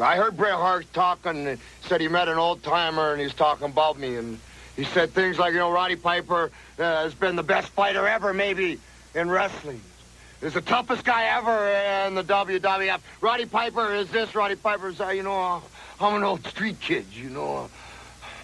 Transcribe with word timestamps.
I 0.00 0.16
heard 0.16 0.36
Bret 0.36 0.54
Hart 0.54 0.92
talking 0.92 1.46
and 1.46 1.58
said 1.82 2.00
he 2.00 2.08
met 2.08 2.28
an 2.28 2.38
old 2.38 2.62
timer 2.62 3.12
and 3.12 3.20
he's 3.20 3.34
talking 3.34 3.66
about 3.66 3.98
me 3.98 4.16
and 4.16 4.38
he 4.76 4.84
said 4.84 5.10
things 5.10 5.38
like, 5.38 5.52
you 5.52 5.58
know, 5.58 5.72
Roddy 5.72 5.96
Piper 5.96 6.52
uh, 6.78 6.82
has 6.82 7.14
been 7.14 7.34
the 7.34 7.42
best 7.42 7.68
fighter 7.70 8.06
ever, 8.06 8.32
maybe, 8.32 8.78
in 9.14 9.28
wrestling. 9.28 9.80
He's 10.40 10.54
the 10.54 10.60
toughest 10.60 11.04
guy 11.04 11.24
ever 11.36 12.06
in 12.06 12.14
the 12.14 12.22
WWF. 12.22 13.00
Roddy 13.20 13.46
Piper 13.46 13.92
is 13.94 14.08
this, 14.10 14.36
Roddy 14.36 14.54
Piper 14.54 14.88
is 14.88 15.00
you 15.00 15.24
know, 15.24 15.62
I'm 16.00 16.14
an 16.14 16.22
old 16.22 16.46
street 16.46 16.78
kid, 16.80 17.06
you 17.12 17.28
know. 17.30 17.68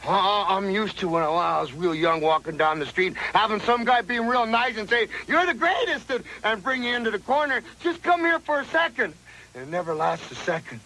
Uh, 0.07 0.45
I'm 0.49 0.71
used 0.71 0.99
to 0.99 1.09
when 1.09 1.23
I, 1.23 1.27
I 1.27 1.61
was 1.61 1.73
real 1.73 1.95
young 1.95 2.21
walking 2.21 2.57
down 2.57 2.79
the 2.79 2.87
street, 2.87 3.15
having 3.17 3.61
some 3.61 3.85
guy 3.85 4.03
being 4.03 4.27
real 4.27 4.45
nice 4.45 4.77
and 4.77 4.89
say, 4.89 5.09
you're 5.29 5.47
the 5.47 5.55
greatest, 5.55 6.11
and, 6.43 6.63
bring 6.63 6.83
you 6.83 6.95
into 6.95 7.11
the 7.11 7.21
corner. 7.21 7.63
Just 7.81 8.03
come 8.03 8.21
here 8.21 8.39
for 8.41 8.61
a 8.61 8.65
second. 8.67 9.15
It 9.55 9.69
never 9.69 9.95
lasts 9.95 10.31
a 10.33 10.35
second. 10.35 10.81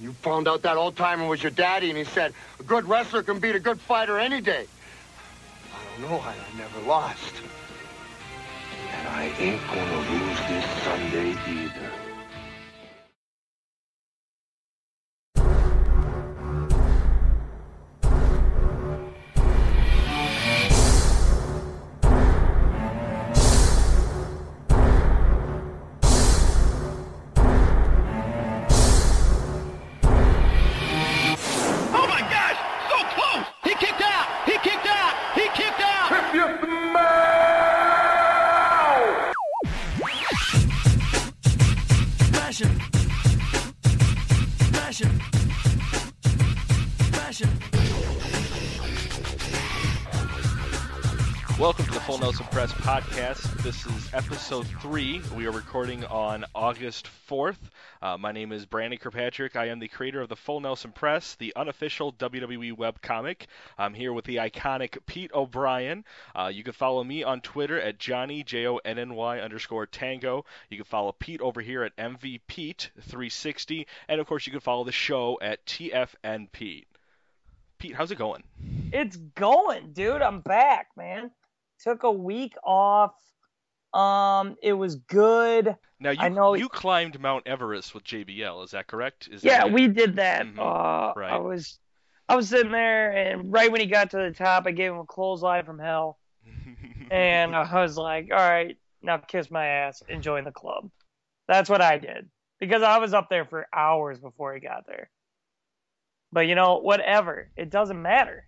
You 0.00 0.12
found 0.12 0.46
out 0.46 0.62
that 0.62 0.76
old 0.76 0.96
timer 0.96 1.26
was 1.26 1.42
your 1.42 1.52
daddy, 1.52 1.88
and 1.88 1.96
he 1.96 2.04
said, 2.04 2.34
a 2.60 2.62
good 2.62 2.86
wrestler 2.86 3.22
can 3.22 3.38
beat 3.38 3.56
a 3.56 3.60
good 3.60 3.80
fighter 3.80 4.18
any 4.18 4.40
day. 4.40 4.66
I 5.72 6.00
don't 6.00 6.10
know, 6.10 6.18
I, 6.18 6.30
I 6.30 6.58
never 6.58 6.80
lost. 6.86 7.34
And 8.92 9.08
I 9.08 9.32
ain't 9.38 9.66
gonna 9.68 9.98
lose 10.10 10.38
this 10.48 10.64
Sunday 10.84 11.30
either. 11.48 11.95
Nelson 52.26 52.46
Press 52.46 52.72
podcast. 52.72 53.62
This 53.62 53.86
is 53.86 54.12
episode 54.12 54.66
three. 54.82 55.22
We 55.36 55.46
are 55.46 55.52
recording 55.52 56.04
on 56.06 56.44
August 56.56 57.08
4th. 57.30 57.70
Uh, 58.02 58.18
my 58.18 58.32
name 58.32 58.50
is 58.50 58.66
Brandon 58.66 58.98
Kirkpatrick. 58.98 59.54
I 59.54 59.66
am 59.66 59.78
the 59.78 59.86
creator 59.86 60.20
of 60.20 60.28
the 60.28 60.34
Full 60.34 60.58
Nelson 60.58 60.90
Press, 60.90 61.36
the 61.36 61.54
unofficial 61.54 62.12
WWE 62.14 62.72
webcomic. 62.72 63.42
I'm 63.78 63.94
here 63.94 64.12
with 64.12 64.24
the 64.24 64.38
iconic 64.38 64.98
Pete 65.06 65.30
O'Brien. 65.32 66.04
Uh, 66.34 66.50
you 66.52 66.64
can 66.64 66.72
follow 66.72 67.04
me 67.04 67.22
on 67.22 67.42
Twitter 67.42 67.80
at 67.80 68.00
Johnny, 68.00 68.42
J 68.42 68.66
O 68.66 68.78
N 68.78 68.98
N 68.98 69.14
Y 69.14 69.38
underscore 69.38 69.86
tango. 69.86 70.44
You 70.68 70.78
can 70.78 70.84
follow 70.84 71.12
Pete 71.12 71.40
over 71.40 71.60
here 71.60 71.84
at 71.84 71.96
MVPete360. 71.96 73.86
And 74.08 74.20
of 74.20 74.26
course, 74.26 74.48
you 74.48 74.50
can 74.50 74.60
follow 74.60 74.82
the 74.82 74.90
show 74.90 75.38
at 75.40 75.64
TFN 75.64 76.50
Pete. 76.50 76.88
Pete, 77.78 77.94
how's 77.94 78.10
it 78.10 78.18
going? 78.18 78.42
It's 78.92 79.16
going, 79.16 79.92
dude. 79.92 80.22
I'm 80.22 80.40
back, 80.40 80.88
man. 80.96 81.30
Took 81.82 82.02
a 82.02 82.10
week 82.12 82.54
off. 82.64 83.14
Um, 83.94 84.56
it 84.62 84.72
was 84.74 84.96
good. 84.96 85.76
Now 86.00 86.10
you 86.10 86.18
I 86.20 86.28
know- 86.28 86.54
you 86.54 86.68
climbed 86.68 87.18
Mount 87.20 87.46
Everest 87.46 87.94
with 87.94 88.04
JBL, 88.04 88.62
is 88.64 88.72
that 88.72 88.86
correct? 88.86 89.28
Is 89.30 89.42
Yeah, 89.44 89.58
that 89.64 89.72
we 89.72 89.88
did 89.88 90.16
that. 90.16 90.46
Mhm, 90.46 90.58
Uh, 90.58 91.12
right. 91.16 91.32
I 91.32 91.38
was, 91.38 91.78
I 92.28 92.36
was 92.36 92.48
sitting 92.48 92.72
there, 92.72 93.12
and 93.12 93.52
right 93.52 93.70
when 93.70 93.80
he 93.80 93.86
got 93.86 94.10
to 94.10 94.18
the 94.18 94.32
top, 94.32 94.66
I 94.66 94.72
gave 94.72 94.92
him 94.92 94.98
a 94.98 95.04
clothesline 95.06 95.64
from 95.64 95.78
hell, 95.78 96.18
and 97.10 97.54
I 97.56 97.80
was 97.80 97.96
like, 97.96 98.30
"All 98.30 98.36
right, 98.36 98.76
now 99.00 99.16
kiss 99.18 99.50
my 99.50 99.66
ass 99.66 100.02
and 100.08 100.22
join 100.22 100.44
the 100.44 100.52
club." 100.52 100.90
That's 101.48 101.70
what 101.70 101.80
I 101.80 101.96
did 101.98 102.28
because 102.58 102.82
I 102.82 102.98
was 102.98 103.14
up 103.14 103.28
there 103.30 103.44
for 103.44 103.66
hours 103.72 104.18
before 104.18 104.52
he 104.54 104.60
got 104.60 104.86
there. 104.86 105.08
But 106.32 106.48
you 106.48 106.54
know, 106.56 106.78
whatever. 106.78 107.48
It 107.56 107.70
doesn't 107.70 108.00
matter. 108.02 108.46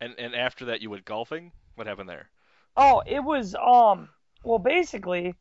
and 0.00 0.14
and 0.18 0.34
after 0.34 0.64
that 0.66 0.80
you 0.80 0.90
went 0.90 1.04
golfing. 1.04 1.52
What 1.76 1.86
happened 1.86 2.08
there? 2.08 2.30
Oh, 2.76 3.02
it 3.06 3.20
was 3.22 3.54
um 3.54 4.08
well 4.44 4.58
basically 4.58 5.34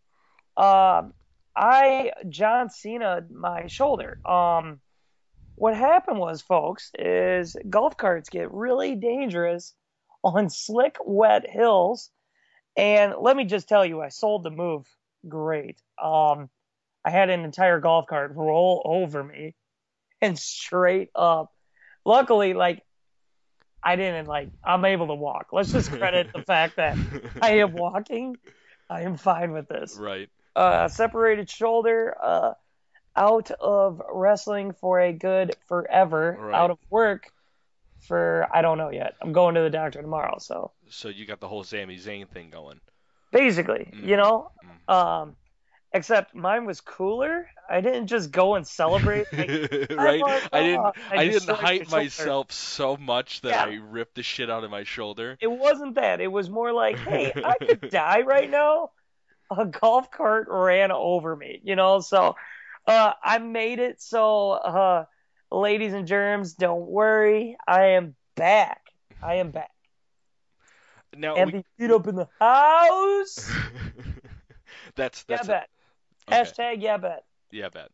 um 0.57 1.13
I 1.55 2.11
John 2.29 2.69
Cena 2.69 3.25
my 3.29 3.67
shoulder. 3.67 4.19
Um 4.25 4.79
what 5.55 5.75
happened 5.75 6.19
was 6.19 6.41
folks 6.41 6.91
is 6.97 7.55
golf 7.69 7.97
carts 7.97 8.29
get 8.29 8.51
really 8.51 8.95
dangerous 8.95 9.73
on 10.23 10.49
slick 10.49 10.97
wet 11.05 11.49
hills 11.49 12.11
and 12.77 13.15
let 13.19 13.37
me 13.37 13.45
just 13.45 13.69
tell 13.69 13.85
you 13.85 14.01
I 14.01 14.09
sold 14.09 14.43
the 14.43 14.51
move 14.51 14.87
great. 15.27 15.81
Um 16.01 16.49
I 17.05 17.11
had 17.11 17.29
an 17.29 17.45
entire 17.45 17.79
golf 17.79 18.07
cart 18.07 18.33
roll 18.35 18.81
over 18.85 19.23
me 19.23 19.55
and 20.21 20.37
straight 20.57 21.09
up. 21.15 21.51
Luckily 22.05 22.53
like 22.53 22.83
I 23.85 23.95
didn't 23.95 24.25
like 24.27 24.49
I'm 24.63 24.83
able 24.83 25.07
to 25.07 25.13
walk. 25.13 25.47
Let's 25.53 25.71
just 25.71 25.91
credit 25.91 26.31
the 26.33 26.41
fact 26.41 26.77
that 26.77 26.97
I 27.41 27.59
am 27.59 27.71
walking. 27.85 28.35
I 28.89 29.01
am 29.03 29.15
fine 29.15 29.51
with 29.51 29.67
this. 29.69 29.95
right. 29.97 30.27
Uh, 30.55 30.87
separated 30.87 31.49
shoulder, 31.49 32.15
uh, 32.21 32.53
out 33.15 33.51
of 33.51 34.01
wrestling 34.11 34.73
for 34.73 34.99
a 34.99 35.13
good 35.13 35.55
forever, 35.67 36.37
Right. 36.39 36.55
out 36.55 36.71
of 36.71 36.79
work 36.89 37.29
for 38.07 38.47
I 38.53 38.61
don't 38.61 38.77
know 38.77 38.89
yet. 38.89 39.13
I'm 39.21 39.33
going 39.33 39.55
to 39.55 39.61
the 39.61 39.69
doctor 39.69 40.01
tomorrow, 40.01 40.37
so 40.39 40.71
So 40.89 41.09
you 41.09 41.25
got 41.25 41.39
the 41.39 41.47
whole 41.47 41.63
Sami 41.63 41.97
Zayn 41.97 42.27
thing 42.29 42.49
going. 42.49 42.79
basically, 43.31 43.89
Mm. 43.93 44.07
you 44.07 44.17
know, 44.17 44.49
Mm. 44.63 44.93
um, 44.93 45.35
except 45.95 46.35
mine 46.35 46.65
was 46.65 46.81
cooler. 46.81 47.47
I 47.69 47.81
didn't 47.81 48.07
just 48.07 48.29
go 48.29 48.55
and 48.55 48.67
celebrate. 48.67 49.25
Like, 49.31 49.89
right? 49.97 50.21
walked 50.21 50.49
I 50.51 50.61
didn't. 50.61 50.85
I 50.85 50.93
I 51.11 51.27
didn't 51.27 51.49
hype 51.49 51.89
myself 51.89 52.51
so 52.51 52.97
much 52.97 53.41
that 53.41 53.49
Yeah. 53.49 53.65
I 53.65 53.79
ripped 53.81 54.15
the 54.15 54.23
shit 54.23 54.49
out 54.49 54.63
of 54.63 54.69
my 54.69 54.83
shoulder. 54.83 55.37
it 55.39 55.49
wasn't 55.49 55.95
that. 55.95 56.21
It 56.21 56.31
was 56.31 56.49
more 56.49 56.71
like, 56.71 56.97
hey, 56.99 57.31
I 57.33 57.55
could 57.57 57.89
die 57.89 58.21
right 58.21 58.49
now. 58.49 58.91
A 59.55 59.65
golf 59.65 60.11
cart 60.11 60.47
ran 60.49 60.91
over 60.91 61.35
me, 61.35 61.61
you 61.63 61.75
know. 61.75 61.99
So 62.01 62.35
uh, 62.87 63.13
I 63.23 63.37
made 63.39 63.79
it. 63.79 64.01
So, 64.01 64.51
uh, 64.51 65.05
ladies 65.51 65.93
and 65.93 66.07
germs, 66.07 66.53
don't 66.53 66.87
worry. 66.87 67.57
I 67.67 67.87
am 67.87 68.15
back. 68.35 68.81
I 69.21 69.35
am 69.35 69.51
back. 69.51 69.71
Now 71.15 71.35
And 71.35 71.51
we... 71.51 71.59
the 71.59 71.65
feet 71.77 71.91
up 71.91 72.07
in 72.07 72.15
the 72.15 72.27
house. 72.39 73.49
that's 74.95 75.25
Yeah, 75.27 75.37
that's 75.37 75.47
bet. 75.47 75.69
Okay. 76.29 76.41
Hashtag 76.41 76.81
yeah, 76.81 76.97
bet. 76.97 77.23
Yeah, 77.51 77.69
bet. 77.69 77.89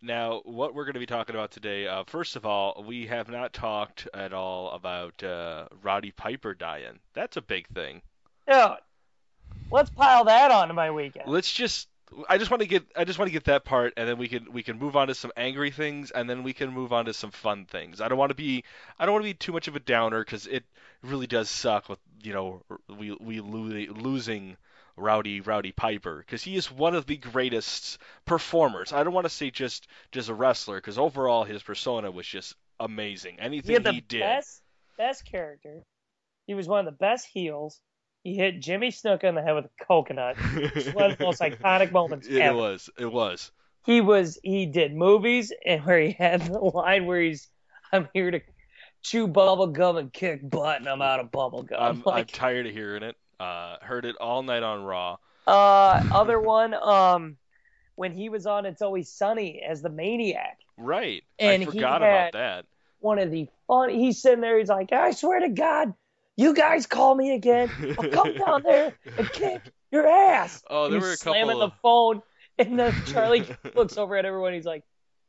Now, 0.00 0.42
what 0.44 0.74
we're 0.74 0.84
going 0.84 0.94
to 0.94 1.00
be 1.00 1.06
talking 1.06 1.36
about 1.36 1.52
today, 1.52 1.86
uh, 1.86 2.02
first 2.04 2.34
of 2.34 2.44
all, 2.44 2.84
we 2.86 3.06
have 3.06 3.28
not 3.28 3.52
talked 3.52 4.08
at 4.12 4.32
all 4.32 4.70
about 4.72 5.22
uh, 5.22 5.68
Roddy 5.80 6.10
Piper 6.10 6.54
dying. 6.54 6.98
That's 7.14 7.36
a 7.36 7.42
big 7.42 7.68
thing. 7.68 8.02
Dude, 8.48 8.78
let's 9.70 9.90
pile 9.90 10.24
that 10.24 10.50
onto 10.50 10.74
my 10.74 10.90
weekend. 10.90 11.28
let's 11.28 11.52
just 11.52 11.88
I 12.28 12.38
just 12.38 12.50
want 12.50 12.62
to 12.62 12.68
get 12.68 12.84
I 12.96 13.04
just 13.04 13.18
want 13.18 13.28
to 13.28 13.32
get 13.32 13.44
that 13.44 13.64
part 13.64 13.94
and 13.96 14.08
then 14.08 14.18
we 14.18 14.28
can 14.28 14.52
we 14.52 14.62
can 14.62 14.78
move 14.78 14.96
on 14.96 15.06
to 15.08 15.14
some 15.14 15.32
angry 15.36 15.70
things 15.70 16.10
and 16.10 16.28
then 16.28 16.42
we 16.42 16.52
can 16.52 16.70
move 16.70 16.92
on 16.92 17.06
to 17.06 17.14
some 17.14 17.30
fun 17.30 17.64
things. 17.64 18.00
I 18.00 18.08
don't 18.08 18.18
want 18.18 18.30
to 18.30 18.34
be 18.34 18.64
I 18.98 19.06
don't 19.06 19.14
want 19.14 19.24
to 19.24 19.30
be 19.30 19.34
too 19.34 19.52
much 19.52 19.68
of 19.68 19.76
a 19.76 19.80
downer 19.80 20.22
cuz 20.24 20.46
it 20.46 20.64
really 21.02 21.26
does 21.26 21.48
suck 21.48 21.88
with 21.88 21.98
you 22.22 22.32
know 22.32 22.62
we 22.88 23.12
we 23.12 23.40
lo- 23.40 23.92
losing 23.94 24.56
Rowdy 24.96 25.40
Roddy 25.40 25.72
Piper 25.72 26.24
cuz 26.28 26.42
he 26.42 26.56
is 26.56 26.70
one 26.70 26.94
of 26.94 27.06
the 27.06 27.16
greatest 27.16 27.98
performers. 28.24 28.92
I 28.92 29.02
don't 29.04 29.14
want 29.14 29.24
to 29.24 29.30
say 29.30 29.50
just 29.50 29.88
just 30.10 30.28
a 30.28 30.34
wrestler 30.34 30.80
cuz 30.80 30.98
overall 30.98 31.44
his 31.44 31.62
persona 31.62 32.10
was 32.10 32.26
just 32.26 32.54
amazing. 32.80 33.34
He 33.34 33.40
Anything 33.40 33.72
had 33.74 33.84
the 33.84 33.92
he 33.92 34.00
did. 34.00 34.20
best, 34.20 34.62
best 34.98 35.24
character. 35.24 35.82
He 36.46 36.54
was 36.54 36.68
one 36.68 36.80
of 36.80 36.86
the 36.86 36.98
best 36.98 37.26
heels. 37.26 37.80
He 38.24 38.34
hit 38.36 38.60
Jimmy 38.60 38.88
Snuka 38.90 39.24
in 39.24 39.34
the 39.34 39.42
head 39.42 39.54
with 39.54 39.64
a 39.66 39.84
coconut. 39.84 40.36
It's 40.54 40.92
one 40.94 41.10
of 41.12 41.18
the 41.18 41.24
most 41.24 41.40
iconic 41.42 41.90
moments 41.92 42.26
it, 42.28 42.40
ever. 42.40 42.56
was 42.56 42.90
it 42.98 43.10
was. 43.12 43.50
He 43.84 44.00
was 44.00 44.38
he 44.42 44.66
did 44.66 44.94
movies 44.94 45.52
and 45.64 45.84
where 45.84 45.98
he 46.00 46.12
had 46.12 46.42
the 46.42 46.58
line 46.58 47.06
where 47.06 47.20
he's 47.20 47.48
I'm 47.92 48.08
here 48.14 48.30
to 48.30 48.40
chew 49.02 49.26
bubble 49.26 49.66
gum 49.66 49.96
and 49.96 50.12
kick 50.12 50.48
butt 50.48 50.78
and 50.78 50.88
I'm 50.88 51.02
out 51.02 51.18
of 51.20 51.32
bubble 51.32 51.62
gum. 51.64 51.78
I'm, 51.80 52.02
I'm 52.14 52.24
tired 52.26 52.66
of 52.66 52.72
hearing 52.72 53.02
it. 53.02 53.16
Uh, 53.42 53.76
heard 53.82 54.04
it 54.04 54.16
all 54.20 54.42
night 54.42 54.62
on 54.62 54.84
Raw. 54.84 55.16
uh 55.46 56.02
other 56.12 56.40
one, 56.40 56.74
um 56.74 57.36
when 57.94 58.12
he 58.12 58.28
was 58.28 58.46
on 58.46 58.64
It's 58.64 58.82
Always 58.82 59.10
Sunny 59.10 59.62
as 59.68 59.82
the 59.82 59.90
maniac. 59.90 60.58
Right. 60.78 61.22
And 61.38 61.62
I 61.62 61.64
he 61.64 61.64
forgot 61.66 62.02
about 62.02 62.32
that. 62.32 62.64
One 63.00 63.18
of 63.18 63.30
the 63.30 63.48
fun 63.66 63.90
he's 63.90 64.22
sitting 64.22 64.40
there, 64.40 64.58
he's 64.58 64.68
like, 64.68 64.92
I 64.92 65.10
swear 65.10 65.40
to 65.40 65.48
God, 65.48 65.92
you 66.36 66.54
guys 66.54 66.86
call 66.86 67.14
me 67.14 67.34
again. 67.34 67.70
I'll 67.98 68.08
come 68.08 68.34
down 68.38 68.62
there 68.62 68.94
and 69.18 69.30
kick 69.32 69.60
your 69.90 70.06
ass. 70.06 70.62
Oh, 70.70 70.88
there 70.88 71.00
were 71.00 71.12
a 71.12 71.16
slamming 71.16 71.58
couple 71.58 71.68
the 71.68 71.72
phone, 71.82 72.22
and 72.58 72.78
then 72.78 72.94
Charlie 73.06 73.44
looks 73.74 73.98
over 73.98 74.16
at 74.16 74.24
everyone. 74.24 74.54
He's 74.54 74.64
like, 74.64 74.84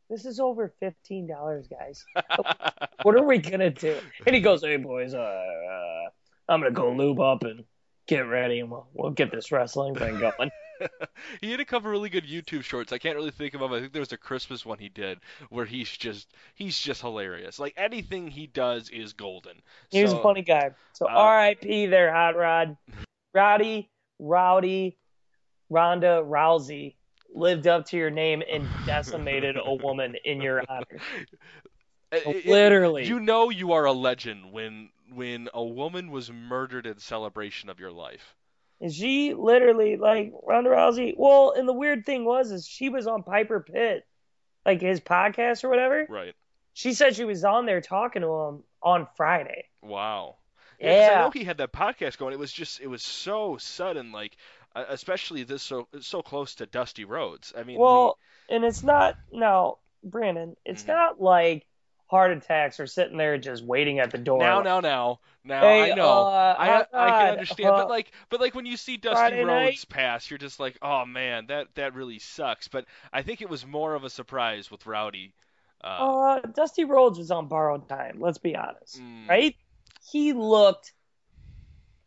This 0.09 0.25
is 0.25 0.39
over 0.39 0.73
fifteen 0.79 1.27
dollars, 1.27 1.67
guys. 1.67 2.05
what 3.01 3.15
are 3.15 3.25
we 3.25 3.39
gonna 3.39 3.71
do? 3.71 3.97
And 4.25 4.35
he 4.35 4.41
goes, 4.41 4.61
"Hey 4.61 4.77
boys, 4.77 5.13
uh, 5.13 5.17
uh, 5.17 6.09
I'm 6.47 6.61
gonna 6.61 6.71
go 6.71 6.91
lube 6.93 7.19
up 7.19 7.43
and 7.43 7.65
get 8.07 8.21
ready, 8.21 8.59
and 8.59 8.69
we'll 8.71 8.87
we'll 8.93 9.11
get 9.11 9.31
this 9.31 9.51
wrestling 9.51 9.95
thing 9.95 10.19
going." 10.37 10.51
he 11.41 11.51
had 11.51 11.59
a 11.59 11.65
couple 11.65 11.89
really 11.89 12.09
good 12.09 12.25
YouTube 12.25 12.63
shorts. 12.63 12.91
I 12.91 12.97
can't 12.97 13.15
really 13.15 13.31
think 13.31 13.53
of 13.53 13.61
them. 13.61 13.71
I 13.71 13.79
think 13.79 13.93
there 13.93 14.01
was 14.01 14.11
a 14.11 14.17
Christmas 14.17 14.65
one 14.65 14.79
he 14.79 14.89
did 14.89 15.19
where 15.49 15.65
he's 15.65 15.89
just 15.89 16.33
he's 16.55 16.77
just 16.77 17.01
hilarious. 17.01 17.59
Like 17.59 17.73
anything 17.77 18.27
he 18.27 18.47
does 18.47 18.89
is 18.89 19.13
golden. 19.13 19.61
He 19.91 20.01
was 20.01 20.11
So, 20.11 20.19
a 20.19 20.23
funny 20.23 20.41
guy. 20.41 20.71
So 20.93 21.05
uh, 21.05 21.13
R.I.P. 21.13 21.85
there, 21.87 22.11
Hot 22.11 22.35
Rod, 22.35 22.75
Rowdy, 23.33 23.89
Rowdy, 24.19 24.97
Ronda 25.69 26.23
Rousey 26.25 26.95
lived 27.33 27.67
up 27.67 27.85
to 27.87 27.97
your 27.97 28.11
name 28.11 28.43
and 28.51 28.67
decimated 28.85 29.57
a 29.63 29.73
woman 29.73 30.15
in 30.25 30.41
your 30.41 30.63
honor. 30.69 30.85
It- 32.13 32.27
it- 32.27 32.45
Literally. 32.45 33.05
you 33.05 33.19
know 33.19 33.49
you 33.49 33.73
are 33.73 33.85
a 33.85 33.91
legend 33.93 34.51
when 34.51 34.89
when 35.13 35.47
a 35.53 35.63
woman 35.63 36.09
was 36.09 36.31
murdered 36.31 36.87
in 36.87 36.97
celebration 36.97 37.69
of 37.69 37.79
your 37.79 37.91
life. 37.91 38.35
And 38.81 38.91
she 38.91 39.33
literally 39.35 39.95
like 39.97 40.33
Ronda 40.43 40.71
Rousey. 40.71 41.13
Well, 41.15 41.51
and 41.55 41.67
the 41.67 41.73
weird 41.73 42.05
thing 42.05 42.25
was 42.25 42.51
is 42.51 42.67
she 42.67 42.89
was 42.89 43.05
on 43.05 43.21
Piper 43.23 43.59
Pit, 43.59 44.05
like 44.65 44.81
his 44.81 44.99
podcast 45.01 45.63
or 45.63 45.69
whatever. 45.69 46.05
Right. 46.09 46.33
She 46.73 46.93
said 46.93 47.15
she 47.15 47.25
was 47.25 47.43
on 47.45 47.65
there 47.67 47.79
talking 47.81 48.23
to 48.23 48.27
him 48.27 48.63
on 48.81 49.07
Friday. 49.15 49.65
Wow. 49.83 50.37
Yeah, 50.79 51.07
'cause 51.09 51.17
I 51.17 51.21
know 51.21 51.29
he 51.29 51.43
had 51.43 51.57
that 51.59 51.71
podcast 51.71 52.17
going. 52.17 52.33
It 52.33 52.39
was 52.39 52.51
just 52.51 52.81
it 52.81 52.87
was 52.87 53.03
so 53.03 53.57
sudden, 53.57 54.11
like 54.11 54.35
uh, 54.75 54.85
especially 54.89 55.43
this 55.43 55.61
so 55.61 55.87
so 56.01 56.23
close 56.23 56.55
to 56.55 56.65
Dusty 56.65 57.05
Rhodes. 57.05 57.53
I 57.55 57.63
mean, 57.63 57.77
Well, 57.79 58.17
and 58.49 58.65
it's 58.65 58.81
not 58.83 59.15
now, 59.31 59.77
Brandon. 60.03 60.57
It's 60.65 60.83
Mhm. 60.83 60.87
not 60.87 61.21
like 61.21 61.67
heart 62.13 62.31
attacks 62.31 62.79
are 62.79 62.87
sitting 62.87 63.17
there 63.17 63.37
just 63.37 63.65
waiting 63.65 63.99
at 63.99 64.11
the 64.11 64.17
door. 64.17 64.59
now, 64.61 64.61
now, 64.61 64.79
now, 64.79 65.19
now. 65.43 65.73
Hey, 65.73 65.77
I 65.77 65.91
know, 65.91 66.29
uh, 66.55 66.55
I 66.55 66.85
I 66.97 67.11
can 67.11 67.27
Rod, 67.27 67.27
understand, 67.27 67.75
but 67.75 67.87
uh, 67.87 67.89
like, 67.89 68.11
but 68.29 68.39
like 68.39 68.55
when 68.55 68.65
you 68.65 68.77
see 68.77 68.97
Dusty 68.97 69.33
Friday 69.33 69.45
Rhodes 69.45 69.85
night? 69.85 69.85
pass, 69.85 70.29
you're 70.29 70.37
just 70.37 70.59
like, 70.59 70.77
oh 70.81 71.05
man, 71.05 71.47
that 71.47 71.73
that 71.75 71.93
really 71.93 72.19
sucks. 72.19 72.67
But 72.67 72.85
I 73.11 73.21
think 73.21 73.41
it 73.41 73.49
was 73.49 73.65
more 73.65 73.95
of 73.95 74.03
a 74.03 74.09
surprise 74.09 74.69
with 74.71 74.85
Rowdy. 74.85 75.33
Uh, 75.83 76.13
Uh, 76.21 76.39
Dusty 76.41 76.85
Rhodes 76.85 77.17
was 77.19 77.31
on 77.31 77.47
borrowed 77.47 77.87
time. 77.87 78.19
Let's 78.19 78.39
be 78.39 78.55
honest, 78.55 79.01
mm, 79.01 79.29
right? 79.29 79.55
He 80.11 80.33
looked, 80.33 80.93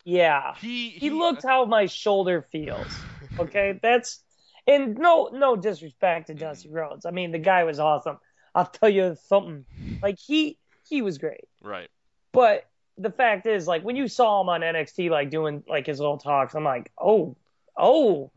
yeah, 0.04 0.54
He 0.54 0.90
he 0.90 1.10
looked 1.10 1.42
how 1.42 1.64
my 1.64 1.86
shoulder 1.86 2.46
feels. 2.52 3.06
Okay, 3.38 3.78
that's 3.82 4.22
and 4.66 4.96
no, 4.98 5.30
no 5.32 5.56
disrespect 5.56 6.28
to 6.28 6.34
Mm-hmm. 6.38 6.60
Dusty 6.60 6.70
Rhodes. 6.70 7.06
I 7.06 7.10
mean, 7.10 7.32
the 7.32 7.38
guy 7.38 7.64
was 7.64 7.78
awesome. 7.80 8.18
I'll 8.56 8.66
tell 8.66 8.88
you 8.88 9.16
something. 9.28 9.64
Like 10.02 10.18
he, 10.18 10.58
he 10.88 11.02
was 11.02 11.18
great. 11.18 11.44
right. 11.62 11.88
But 12.32 12.66
the 12.98 13.10
fact 13.10 13.46
is, 13.46 13.66
like 13.66 13.82
when 13.84 13.96
you 13.96 14.08
saw 14.08 14.40
him 14.40 14.48
on 14.48 14.62
NXT, 14.62 15.10
like 15.10 15.30
doing 15.30 15.62
like 15.68 15.86
his 15.86 16.00
little 16.00 16.18
talks, 16.18 16.54
I'm 16.54 16.64
like, 16.64 16.90
oh, 16.98 17.36
oh, 17.76 18.30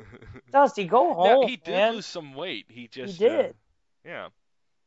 Dusty, 0.52 0.84
go 0.84 1.12
home, 1.14 1.42
now, 1.42 1.46
he 1.46 1.56
did 1.56 1.72
man. 1.72 1.94
lose 1.94 2.06
some 2.06 2.34
weight. 2.34 2.66
He 2.68 2.88
just 2.88 3.18
he 3.18 3.28
did. 3.28 3.50
uh, 3.50 3.52
yeah. 4.04 4.28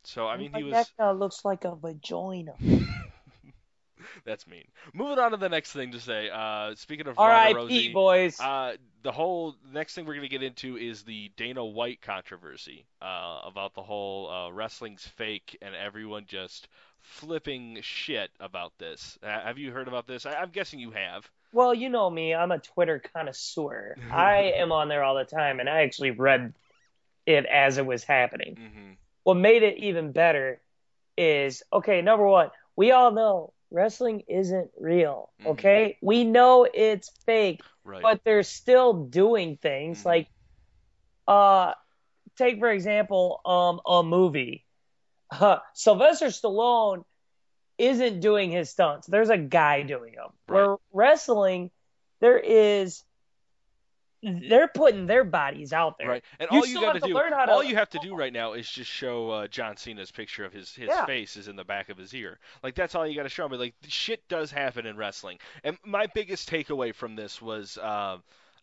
So 0.03 0.27
I 0.27 0.37
mean, 0.37 0.51
My 0.51 0.59
he 0.59 0.63
was. 0.65 0.91
now 0.97 1.11
looks 1.11 1.45
like 1.45 1.65
a 1.65 1.75
vagina. 1.75 2.53
That's 4.25 4.47
mean. 4.47 4.65
Moving 4.93 5.19
on 5.19 5.31
to 5.31 5.37
the 5.37 5.49
next 5.49 5.71
thing 5.71 5.91
to 5.91 5.99
say. 5.99 6.29
Uh, 6.29 6.73
speaking 6.75 7.07
of 7.07 7.19
R.I.P. 7.19 7.93
Boys. 7.93 8.39
uh, 8.39 8.73
the 9.03 9.11
whole 9.11 9.55
next 9.73 9.95
thing 9.95 10.05
we're 10.05 10.13
going 10.15 10.21
to 10.23 10.29
get 10.29 10.43
into 10.43 10.77
is 10.77 11.03
the 11.03 11.31
Dana 11.37 11.63
White 11.63 12.01
controversy 12.01 12.85
uh, 13.01 13.41
about 13.45 13.73
the 13.73 13.81
whole 13.81 14.29
uh, 14.29 14.51
wrestling's 14.51 15.05
fake 15.05 15.57
and 15.61 15.73
everyone 15.75 16.25
just 16.27 16.67
flipping 16.99 17.79
shit 17.81 18.29
about 18.39 18.77
this. 18.77 19.17
Uh, 19.23 19.27
have 19.27 19.57
you 19.57 19.71
heard 19.71 19.87
about 19.87 20.07
this? 20.07 20.25
I- 20.25 20.35
I'm 20.35 20.49
guessing 20.49 20.79
you 20.79 20.91
have. 20.91 21.29
Well, 21.53 21.73
you 21.73 21.89
know 21.89 22.09
me, 22.09 22.35
I'm 22.35 22.51
a 22.51 22.59
Twitter 22.59 23.01
connoisseur. 23.13 23.97
I 24.11 24.53
am 24.57 24.71
on 24.71 24.89
there 24.89 25.03
all 25.03 25.15
the 25.15 25.23
time, 25.23 25.59
and 25.59 25.69
I 25.69 25.81
actually 25.81 26.11
read 26.11 26.53
it 27.25 27.45
as 27.45 27.77
it 27.77 27.85
was 27.85 28.03
happening. 28.03 28.55
hmm 28.55 28.91
What 29.23 29.35
made 29.35 29.63
it 29.63 29.77
even 29.77 30.11
better 30.11 30.61
is 31.17 31.63
okay, 31.71 32.01
number 32.01 32.25
one, 32.25 32.49
we 32.75 32.91
all 32.91 33.11
know 33.11 33.53
wrestling 33.71 34.23
isn't 34.27 34.71
real, 34.79 35.31
Mhm. 35.41 35.47
okay? 35.51 35.97
We 36.01 36.23
know 36.23 36.67
it's 36.71 37.09
fake, 37.25 37.61
Right. 37.83 38.01
but 38.03 38.23
they're 38.23 38.43
still 38.43 38.93
doing 38.93 39.57
things 39.57 40.03
Mhm. 40.03 40.05
like 40.05 40.29
uh 41.27 41.73
take 42.37 42.59
for 42.59 42.69
example 42.71 43.41
um 43.45 43.81
a 43.85 44.03
movie 44.03 44.65
uh, 45.31 45.59
sylvester 45.73 46.27
stallone 46.27 47.03
isn't 47.77 48.19
doing 48.19 48.51
his 48.51 48.69
stunts 48.69 49.07
there's 49.07 49.29
a 49.29 49.37
guy 49.37 49.83
doing 49.83 50.13
them 50.15 50.31
where 50.47 50.77
wrestling 50.91 51.71
there 52.19 52.37
is 52.39 53.03
they're 54.21 54.67
putting 54.67 55.05
their 55.05 55.23
bodies 55.23 55.71
out 55.73 55.97
there 55.97 56.09
Right, 56.09 56.23
and 56.39 56.49
You 56.51 56.59
all 56.59 56.65
you 56.65 56.81
got 56.81 56.95
have 56.95 57.03
to 57.03 57.07
do, 57.09 57.17
how 57.17 57.45
to- 57.45 57.51
all 57.51 57.63
you 57.63 57.75
have 57.75 57.89
to 57.91 57.99
do 57.99 58.15
right 58.15 58.33
now 58.33 58.53
is 58.53 58.69
just 58.69 58.89
show 58.91 59.29
uh, 59.31 59.47
John 59.47 59.77
Cena's 59.77 60.11
picture 60.11 60.43
of 60.45 60.51
his 60.53 60.73
his 60.75 60.87
Yeah. 60.89 61.05
face 61.05 61.37
is 61.37 61.47
in 61.47 61.55
the 61.55 61.63
back 61.63 61.89
of 61.89 61.97
his 61.97 62.13
ear. 62.13 62.37
Like 62.63 62.75
that's 62.75 62.95
all 62.95 63.07
you 63.07 63.15
got 63.15 63.23
to 63.23 63.29
show 63.29 63.47
me. 63.47 63.57
Like 63.57 63.75
shit 63.87 64.27
does 64.27 64.51
happen 64.51 64.85
in 64.85 64.97
wrestling, 64.97 65.39
and 65.63 65.77
my 65.85 66.07
biggest 66.07 66.49
takeaway 66.49 66.93
from 66.93 67.15
this 67.15 67.41
was. 67.41 67.77
Uh, 67.77 68.17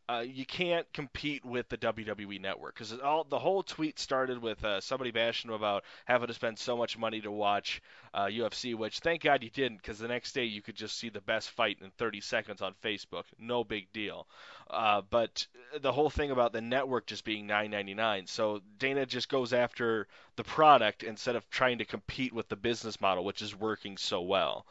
uh, 0.09 0.25
you 0.27 0.47
can't 0.47 0.91
compete 0.93 1.45
with 1.45 1.69
the 1.69 1.77
WWE 1.79 2.41
network 2.41 2.75
because 2.75 2.93
all 3.01 3.25
the 3.25 3.39
whole 3.39 3.63
tweet 3.63 3.99
started 3.99 4.41
with 4.41 4.65
uh, 4.65 4.81
somebody 4.81 5.11
bashing 5.11 5.51
him 5.51 5.57
about 5.57 5.83
having 6.05 6.29
to 6.29 6.35
spend 6.35 6.59
so 6.59 6.77
much 6.77 6.97
money 6.97 7.21
to 7.21 7.31
watch 7.31 7.83
uh, 8.15 8.27
UFC, 8.27 8.75
which 8.75 9.01
thank 9.01 9.23
God 9.23 9.43
you 9.43 9.51
didn't 9.51 9.79
because 9.79 9.99
the 9.99 10.09
next 10.09 10.33
day 10.33 10.45
you 10.45 10.63
could 10.63 10.77
just 10.77 10.97
see 10.99 11.09
the 11.09 11.21
best 11.21 11.51
fight 11.51 11.79
in 11.83 11.91
30 11.99 12.21
seconds 12.21 12.63
on 12.63 12.75
Facebook. 12.85 13.25
No 13.39 13.65
big 13.65 13.93
deal. 13.93 14.27
Uh, 14.71 15.03
but 15.11 15.47
the 15.81 15.93
whole 15.93 16.11
thing 16.11 16.31
about 16.31 16.53
the 16.53 16.61
network 16.61 17.07
just 17.07 17.25
being 17.25 17.49
9.99, 17.49 18.29
so 18.29 18.61
Dana 18.79 19.07
just 19.07 19.29
goes 19.29 19.53
after 19.53 20.07
the 20.37 20.45
product 20.45 21.03
instead 21.03 21.37
of 21.37 21.49
trying 21.51 21.79
to 21.79 21.85
compete 21.85 22.33
with 22.33 22.49
the 22.49 22.57
business 22.57 23.01
model, 23.01 23.25
which 23.25 23.43
is 23.43 23.57
working 23.59 23.97
so 23.97 24.21
well. 24.21 24.67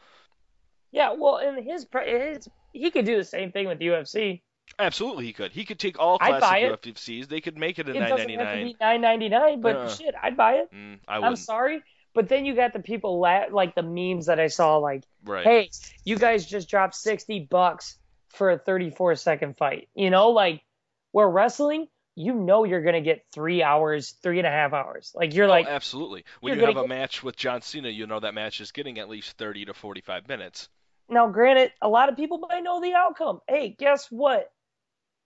yeah 0.92 1.12
well 1.14 1.38
in 1.38 1.62
his, 1.64 1.86
his 2.06 2.50
he 2.74 2.92
could 2.92 3.06
do 3.06 3.18
the 3.18 3.24
same 3.24 3.52
thing 3.52 3.68
with 3.68 3.80
ufc 3.80 4.42
Absolutely, 4.78 5.26
he 5.26 5.34
could. 5.34 5.52
He 5.52 5.64
could 5.66 5.80
take 5.80 5.98
all 6.00 6.18
I'd 6.20 6.40
classic. 6.40 6.84
UFCs. 6.84 7.28
They 7.30 7.40
could 7.42 7.58
make 7.58 7.80
it 7.80 7.88
a 7.88 7.92
it 7.92 8.00
doesn't 8.00 8.30
have 8.30 8.38
to 8.40 8.46
9.99. 8.46 8.64
be 8.66 8.76
9.99 8.82 9.62
but 9.62 9.76
Uh. 9.76 9.90
shit 9.90 10.14
i'd 10.22 10.36
buy 10.36 10.54
it 10.56 10.70
Mm, 10.74 11.00
I 11.08 11.18
i'm 11.20 11.36
sorry 11.38 11.82
but 12.14 12.28
then 12.28 12.46
you 12.46 12.56
got 12.56 12.74
the 12.74 12.80
people 12.80 13.20
la- 13.20 13.46
like 13.52 13.74
the 13.76 13.84
memes 13.84 14.26
that 14.26 14.40
i 14.40 14.48
saw 14.48 14.78
like 14.78 15.04
Right. 15.24 15.44
hey, 15.46 15.70
you 16.04 16.18
guys 16.18 16.46
just 16.46 16.70
dropped 16.70 16.96
60 16.96 17.48
bucks 17.50 17.98
for 18.30 18.52
a 18.52 18.58
34 18.60 19.16
second 19.16 19.58
fight. 19.58 19.88
You 19.96 20.10
know, 20.12 20.30
like 20.30 20.62
where 21.14 21.28
wrestling, 21.28 21.88
you 22.16 22.34
know 22.36 22.64
you're 22.64 22.82
going 22.84 22.94
to 22.94 23.02
get 23.02 23.26
three 23.34 23.64
hours, 23.64 24.12
three 24.22 24.38
and 24.38 24.46
a 24.46 24.52
half 24.52 24.72
hours. 24.74 25.12
Like 25.16 25.34
you're 25.34 25.48
like, 25.48 25.66
oh, 25.68 25.72
absolutely. 25.72 26.26
When 26.42 26.58
you're 26.60 26.68
have 26.68 26.78
a 26.78 26.82
get- 26.82 26.90
match 26.90 27.24
with 27.24 27.36
John 27.38 27.62
Cena, 27.64 27.90
you 27.90 28.06
know 28.08 28.20
that 28.20 28.34
match 28.36 28.62
is 28.62 28.72
getting 28.72 29.00
at 29.00 29.10
least 29.10 29.38
30 29.38 29.66
to 29.66 29.74
45 29.74 30.28
minutes. 30.28 30.70
now 31.10 31.28
granted, 31.28 31.72
a 31.82 31.90
lot 31.90 32.10
of 32.10 32.16
people 32.18 32.38
might 32.38 32.62
know 32.64 32.80
the 32.82 32.94
outcome. 32.94 33.40
Hey, 33.48 33.70
guess 33.80 34.08
what? 34.12 34.52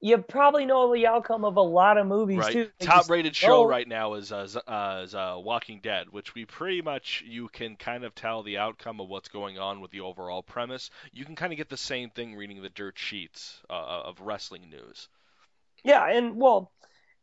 You 0.01 0.17
probably 0.17 0.65
know 0.65 0.93
the 0.93 1.07
outcome 1.07 1.43
of 1.43 1.57
a 1.57 1.61
lot 1.61 1.97
of 1.97 2.07
movies 2.07 2.39
Right. 2.39 2.53
too. 2.53 2.69
Top 2.79 3.09
rated 3.09 3.35
show 3.35 3.63
know. 3.63 3.65
right 3.65 3.87
now 3.87 4.13
is 4.13 4.31
uh, 4.31 4.47
Z- 4.47 4.59
uh, 4.65 5.01
is 5.03 5.13
uh, 5.13 5.35
Walking 5.37 5.81
Dead, 5.81 6.07
which 6.09 6.33
we 6.33 6.45
pretty 6.45 6.81
much 6.81 7.21
you 7.27 7.49
can 7.49 7.75
kind 7.75 8.05
of 8.05 8.15
tell 8.15 8.41
the 8.41 8.59
outcome 8.59 9.01
of 9.01 9.09
what's 9.09 9.27
going 9.27 9.59
on 9.59 9.81
with 9.81 9.91
the 9.91 9.99
overall 9.99 10.41
premise. 10.41 10.89
You 11.11 11.25
can 11.25 11.35
kind 11.35 11.51
of 11.51 11.57
get 11.57 11.67
the 11.69 11.75
same 11.75 12.11
thing 12.11 12.35
reading 12.35 12.61
the 12.61 12.69
dirt 12.69 12.97
sheets 12.97 13.59
uh, 13.69 13.73
of 13.73 14.21
wrestling 14.21 14.69
news. 14.69 15.09
Yeah, 15.83 16.05
and 16.09 16.37
well, 16.37 16.71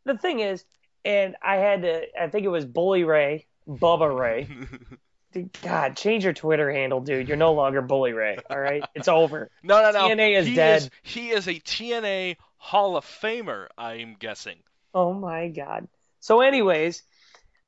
the 0.05 0.19
thing 0.19 0.41
is, 0.41 0.65
and 1.05 1.35
I 1.43 1.57
had 1.57 1.83
to, 1.83 2.03
I 2.21 2.29
think 2.29 2.45
it 2.45 2.49
was 2.51 2.67
Bully 2.67 3.05
Ray, 3.05 3.47
Bubba 3.67 4.15
Ray. 4.15 4.49
God, 5.63 5.97
change 5.97 6.25
your 6.25 6.33
Twitter 6.33 6.71
handle, 6.71 7.01
dude. 7.01 7.29
You're 7.29 7.37
no 7.37 7.53
longer 7.53 7.83
Bully 7.83 8.13
Ray. 8.13 8.39
All 8.49 8.59
right, 8.59 8.83
it's 8.95 9.09
over. 9.09 9.51
no, 9.63 9.83
no, 9.83 9.91
no. 9.91 10.09
TNA 10.09 10.39
is 10.39 10.47
he 10.47 10.55
dead. 10.55 10.83
Is, 10.83 10.91
he 11.03 11.31
is 11.31 11.47
a 11.47 11.55
TNA 11.55 12.37
Hall 12.59 12.97
of 12.97 13.05
Famer, 13.05 13.69
I'm 13.79 14.17
guessing. 14.19 14.57
Oh 14.95 15.13
my 15.13 15.49
god. 15.49 15.89
So 16.21 16.41
anyways, 16.41 17.03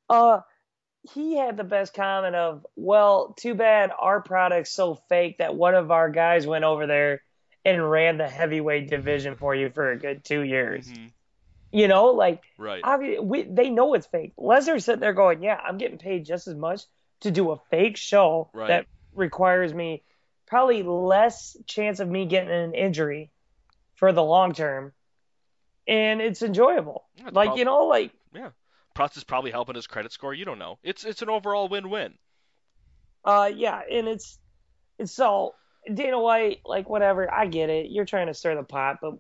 uh 0.08 0.40
he 1.14 1.36
had 1.36 1.56
the 1.56 1.64
best 1.64 1.94
comment 1.94 2.34
of, 2.34 2.66
"Well, 2.76 3.34
too 3.38 3.54
bad 3.54 3.92
our 3.98 4.20
product's 4.20 4.72
so 4.72 4.96
fake 5.08 5.38
that 5.38 5.54
one 5.54 5.74
of 5.74 5.90
our 5.90 6.10
guys 6.10 6.46
went 6.46 6.64
over 6.64 6.86
there 6.86 7.22
and 7.64 7.88
ran 7.90 8.18
the 8.18 8.28
heavyweight 8.28 8.88
division 8.90 9.36
for 9.36 9.54
you 9.54 9.70
for 9.70 9.90
a 9.92 9.98
good 9.98 10.24
2 10.24 10.40
years." 10.42 10.90
Mhm. 10.90 11.12
You 11.70 11.86
know, 11.88 12.06
like 12.06 12.42
Right. 12.58 12.82
obvi- 12.82 13.22
we, 13.22 13.42
they 13.42 13.70
know 13.70 13.94
it's 13.94 14.06
fake. 14.06 14.32
Lesnar's 14.36 14.84
sitting 14.86 15.00
there 15.00 15.12
going, 15.12 15.42
"Yeah, 15.42 15.60
I'm 15.62 15.78
getting 15.78 15.98
paid 15.98 16.24
just 16.24 16.48
as 16.48 16.56
much 16.56 16.82
to 17.20 17.30
do 17.30 17.50
a 17.52 17.58
fake 17.70 17.96
show 17.96 18.50
Right. 18.52 18.68
that 18.68 18.86
requires 19.14 19.72
me 19.74 20.02
probably 20.46 20.82
less 20.82 21.56
chance 21.66 22.00
of 22.00 22.08
me 22.08 22.24
getting 22.26 22.50
an 22.50 22.74
injury 22.74 23.30
for 23.98 24.12
the 24.12 24.22
long 24.24 24.54
term." 24.54 24.92
And 25.86 26.20
it's 26.20 26.42
enjoyable. 26.42 27.06
That's 27.22 27.34
Like, 27.34 27.48
prob- 27.48 27.58
you 27.58 27.64
know, 27.64 27.84
like 27.86 28.12
yeah, 28.34 28.50
Plus, 28.94 29.16
is 29.16 29.24
probably 29.24 29.50
helping 29.50 29.74
his 29.74 29.86
credit 29.86 30.12
score. 30.12 30.34
You 30.34 30.44
don't 30.44 30.58
know. 30.58 30.78
It's 30.82 31.04
it's 31.04 31.22
an 31.22 31.28
overall 31.30 31.68
win-win. 31.68 32.14
Uh, 33.24 33.50
yeah, 33.54 33.80
and 33.90 34.08
it's 34.08 34.38
it's 34.98 35.12
so 35.12 35.54
Dana 35.92 36.20
White, 36.20 36.60
like 36.64 36.88
whatever. 36.88 37.32
I 37.32 37.46
get 37.46 37.70
it. 37.70 37.90
You're 37.90 38.04
trying 38.04 38.26
to 38.26 38.34
stir 38.34 38.54
the 38.56 38.62
pot, 38.64 38.98
but 39.00 39.14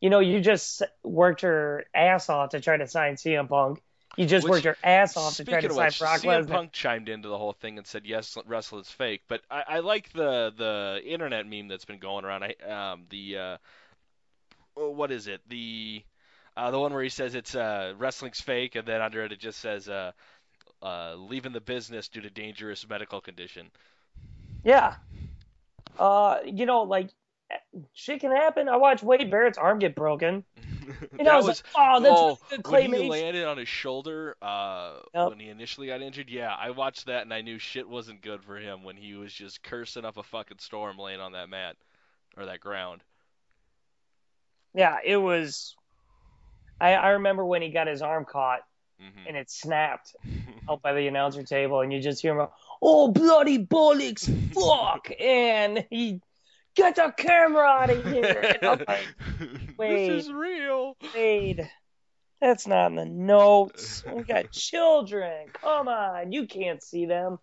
you 0.00 0.10
know, 0.10 0.20
you 0.20 0.40
just 0.40 0.82
worked 1.02 1.42
your 1.42 1.84
ass 1.94 2.28
off 2.28 2.50
to 2.50 2.60
try 2.60 2.76
to 2.76 2.86
sign 2.86 3.14
CM 3.16 3.48
Punk. 3.48 3.82
You 4.16 4.26
just 4.26 4.44
Which- 4.44 4.50
worked 4.50 4.64
your 4.64 4.76
ass 4.84 5.16
off 5.16 5.36
to 5.36 5.44
try 5.44 5.60
to 5.60 5.70
sign 5.70 5.86
which, 5.86 5.98
Brock 5.98 6.20
CM 6.20 6.44
Lesnar. 6.46 6.50
Punk 6.50 6.72
chimed 6.72 7.08
into 7.08 7.28
the 7.28 7.38
whole 7.38 7.52
thing 7.52 7.78
and 7.78 7.86
said, 7.86 8.06
"Yes, 8.06 8.36
wrestling's 8.46 8.90
fake." 8.90 9.22
But 9.28 9.42
I, 9.50 9.64
I 9.68 9.78
like 9.80 10.12
the 10.12 10.52
the 10.56 11.00
internet 11.04 11.46
meme 11.46 11.68
that's 11.68 11.84
been 11.84 11.98
going 11.98 12.24
around. 12.24 12.44
I 12.44 12.54
um 12.92 13.04
the 13.10 13.38
uh, 13.38 13.56
what 14.78 15.10
is 15.10 15.26
it? 15.26 15.40
The 15.48 16.02
uh, 16.56 16.70
the 16.70 16.78
one 16.78 16.92
where 16.92 17.02
he 17.02 17.08
says 17.08 17.34
it's 17.34 17.54
uh 17.54 17.94
wrestling's 17.98 18.40
fake, 18.40 18.74
and 18.74 18.86
then 18.86 19.00
under 19.00 19.24
it 19.24 19.32
it 19.32 19.40
just 19.40 19.60
says 19.60 19.88
uh, 19.88 20.12
uh 20.82 21.14
leaving 21.14 21.52
the 21.52 21.60
business 21.60 22.08
due 22.08 22.20
to 22.20 22.30
dangerous 22.30 22.88
medical 22.88 23.20
condition. 23.20 23.70
Yeah. 24.64 24.96
Uh, 25.98 26.38
you 26.44 26.66
know, 26.66 26.82
like 26.82 27.10
shit 27.94 28.20
can 28.20 28.30
happen. 28.30 28.68
I 28.68 28.76
watched 28.76 29.02
Wade 29.02 29.30
Barrett's 29.30 29.58
arm 29.58 29.78
get 29.78 29.94
broken. 29.94 30.44
And 31.18 31.26
that 31.26 31.34
I 31.34 31.36
was, 31.36 31.46
was 31.46 31.62
like, 31.74 31.74
oh, 31.76 32.00
that's 32.00 32.16
oh, 32.18 32.38
good 32.62 32.90
when 32.90 33.02
he 33.02 33.10
landed 33.10 33.44
on 33.44 33.58
his 33.58 33.68
shoulder 33.68 34.36
uh, 34.40 35.00
Yep. 35.14 35.28
when 35.28 35.38
he 35.38 35.50
initially 35.50 35.88
got 35.88 36.00
injured. 36.00 36.30
Yeah, 36.30 36.50
I 36.50 36.70
watched 36.70 37.06
that 37.06 37.22
and 37.22 37.34
I 37.34 37.42
knew 37.42 37.58
shit 37.58 37.86
wasn't 37.86 38.22
good 38.22 38.42
for 38.42 38.56
him 38.56 38.84
when 38.84 38.96
he 38.96 39.12
was 39.12 39.30
just 39.30 39.62
cursing 39.62 40.06
up 40.06 40.16
a 40.16 40.22
fucking 40.22 40.60
storm 40.60 40.96
laying 40.96 41.20
on 41.20 41.32
that 41.32 41.50
mat 41.50 41.76
or 42.38 42.46
that 42.46 42.60
ground. 42.60 43.02
Yeah, 44.74 44.96
it 45.04 45.16
was. 45.16 45.74
I, 46.80 46.94
I 46.94 47.08
remember 47.10 47.44
when 47.44 47.62
he 47.62 47.70
got 47.70 47.86
his 47.86 48.02
arm 48.02 48.24
caught 48.24 48.60
hmm 49.00 49.26
and 49.26 49.36
it 49.36 49.50
snapped 49.50 50.14
out 50.68 50.82
by 50.82 50.92
the 50.92 51.06
announcer 51.06 51.42
table, 51.42 51.80
and 51.80 51.92
you 51.92 52.00
just 52.00 52.22
hear 52.22 52.32
him, 52.32 52.38
go, 52.38 52.52
"Oh 52.80 53.08
bloody 53.08 53.58
bollocks, 53.58 54.28
fuck!" 54.54 55.10
and 55.20 55.84
he 55.90 56.20
get 56.74 56.96
the 56.96 57.12
camera 57.16 57.66
out 57.66 57.90
of 57.90 58.04
here. 58.04 58.58
Like, 58.62 58.88
wait. 59.78 60.08
this 60.08 60.26
is 60.26 60.32
real. 60.32 60.96
Wade, 61.14 61.68
that's 62.40 62.66
not 62.66 62.90
in 62.90 62.96
the 62.96 63.04
notes. 63.04 64.02
We 64.06 64.24
got 64.24 64.50
children. 64.50 65.48
Come 65.60 65.88
on, 65.88 66.32
you 66.32 66.46
can't 66.46 66.82
see 66.82 67.06
them. 67.06 67.38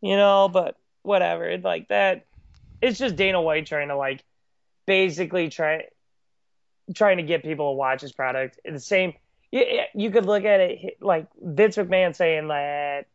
You 0.00 0.16
know, 0.16 0.48
but 0.48 0.76
whatever. 1.02 1.48
It's 1.48 1.64
like 1.64 1.88
that. 1.88 2.26
It's 2.80 2.98
just 2.98 3.16
Dana 3.16 3.40
White 3.40 3.66
trying 3.66 3.88
to 3.88 3.96
like 3.96 4.24
basically 4.86 5.48
try 5.48 5.84
trying 6.94 7.18
to 7.18 7.22
get 7.22 7.42
people 7.42 7.72
to 7.72 7.76
watch 7.76 8.00
his 8.00 8.12
product. 8.12 8.58
The 8.64 8.80
same. 8.80 9.14
You, 9.50 9.64
you 9.94 10.10
could 10.10 10.26
look 10.26 10.44
at 10.44 10.60
it 10.60 10.96
like 11.00 11.26
Vince 11.40 11.76
McMahon 11.76 12.16
saying 12.16 12.48
that 12.48 13.06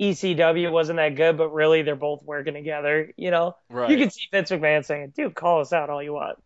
ECW 0.00 0.70
wasn't 0.72 0.96
that 0.96 1.14
good, 1.16 1.36
but 1.36 1.50
really 1.50 1.82
they're 1.82 1.96
both 1.96 2.22
working 2.22 2.54
together. 2.54 3.12
You 3.16 3.30
know, 3.30 3.56
Right. 3.68 3.90
you 3.90 3.96
can 3.96 4.10
see 4.10 4.22
Vince 4.32 4.50
McMahon 4.50 4.84
saying, 4.84 5.12
"Dude, 5.16 5.34
call 5.34 5.60
us 5.60 5.72
out 5.72 5.90
all 5.90 6.02
you 6.02 6.12
want. 6.12 6.38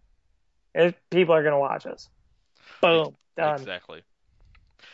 If 0.75 0.95
people 1.11 1.35
are 1.35 1.43
gonna 1.43 1.59
watch 1.59 1.87
us." 1.87 2.09
Boom, 2.81 3.17
done. 3.37 3.61
Exactly. 3.61 4.03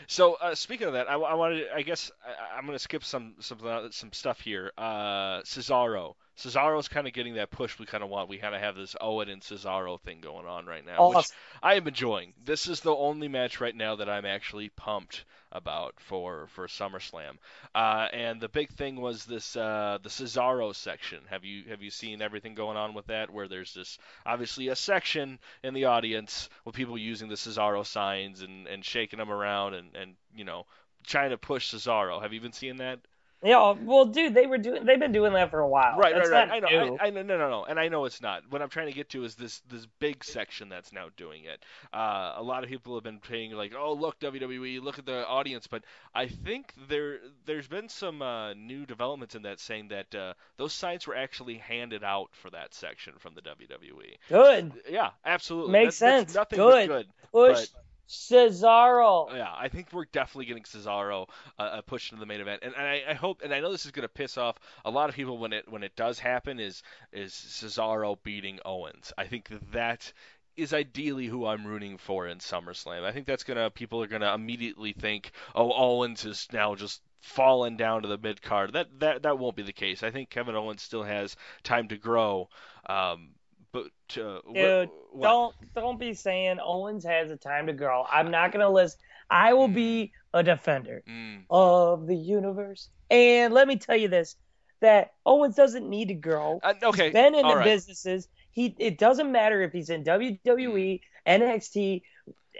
So 0.06 0.34
uh, 0.34 0.54
speaking 0.54 0.86
of 0.86 0.94
that, 0.94 1.10
I, 1.10 1.14
I 1.14 1.34
wanted. 1.34 1.66
I 1.74 1.82
guess 1.82 2.10
I, 2.24 2.56
I'm 2.56 2.66
going 2.66 2.76
to 2.76 2.82
skip 2.82 3.04
some 3.04 3.34
some 3.40 3.58
uh, 3.64 3.88
some 3.90 4.12
stuff 4.12 4.40
here. 4.40 4.72
Uh, 4.76 5.40
Cesaro. 5.42 6.14
Cesaro's 6.36 6.88
kind 6.88 7.06
of 7.06 7.12
getting 7.12 7.34
that 7.34 7.50
push 7.50 7.78
we 7.78 7.86
kind 7.86 8.02
of 8.02 8.10
want. 8.10 8.28
We 8.28 8.38
kind 8.38 8.54
of 8.54 8.60
have 8.60 8.76
this 8.76 8.96
Owen 9.00 9.28
and 9.28 9.40
Cesaro 9.42 10.00
thing 10.00 10.20
going 10.20 10.46
on 10.46 10.66
right 10.66 10.84
now, 10.84 10.98
which 11.08 11.16
I 11.62 11.74
am 11.74 11.86
enjoying. 11.86 12.34
This 12.44 12.66
is 12.66 12.80
the 12.80 12.94
only 12.94 13.28
match 13.28 13.60
right 13.60 13.74
now 13.74 13.96
that 13.96 14.08
I'm 14.08 14.24
actually 14.24 14.68
pumped 14.70 15.24
about 15.52 15.94
for 16.00 16.48
for 16.48 16.66
SummerSlam. 16.66 17.38
Uh, 17.74 18.08
and 18.12 18.40
the 18.40 18.48
big 18.48 18.70
thing 18.70 19.00
was 19.00 19.24
this 19.24 19.56
uh, 19.56 19.98
the 20.02 20.08
Cesaro 20.08 20.74
section. 20.74 21.20
Have 21.30 21.44
you 21.44 21.64
have 21.70 21.82
you 21.82 21.90
seen 21.90 22.20
everything 22.20 22.54
going 22.54 22.76
on 22.76 22.94
with 22.94 23.06
that? 23.06 23.30
Where 23.30 23.46
there's 23.46 23.72
this 23.72 23.98
obviously 24.26 24.68
a 24.68 24.76
section 24.76 25.38
in 25.62 25.74
the 25.74 25.84
audience 25.84 26.48
with 26.64 26.74
people 26.74 26.98
using 26.98 27.28
the 27.28 27.36
Cesaro 27.36 27.86
signs 27.86 28.42
and, 28.42 28.66
and 28.66 28.84
shaking 28.84 29.20
them 29.20 29.30
around 29.30 29.74
and, 29.74 29.94
and 29.94 30.14
you 30.34 30.44
know 30.44 30.66
trying 31.06 31.30
to 31.30 31.38
push 31.38 31.72
Cesaro. 31.72 32.20
Have 32.20 32.32
you 32.32 32.40
been 32.40 32.52
seeing 32.52 32.78
that? 32.78 32.98
Yeah, 33.44 33.74
well, 33.82 34.06
dude, 34.06 34.32
they 34.32 34.46
were 34.46 34.56
doing. 34.56 34.86
They've 34.86 34.98
been 34.98 35.12
doing 35.12 35.34
that 35.34 35.50
for 35.50 35.60
a 35.60 35.68
while. 35.68 35.98
Right, 35.98 36.14
That's 36.14 36.30
right, 36.30 36.48
right. 36.48 36.62
not 36.62 36.72
I 36.72 36.76
know. 36.86 36.98
I, 36.98 37.06
I 37.06 37.10
know. 37.10 37.22
No, 37.22 37.36
no, 37.36 37.50
no. 37.50 37.64
And 37.64 37.78
I 37.78 37.88
know 37.88 38.06
it's 38.06 38.22
not. 38.22 38.42
What 38.48 38.62
I'm 38.62 38.70
trying 38.70 38.86
to 38.86 38.94
get 38.94 39.10
to 39.10 39.24
is 39.24 39.34
this 39.34 39.60
this 39.68 39.86
big 39.98 40.24
section 40.24 40.70
that's 40.70 40.94
now 40.94 41.08
doing 41.18 41.44
it. 41.44 41.62
Uh, 41.92 42.32
a 42.36 42.42
lot 42.42 42.64
of 42.64 42.70
people 42.70 42.94
have 42.94 43.04
been 43.04 43.20
saying 43.28 43.52
like, 43.52 43.74
"Oh, 43.76 43.92
look, 43.92 44.18
WWE, 44.20 44.82
look 44.82 44.98
at 44.98 45.04
the 45.04 45.26
audience," 45.26 45.66
but 45.66 45.84
I 46.14 46.26
think 46.26 46.72
there 46.88 47.18
there's 47.44 47.68
been 47.68 47.90
some 47.90 48.22
uh, 48.22 48.54
new 48.54 48.86
developments 48.86 49.34
in 49.34 49.42
that 49.42 49.60
saying 49.60 49.88
that 49.88 50.14
uh, 50.14 50.32
those 50.56 50.72
signs 50.72 51.06
were 51.06 51.14
actually 51.14 51.58
handed 51.58 52.02
out 52.02 52.30
for 52.32 52.48
that 52.50 52.72
section 52.72 53.12
from 53.18 53.34
the 53.34 53.42
WWE. 53.42 54.16
Good. 54.30 54.72
Yeah, 54.88 55.10
absolutely. 55.22 55.72
Makes 55.72 55.96
sense. 55.96 56.34
nothing 56.34 56.56
Good. 56.56 56.88
but 56.88 56.94
good. 56.96 57.06
Push 57.30 57.68
Cesaro. 58.08 59.34
Yeah, 59.34 59.52
I 59.56 59.68
think 59.68 59.92
we're 59.92 60.04
definitely 60.06 60.46
getting 60.46 60.64
Cesaro 60.64 61.28
uh, 61.58 61.62
uh, 61.62 61.80
pushed 61.82 62.12
into 62.12 62.20
the 62.20 62.26
main 62.26 62.40
event, 62.40 62.62
and, 62.62 62.74
and 62.74 62.86
I, 62.86 63.02
I 63.08 63.14
hope, 63.14 63.42
and 63.42 63.52
I 63.52 63.60
know 63.60 63.72
this 63.72 63.86
is 63.86 63.92
going 63.92 64.06
to 64.06 64.12
piss 64.12 64.36
off 64.36 64.56
a 64.84 64.90
lot 64.90 65.08
of 65.08 65.14
people 65.14 65.38
when 65.38 65.52
it 65.52 65.70
when 65.70 65.82
it 65.82 65.96
does 65.96 66.18
happen. 66.18 66.60
Is 66.60 66.82
is 67.12 67.32
Cesaro 67.32 68.16
beating 68.22 68.60
Owens? 68.64 69.12
I 69.16 69.26
think 69.26 69.48
that 69.48 69.72
that 69.72 70.12
is 70.56 70.72
ideally 70.72 71.26
who 71.26 71.46
I'm 71.46 71.66
rooting 71.66 71.98
for 71.98 72.28
in 72.28 72.38
SummerSlam. 72.38 73.04
I 73.04 73.12
think 73.12 73.26
that's 73.26 73.44
gonna 73.44 73.70
people 73.70 74.02
are 74.02 74.06
gonna 74.06 74.34
immediately 74.34 74.92
think, 74.92 75.32
oh, 75.54 75.72
Owens 75.72 76.24
is 76.24 76.46
now 76.52 76.74
just 76.74 77.02
fallen 77.20 77.76
down 77.76 78.02
to 78.02 78.08
the 78.08 78.18
mid 78.18 78.42
card. 78.42 78.74
That 78.74 79.00
that 79.00 79.22
that 79.22 79.38
won't 79.38 79.56
be 79.56 79.62
the 79.62 79.72
case. 79.72 80.02
I 80.02 80.10
think 80.10 80.30
Kevin 80.30 80.54
Owens 80.54 80.82
still 80.82 81.02
has 81.02 81.36
time 81.62 81.88
to 81.88 81.96
grow. 81.96 82.48
Um, 82.86 83.30
but 83.74 84.22
uh, 84.22 84.38
Dude, 84.54 84.88
what? 85.12 85.22
don't 85.28 85.54
don't 85.74 85.98
be 86.00 86.14
saying 86.14 86.58
Owens 86.64 87.04
has 87.04 87.30
a 87.30 87.36
time 87.36 87.66
to 87.66 87.74
grow. 87.74 88.04
I'm 88.10 88.30
not 88.30 88.52
gonna 88.52 88.70
listen. 88.70 88.98
I 89.28 89.52
will 89.52 89.68
be 89.68 90.12
a 90.32 90.42
defender 90.42 91.02
Mm, 91.08 91.44
of 91.50 92.06
the 92.06 92.16
universe. 92.16 92.88
And 93.10 93.52
let 93.52 93.68
me 93.68 93.76
tell 93.76 93.96
you 93.96 94.08
this: 94.08 94.36
that 94.80 95.12
Owens 95.26 95.56
doesn't 95.56 95.88
need 95.88 96.08
to 96.08 96.14
grow. 96.14 96.60
uh, 96.62 96.74
okay, 96.82 97.04
He's 97.04 97.12
been 97.12 97.34
in 97.34 97.44
all 97.44 97.50
the 97.52 97.56
right. 97.58 97.64
businesses. 97.64 98.28
He 98.52 98.74
it 98.78 98.96
doesn't 98.98 99.30
matter 99.32 99.60
if 99.62 99.72
he's 99.72 99.90
in 99.90 100.04
WWE, 100.04 101.00
NXT, 101.26 102.02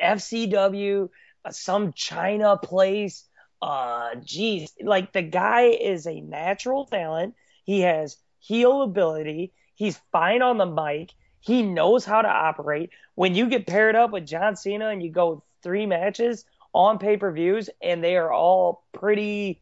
FCW, 0.02 1.09
uh, 1.44 1.50
some 1.50 1.92
China 1.92 2.56
place. 2.56 3.25
Uh, 3.62 4.16
geez, 4.23 4.73
like 4.83 5.12
the 5.12 5.23
guy 5.23 5.62
is 5.68 6.06
a 6.06 6.21
natural 6.21 6.85
talent. 6.87 7.35
He 7.64 7.80
has 7.80 8.16
heel 8.40 8.83
ability. 8.83 9.52
He's 9.75 10.00
fine 10.12 10.43
on 10.43 10.59
the 10.59 10.66
mic. 10.66 11.12
He 11.40 11.62
knows 11.62 12.04
how 12.04 12.23
to 12.23 12.28
operate. 12.28 12.90
When 13.14 13.35
you 13.35 13.49
get 13.49 13.66
paired 13.66 13.97
up 13.97 14.11
with 14.11 14.26
John 14.26 14.57
Cena 14.57 14.88
and 14.88 15.02
you 15.02 15.11
go 15.11 15.43
three 15.62 15.87
matches 15.87 16.45
on 16.73 16.99
pay 16.99 17.16
per 17.16 17.31
views 17.33 17.71
and 17.83 18.02
they 18.02 18.16
are 18.16 18.33
all 18.33 18.85
pretty 18.93 19.61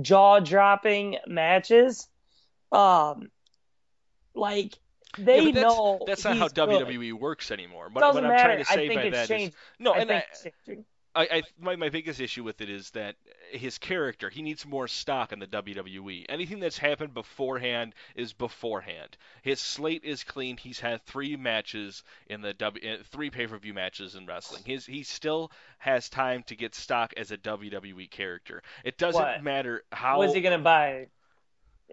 jaw 0.00 0.40
dropping 0.40 1.16
matches, 1.26 2.08
um, 2.72 3.30
like 4.34 4.78
they 5.18 5.46
Yeah, 5.46 5.52
that's, 5.52 5.62
know 5.76 6.00
that's 6.06 6.24
not 6.24 6.36
how 6.36 6.48
good. 6.48 6.86
WWE 6.86 7.12
works 7.14 7.50
anymore. 7.50 7.90
But 7.92 8.00
Doesn't 8.00 8.22
what 8.22 8.30
I'm 8.30 8.36
matter. 8.36 8.64
trying 8.64 8.88
to 8.88 8.94
say 8.94 8.94
by 8.94 9.10
that 9.10 9.30
is 9.30 9.50
no, 9.78 9.92
I 9.92 9.98
and 9.98 10.10
I. 10.12 10.24
I, 11.14 11.22
I 11.30 11.42
my 11.60 11.74
my 11.76 11.88
biggest 11.88 12.20
issue 12.20 12.44
with 12.44 12.60
it 12.60 12.70
is 12.70 12.90
that 12.90 13.16
his 13.50 13.78
character 13.78 14.30
he 14.30 14.42
needs 14.42 14.64
more 14.64 14.86
stock 14.86 15.32
in 15.32 15.40
the 15.40 15.46
WWE. 15.46 16.26
Anything 16.28 16.60
that's 16.60 16.78
happened 16.78 17.14
beforehand 17.14 17.94
is 18.14 18.32
beforehand. 18.32 19.16
His 19.42 19.58
slate 19.60 20.04
is 20.04 20.22
clean. 20.22 20.56
He's 20.56 20.78
had 20.78 21.04
three 21.06 21.34
matches 21.36 22.04
in 22.28 22.42
the 22.42 22.54
W, 22.54 22.88
uh, 22.92 22.96
three 23.10 23.30
pay-per-view 23.30 23.74
matches 23.74 24.14
in 24.14 24.24
wrestling. 24.26 24.62
His 24.64 24.86
he 24.86 25.02
still 25.02 25.50
has 25.78 26.08
time 26.08 26.44
to 26.44 26.54
get 26.54 26.76
stock 26.76 27.12
as 27.16 27.32
a 27.32 27.36
WWE 27.38 28.08
character. 28.08 28.62
It 28.84 28.96
doesn't 28.96 29.20
What? 29.20 29.42
matter 29.42 29.82
how. 29.90 30.18
What's 30.18 30.34
he 30.34 30.40
gonna 30.42 30.58
buy? 30.58 31.08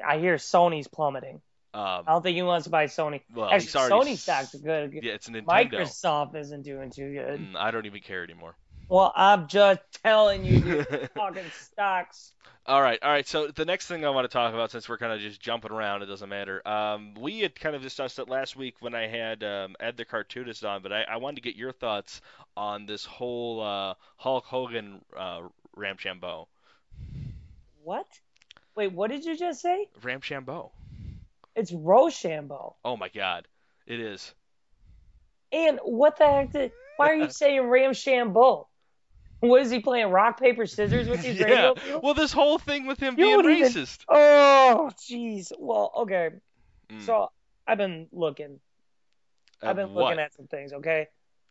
I 0.05 0.19
hear 0.19 0.35
Sony's 0.35 0.87
plummeting. 0.87 1.41
um, 1.73 2.03
I 2.05 2.11
don't 2.11 2.21
think 2.21 2.35
he 2.35 2.43
wants 2.43 2.65
to 2.65 2.69
buy 2.69 2.85
Sony. 2.85 3.21
well, 3.33 3.49
Actually, 3.49 3.65
he's 3.65 3.75
already 3.75 4.11
Sony 4.11 4.17
stocks 4.17 4.53
are 4.53 4.59
good. 4.59 4.93
Yeah, 4.93 5.13
it's 5.13 5.27
a 5.27 5.31
Nintendo. 5.31 5.71
Microsoft 5.71 6.35
isn't 6.35 6.61
doing 6.61 6.91
too 6.91 7.11
good. 7.13 7.39
Mm, 7.39 7.55
I 7.55 7.71
don't 7.71 7.87
even 7.87 8.01
care 8.01 8.23
anymore. 8.23 8.55
Well, 8.89 9.11
I'm 9.15 9.47
just 9.47 9.81
telling 10.03 10.45
you, 10.45 10.61
dude, 10.61 11.09
talking 11.15 11.43
stocks. 11.61 12.31
All 12.65 12.81
right, 12.81 12.99
all 13.01 13.09
right. 13.09 13.27
So 13.27 13.47
the 13.47 13.65
next 13.65 13.87
thing 13.87 14.05
I 14.05 14.09
want 14.09 14.25
to 14.25 14.33
talk 14.33 14.53
about, 14.53 14.71
since 14.71 14.87
we're 14.89 14.97
kind 14.97 15.13
of 15.13 15.19
just 15.19 15.41
jumping 15.41 15.71
around, 15.71 16.01
it 16.01 16.07
doesn't 16.07 16.27
matter. 16.27 16.65
Um, 16.67 17.13
we 17.15 17.39
had 17.39 17.57
kind 17.57 17.75
of 17.75 17.81
discussed 17.81 18.19
it 18.19 18.27
last 18.27 18.55
week 18.55 18.75
when 18.81 18.93
I 18.93 19.07
had 19.07 19.43
um, 19.43 19.75
Ed 19.79 19.95
the 19.95 20.05
cartoonist 20.05 20.65
on, 20.65 20.81
but 20.81 20.91
I, 20.91 21.03
I 21.03 21.17
wanted 21.17 21.35
to 21.37 21.41
get 21.41 21.55
your 21.55 21.71
thoughts 21.71 22.21
on 22.55 22.85
this 22.85 23.05
whole 23.05 23.61
uh, 23.61 23.93
Hulk 24.17 24.45
Hogan 24.45 25.01
uh, 25.15 25.41
Ramshambo. 25.77 26.47
What? 27.83 28.07
Wait, 28.75 28.91
what 28.91 29.11
did 29.11 29.23
you 29.23 29.37
just 29.37 29.61
say? 29.61 29.87
Ramshambo. 30.01 30.71
It's 31.55 31.71
Rochambeau. 31.71 32.75
Oh 32.85 32.97
my 32.97 33.09
God, 33.09 33.47
it 33.85 33.99
is. 33.99 34.33
And 35.51 35.79
what 35.83 36.17
the 36.17 36.25
heck 36.25 36.51
did? 36.51 36.71
Why 36.97 37.11
are 37.11 37.15
you 37.15 37.29
saying 37.31 37.61
Ramshambo? 37.61 38.65
What 39.39 39.61
is 39.61 39.71
he 39.71 39.79
playing? 39.79 40.09
Rock 40.09 40.39
paper 40.39 40.65
scissors 40.65 41.07
with 41.07 41.21
these 41.21 41.39
yeah. 41.39 41.73
Well, 42.01 42.13
this 42.13 42.31
whole 42.31 42.57
thing 42.57 42.87
with 42.87 42.99
him 42.99 43.15
You 43.17 43.25
being 43.25 43.41
don't 43.41 43.51
even- 43.51 43.71
racist. 43.71 43.99
Oh, 44.09 44.91
jeez. 44.97 45.51
Well, 45.57 45.91
okay. 45.97 46.29
Mm. 46.89 47.01
So 47.05 47.31
I've 47.67 47.77
been 47.77 48.07
looking. 48.11 48.59
I've 49.61 49.75
been 49.75 49.93
what? 49.93 50.05
looking 50.05 50.19
at 50.19 50.33
some 50.33 50.47
things. 50.47 50.71
Okay. 50.73 51.07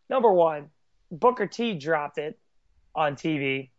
Number 0.08 0.32
one, 0.32 0.70
Booker 1.10 1.46
T 1.46 1.74
dropped 1.74 2.18
it 2.18 2.38
on 2.94 3.16
TV. 3.16 3.70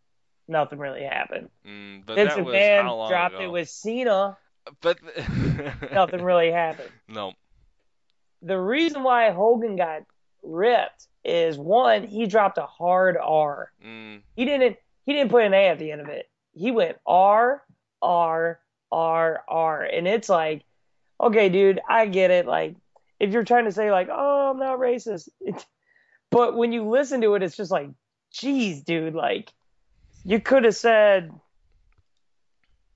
Nothing 0.46 0.78
really 0.78 1.02
happened. 1.02 1.48
Mm, 1.66 2.04
but 2.06 2.14
Vince 2.16 2.34
that 2.34 2.44
was 2.44 2.54
McMahon 2.54 2.82
how 2.82 2.94
long 2.96 3.10
dropped 3.10 3.34
ago? 3.34 3.44
it 3.44 3.48
with 3.48 3.68
Cena. 3.68 4.36
But 4.80 4.98
Nothing 5.92 6.22
really 6.22 6.52
happened. 6.52 6.90
No. 7.08 7.32
The 8.42 8.58
reason 8.58 9.02
why 9.02 9.30
Hogan 9.30 9.76
got 9.76 10.02
ripped 10.42 11.07
is 11.24 11.58
one, 11.58 12.04
he 12.06 12.26
dropped 12.26 12.58
a 12.58 12.66
hard 12.66 13.16
R. 13.16 13.70
Mm, 13.84 14.22
He 14.36 14.44
didn't. 14.44 14.76
He 15.04 15.12
didn't 15.14 15.30
put 15.30 15.44
an 15.44 15.54
A 15.54 15.68
at 15.68 15.78
the 15.78 15.90
end 15.92 16.00
of 16.00 16.08
it. 16.08 16.28
He 16.52 16.70
went 16.70 16.96
R 17.06 17.62
R 18.02 18.60
R 18.92 19.42
R, 19.48 19.82
and 19.82 20.06
it's 20.08 20.28
like, 20.28 20.64
okay, 21.20 21.48
dude, 21.48 21.80
I 21.88 22.06
get 22.06 22.30
it. 22.30 22.46
Like, 22.46 22.76
if 23.18 23.32
you're 23.32 23.44
trying 23.44 23.64
to 23.64 23.72
say 23.72 23.90
like, 23.90 24.08
oh, 24.10 24.50
I'm 24.50 24.58
not 24.58 24.78
racist, 24.78 25.28
but 26.30 26.56
when 26.56 26.72
you 26.72 26.88
listen 26.88 27.20
to 27.22 27.34
it, 27.34 27.42
it's 27.42 27.56
just 27.56 27.70
like, 27.70 27.90
geez, 28.32 28.82
dude, 28.82 29.14
like, 29.14 29.52
you 30.24 30.40
could 30.40 30.64
have 30.64 30.76
said 30.76 31.30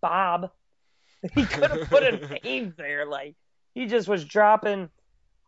Bob. 0.00 0.50
He 1.34 1.46
could 1.46 1.70
have 1.70 1.88
put 1.88 2.02
a 2.02 2.40
name 2.44 2.74
there. 2.76 3.06
Like, 3.06 3.36
he 3.74 3.86
just 3.86 4.08
was 4.08 4.24
dropping 4.24 4.90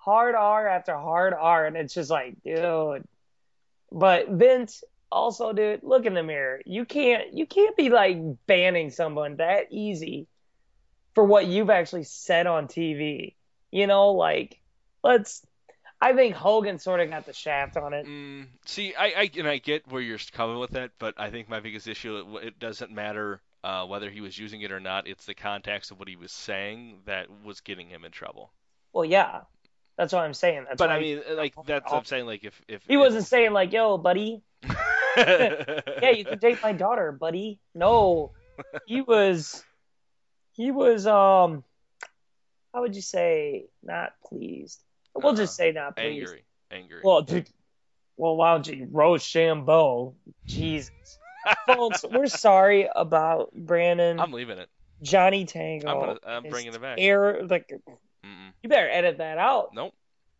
hard 0.04 0.34
R 0.34 0.68
after 0.68 0.96
hard 0.96 1.34
R, 1.34 1.66
and 1.66 1.76
it's 1.76 1.94
just 1.94 2.10
like, 2.10 2.42
dude. 2.42 3.04
But 3.90 4.28
Vince, 4.28 4.84
also, 5.10 5.52
dude, 5.52 5.82
look 5.82 6.04
in 6.04 6.14
the 6.14 6.22
mirror. 6.22 6.60
You 6.66 6.84
can't 6.84 7.32
you 7.32 7.46
can't 7.46 7.76
be 7.76 7.88
like 7.88 8.18
banning 8.46 8.90
someone 8.90 9.36
that 9.36 9.68
easy 9.70 10.26
for 11.14 11.24
what 11.24 11.46
you've 11.46 11.70
actually 11.70 12.04
said 12.04 12.46
on 12.46 12.68
TV. 12.68 13.34
You 13.70 13.86
know, 13.86 14.12
like 14.12 14.60
let's. 15.02 15.44
I 16.00 16.12
think 16.12 16.34
Hogan 16.34 16.78
sort 16.78 17.00
of 17.00 17.08
got 17.08 17.24
the 17.24 17.32
shaft 17.32 17.78
on 17.78 17.94
it. 17.94 18.04
mm, 18.04 18.46
see, 18.66 18.94
I, 18.94 19.06
I 19.06 19.30
and 19.38 19.48
I 19.48 19.56
get 19.56 19.90
where 19.90 20.02
you're 20.02 20.18
coming 20.32 20.58
with 20.58 20.72
that, 20.72 20.90
but 20.98 21.14
I 21.16 21.30
think 21.30 21.48
my 21.48 21.60
biggest 21.60 21.88
issue 21.88 22.18
it, 22.18 22.48
it 22.48 22.58
doesn't 22.58 22.90
matter 22.90 23.40
uh, 23.62 23.86
whether 23.86 24.10
he 24.10 24.20
was 24.20 24.36
using 24.36 24.60
it 24.60 24.70
or 24.70 24.80
not. 24.80 25.06
It's 25.06 25.24
the 25.24 25.34
context 25.34 25.90
of 25.90 25.98
what 25.98 26.08
he 26.08 26.16
was 26.16 26.32
saying 26.32 26.98
that 27.06 27.28
was 27.42 27.60
getting 27.60 27.88
him 27.88 28.04
in 28.04 28.12
trouble. 28.12 28.52
Well, 28.92 29.06
yeah, 29.06 29.42
that's 29.96 30.12
what 30.12 30.22
I'm 30.22 30.34
saying. 30.34 30.64
That's 30.68 30.78
but 30.78 30.90
I 30.90 30.98
mean, 30.98 31.20
like 31.32 31.54
that's 31.66 31.90
what 31.90 31.98
I'm 31.98 32.04
saying. 32.04 32.26
Like 32.26 32.44
if 32.44 32.60
if 32.68 32.82
he 32.86 32.96
wasn't 32.96 33.26
saying 33.26 33.52
like, 33.52 33.72
"Yo, 33.72 33.96
buddy, 33.96 34.42
yeah, 35.16 36.10
you 36.10 36.24
can 36.24 36.38
date 36.38 36.58
my 36.62 36.72
daughter, 36.72 37.12
buddy." 37.12 37.60
No, 37.74 38.32
he 38.86 39.00
was, 39.00 39.64
he 40.52 40.70
was, 40.70 41.06
um, 41.06 41.64
how 42.72 42.80
would 42.80 42.96
you 42.96 43.02
say, 43.02 43.66
not 43.82 44.12
pleased? 44.26 44.80
We'll 45.14 45.34
just 45.34 45.54
say 45.54 45.70
not 45.72 45.96
pleased. 45.96 46.28
angry, 46.28 46.44
angry. 46.72 47.00
Well, 47.04 47.22
dude, 47.22 47.48
well, 48.16 48.36
wow, 48.36 48.58
gee, 48.58 48.86
Rochambeau, 48.90 50.14
Jesus, 50.44 51.18
folks, 51.66 52.04
we're 52.10 52.26
sorry 52.26 52.88
about 52.94 53.52
Brandon, 53.54 54.18
I'm 54.18 54.32
leaving 54.32 54.58
it. 54.58 54.68
Johnny 55.02 55.44
Tango. 55.44 55.88
I'm 55.88 56.00
gonna, 56.00 56.18
I'm 56.26 56.42
bringing 56.50 56.72
it 56.74 56.80
back. 56.80 56.96
Air, 56.98 57.44
like, 57.46 57.70
Mm-mm. 58.24 58.52
you 58.62 58.68
better 58.68 58.88
edit 58.88 59.18
that 59.18 59.38
out. 59.38 59.70
Nope, 59.74 59.92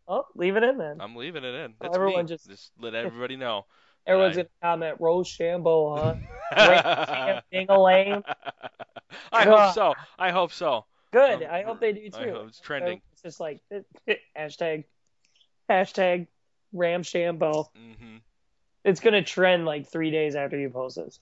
Oh, 0.08 0.26
leave 0.34 0.56
it 0.56 0.62
in 0.62 0.76
then. 0.78 0.98
I'm 1.00 1.16
leaving 1.16 1.44
it 1.44 1.54
in. 1.54 1.74
That's 1.80 1.94
everyone 1.96 2.24
me. 2.24 2.28
just- 2.28 2.48
just 2.48 2.72
let 2.80 2.94
everybody 2.94 3.36
know. 3.36 3.66
Everyone's 4.06 4.36
right. 4.36 4.46
gonna 4.62 4.76
comment 4.76 4.96
Rochambeau, 5.00 5.96
huh? 5.96 6.14
Ram 6.56 7.42
Ding-a-lang. 7.52 8.22
I 9.32 9.44
hope 9.44 9.72
so. 9.74 9.94
I 10.18 10.30
hope 10.30 10.52
so. 10.52 10.84
Good. 11.10 11.42
Um, 11.42 11.48
I 11.50 11.62
hope 11.62 11.80
they 11.80 11.92
do 11.92 12.10
I 12.12 12.24
too. 12.24 12.32
hope 12.32 12.48
it's 12.48 12.60
trending. 12.60 13.00
It's 13.12 13.22
just 13.22 13.40
like 13.40 13.60
hashtag 14.36 14.84
hashtag 15.70 16.26
Ramshambo. 16.74 17.68
hmm 17.74 18.16
It's 18.84 19.00
gonna 19.00 19.22
trend 19.22 19.64
like 19.64 19.88
three 19.88 20.10
days 20.10 20.34
after 20.36 20.58
you 20.58 20.68
post 20.68 20.96
this. 20.96 21.18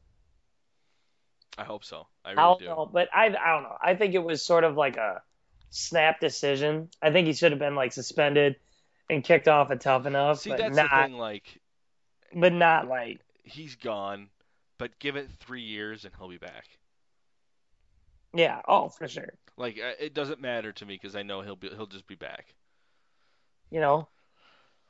I 1.56 1.64
hope 1.64 1.84
so. 1.84 2.08
I 2.24 2.30
I 2.30 2.32
really 2.32 2.42
don't 2.42 2.58
do. 2.60 2.66
know, 2.66 2.90
but 2.92 3.08
I 3.14 3.26
I 3.26 3.52
don't 3.52 3.62
know. 3.62 3.76
I 3.80 3.94
think 3.94 4.14
it 4.14 4.24
was 4.24 4.44
sort 4.44 4.64
of 4.64 4.76
like 4.76 4.96
a 4.96 5.22
snap 5.72 6.20
decision. 6.20 6.88
I 7.02 7.10
think 7.10 7.26
he 7.26 7.32
should 7.32 7.50
have 7.52 7.58
been 7.58 7.74
like 7.74 7.92
suspended 7.92 8.56
and 9.10 9.24
kicked 9.24 9.48
off 9.48 9.70
at 9.70 9.80
tough 9.80 10.06
enough, 10.06 10.40
See, 10.40 10.50
but 10.50 10.58
that's 10.58 10.76
not 10.76 10.90
the 10.90 11.02
thing. 11.08 11.18
Like 11.18 11.60
but 12.34 12.52
not 12.52 12.88
like 12.88 13.20
he's 13.42 13.74
gone, 13.76 14.28
but 14.78 14.98
give 14.98 15.16
it 15.16 15.28
three 15.40 15.62
years 15.62 16.04
and 16.04 16.14
he'll 16.18 16.28
be 16.28 16.38
back. 16.38 16.66
yeah. 18.34 18.60
Oh, 18.66 18.88
for 18.88 19.08
sure. 19.08 19.34
Like 19.56 19.78
uh, 19.78 19.92
it 20.00 20.14
doesn't 20.14 20.40
matter 20.40 20.72
to 20.72 20.86
me 20.86 20.94
because 21.00 21.14
I 21.16 21.22
know 21.22 21.40
he'll 21.42 21.56
be 21.56 21.68
he'll 21.68 21.86
just 21.86 22.06
be 22.06 22.14
back. 22.14 22.54
You 23.70 23.80
know. 23.80 24.08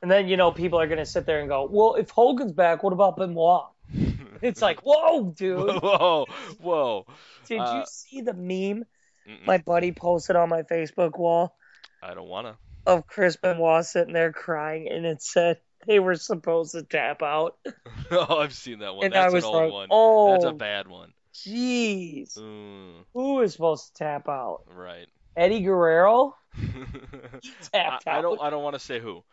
And 0.01 0.11
then 0.11 0.27
you 0.27 0.35
know 0.37 0.51
people 0.51 0.79
are 0.79 0.87
gonna 0.87 1.05
sit 1.05 1.25
there 1.25 1.39
and 1.39 1.49
go, 1.49 1.67
well, 1.69 1.95
if 1.95 2.09
Hogan's 2.09 2.51
back, 2.51 2.83
what 2.83 2.93
about 2.93 3.17
Benoit? 3.17 3.65
It's 4.41 4.61
like, 4.61 4.81
whoa, 4.81 5.31
dude. 5.37 5.81
whoa, 5.81 6.25
whoa. 6.59 7.05
Did 7.47 7.59
Uh, 7.61 7.75
you 7.77 7.83
see 7.87 8.19
the 8.19 8.33
meme 8.33 8.83
Mm-mm. 9.27 9.45
my 9.45 9.57
buddy 9.57 9.91
posted 9.91 10.35
on 10.35 10.49
my 10.49 10.63
Facebook 10.63 11.17
wall 11.17 11.55
I 12.01 12.13
don't 12.13 12.27
wanna. 12.27 12.57
of 12.85 13.07
Chris 13.07 13.37
Benoit 13.37 13.85
sitting 13.85 14.13
there 14.13 14.31
crying, 14.33 14.87
and 14.89 15.05
it 15.05 15.21
said 15.21 15.59
they 15.87 15.99
were 15.99 16.15
supposed 16.15 16.71
to 16.73 16.83
tap 16.83 17.21
out, 17.23 17.57
oh, 18.11 18.39
I've 18.39 18.53
seen 18.53 18.79
that 18.79 18.95
one. 18.95 19.05
and 19.05 19.13
That's 19.13 19.31
I 19.33 19.35
was 19.35 19.43
an 19.43 19.49
old 19.49 19.63
like, 19.63 19.71
one. 19.73 19.87
oh, 19.91 20.31
That's 20.33 20.45
a 20.45 20.53
bad 20.53 20.87
one. 20.87 21.13
jeez, 21.33 22.37
Mm, 22.37 23.03
who 23.13 23.41
is 23.41 23.53
supposed 23.53 23.87
to 23.87 23.93
tap 24.03 24.27
out? 24.29 24.63
right. 24.73 25.07
Eddie 25.35 25.61
Guerrero 25.61 26.35
I, 26.55 27.39
tapped 27.71 28.07
I 28.07 28.17
out. 28.17 28.21
don't. 28.21 28.41
I 28.41 28.49
don't 28.51 28.61
want 28.63 28.75
to 28.75 28.79
say 28.79 28.99
who. 28.99 29.23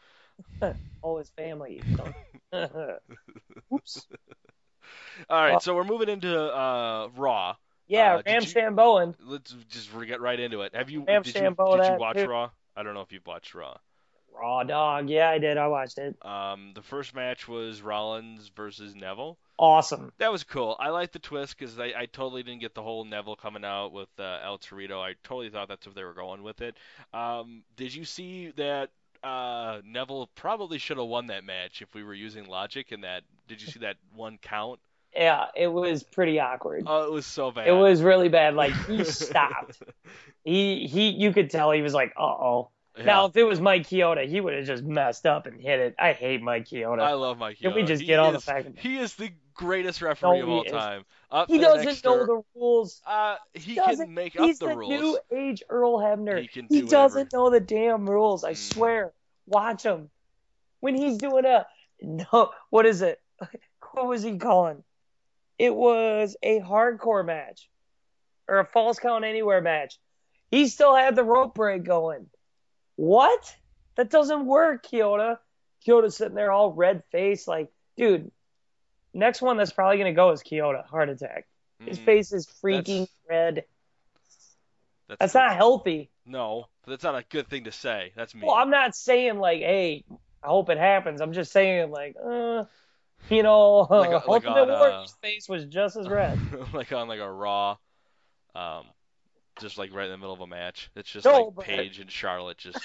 Oh, 1.03 1.19
his 1.19 1.29
family. 1.31 1.83
Oops. 3.73 4.07
All 5.29 5.37
right, 5.43 5.51
Well- 5.53 5.61
so 5.61 5.75
we're 5.75 5.85
moving 5.85 6.09
into 6.09 6.39
uh, 6.39 7.09
Raw. 7.17 7.57
Yeah, 7.91 8.17
Uh, 8.17 8.23
Ram 8.25 8.43
you- 8.43 8.49
Shamboan. 8.49 9.15
Let's 9.21 9.55
just 9.69 9.91
get 10.07 10.21
right 10.21 10.39
into 10.39 10.63
it. 10.63 10.75
Have 10.75 10.91
you? 10.91 11.03
Ram 11.03 11.23
did 11.23 11.35
you, 11.35 11.41
Shambo 11.41 11.77
did 11.77 11.93
you 11.93 11.99
watch 11.99 12.17
too. 12.17 12.27
Raw? 12.27 12.51
I 12.77 12.83
don't 12.85 12.95
know 12.95 13.01
if 13.01 13.13
you've 13.13 13.27
watched 13.27 13.55
Raw. 13.55 13.77
Raw 14.33 14.63
dog. 14.63 15.11
Yeah, 15.11 15.29
I 15.29 15.39
did. 15.39 15.59
I 15.59 15.67
watched 15.67 15.99
it. 15.99 16.17
Um, 16.25 16.71
the 16.75 16.83
first 16.83 17.15
match 17.15 17.49
was 17.49 17.83
Rollins 17.83 18.49
versus 18.55 18.95
Neville. 18.95 19.37
Awesome. 19.59 20.13
That 20.19 20.31
was 20.33 20.45
cool. 20.45 20.77
I 20.79 20.91
like 20.91 21.11
the 21.13 21.19
twist 21.19 21.59
because 21.59 21.79
I, 21.79 21.93
I 21.97 22.07
totally 22.07 22.43
didn't 22.45 22.61
get 22.61 22.75
the 22.75 22.83
whole 22.83 23.05
Neville 23.05 23.37
coming 23.37 23.65
out 23.65 23.93
with 23.93 24.09
uh, 24.19 24.39
El 24.43 24.59
Torito. 24.59 25.03
I 25.03 25.15
totally 25.25 25.51
thought 25.51 25.69
that's 25.69 25.85
what 25.85 25.97
they 25.97 26.05
were 26.05 26.15
going 26.15 26.43
with 26.45 26.61
it. 26.63 26.77
Um, 27.13 27.65
did 27.77 27.93
you 27.93 28.05
see 28.05 28.53
that 28.57 28.91
uh, 29.23 29.81
Neville 29.85 30.31
probably 30.37 30.79
should 30.79 30.97
have 30.97 31.09
won 31.09 31.27
that 31.27 31.45
match 31.45 31.83
if 31.83 31.93
we 31.95 32.05
were 32.05 32.15
using 32.15 32.47
logic 32.47 32.93
in 32.93 33.03
that? 33.03 33.25
Did 33.49 33.61
you 33.61 33.67
see 33.69 33.81
that 33.81 33.97
one 34.15 34.39
count? 34.41 34.79
Yeah, 35.15 35.47
it 35.57 35.67
was 35.67 36.03
pretty 36.03 36.39
awkward. 36.39 36.85
Oh, 36.87 37.05
it 37.05 37.13
was 37.13 37.27
so 37.27 37.51
bad. 37.51 37.67
It 37.67 37.73
was 37.73 38.01
really 38.03 38.29
bad. 38.29 38.55
Like 38.55 38.73
he 38.87 39.05
stopped. 39.05 39.83
he 40.45 40.87
he. 40.87 41.11
You 41.11 41.33
could 41.33 41.51
tell 41.51 41.71
he 41.73 41.83
was 41.83 41.95
like, 41.95 42.13
uh 42.17 42.23
oh. 42.23 42.71
Yeah. 42.99 43.05
Now, 43.05 43.27
if 43.27 43.37
it 43.37 43.45
was 43.45 43.61
Mike 43.61 43.83
Chioda, 43.89 44.29
he 44.29 44.41
would 44.41 44.53
have 44.55 44.67
just 44.67 44.83
messed 44.83 45.25
up 45.25 45.47
and 45.47 45.61
hit 45.61 45.79
it. 45.79 45.95
I 45.99 46.13
hate 46.13 46.43
Mike 46.43 46.67
Chioda. 46.67 47.01
I 47.01 47.13
love 47.15 47.39
Mike. 47.39 47.59
Can 47.61 47.73
we 47.75 47.83
just 47.85 48.01
He 48.01 48.07
get 48.09 48.19
on 48.19 48.33
the 48.33 48.39
is- 48.39 48.45
fact 48.45 48.69
He 48.79 48.99
is 48.99 49.15
the 49.15 49.31
greatest 49.55 50.03
referee 50.03 50.39
No, 50.41 50.43
of 50.43 50.49
all 50.49 50.63
is. 50.65 50.73
time. 50.73 51.05
Up 51.31 51.49
he 51.49 51.59
doesn't 51.59 52.05
know 52.05 52.27
the 52.27 52.43
rules. 52.57 53.01
Uh, 53.07 53.37
he 53.55 53.77
doesn't. 53.77 54.07
can 54.07 54.15
make 54.15 54.39
up 54.39 54.47
the, 54.59 54.67
the 54.67 54.77
rules. 54.77 54.91
new 54.91 55.19
age 55.33 55.63
Earl 55.71 55.99
Hebner. 55.99 56.41
He 56.43 56.49
can 56.49 56.67
He 56.69 56.81
do 56.83 56.89
doesn't 56.89 57.33
know 57.33 57.49
the 57.51 57.61
damn 57.61 58.11
rules. 58.11 58.43
I 58.43 58.53
Mm. 58.53 58.73
swear. 58.73 59.13
Watch 59.47 59.85
him. 59.85 60.11
When 60.81 60.97
he's 60.97 61.17
doing 61.19 61.45
a 61.45 61.67
no, 62.03 62.51
what 62.71 62.87
is 62.87 63.03
it? 63.03 63.21
What 63.93 64.07
was 64.07 64.23
he 64.23 64.37
calling? 64.39 64.83
It 65.61 65.77
was 65.77 66.39
a 66.43 66.59
hardcore 66.61 67.23
match 67.23 67.69
or 68.49 68.61
a 68.61 68.65
false 68.65 68.99
count 68.99 69.27
anywhere 69.27 69.61
match. 69.61 69.99
He 70.51 70.69
still 70.69 70.97
had 70.97 71.15
the 71.15 71.23
rope 71.23 71.55
break 71.55 71.85
going. 71.85 72.29
What? 72.97 73.55
That 73.97 74.09
doesn't 74.09 74.47
work, 74.47 74.87
Chioda. 74.87 75.37
Chioda's 75.87 76.17
sitting 76.17 76.35
there 76.35 76.51
all 76.51 76.73
red 76.73 77.03
faced, 77.13 77.47
like, 77.47 77.71
dude. 77.99 78.31
Next 79.13 79.43
one 79.43 79.59
that's 79.59 79.71
probably 79.71 79.99
gonna 79.99 80.15
go 80.15 80.31
is 80.31 80.43
Chioda. 80.43 80.87
Heart 80.87 81.11
attack. 81.11 81.47
His 81.85 81.99
Mm, 81.99 82.05
face 82.07 82.33
is 82.33 82.47
freaking 82.47 83.07
red. 83.29 83.65
That's 85.09 85.35
not 85.35 85.55
healthy. 85.55 86.09
No, 86.25 86.69
that's 86.87 87.05
not 87.05 87.17
a 87.17 87.25
good 87.29 87.49
thing 87.49 87.65
to 87.65 87.73
say. 87.73 88.13
That's 88.17 88.35
me. 88.35 88.47
Well, 88.47 88.57
I'm 88.57 88.71
not 88.71 88.95
saying 88.95 89.39
like, 89.39 89.61
hey, 89.61 90.07
I 90.43 90.47
hope 90.47 90.71
it 90.71 90.79
happens. 90.79 91.21
I'm 91.21 91.35
just 91.35 91.53
saying 91.53 91.91
like, 91.91 92.17
uh, 92.17 92.65
you 93.31 93.43
know, 93.43 93.81
Like 93.91 94.11
a- 94.11 94.31
like 94.31 94.45
Ultimate 94.47 94.71
on, 94.75 94.93
uh, 94.93 95.07
face 95.23 95.49
was 95.49 95.65
just 95.67 95.97
as 95.97 96.09
red. 96.09 96.39
like 96.73 96.93
on 96.93 97.09
like 97.09 97.21
a 97.21 97.31
Raw, 97.31 97.77
um, 98.55 98.85
just 99.61 99.79
like 99.79 99.93
right 99.93 100.07
in 100.07 100.11
the 100.13 100.19
middle 100.19 100.33
of 100.35 100.41
a 100.41 100.47
match. 100.47 100.91
It's 100.97 101.11
just 101.11 101.27
No, 101.27 101.33
like 101.47 101.55
but- 101.57 101.65
Paige 101.65 101.99
and 102.01 102.11
Charlotte 102.11 102.59
just 102.59 102.79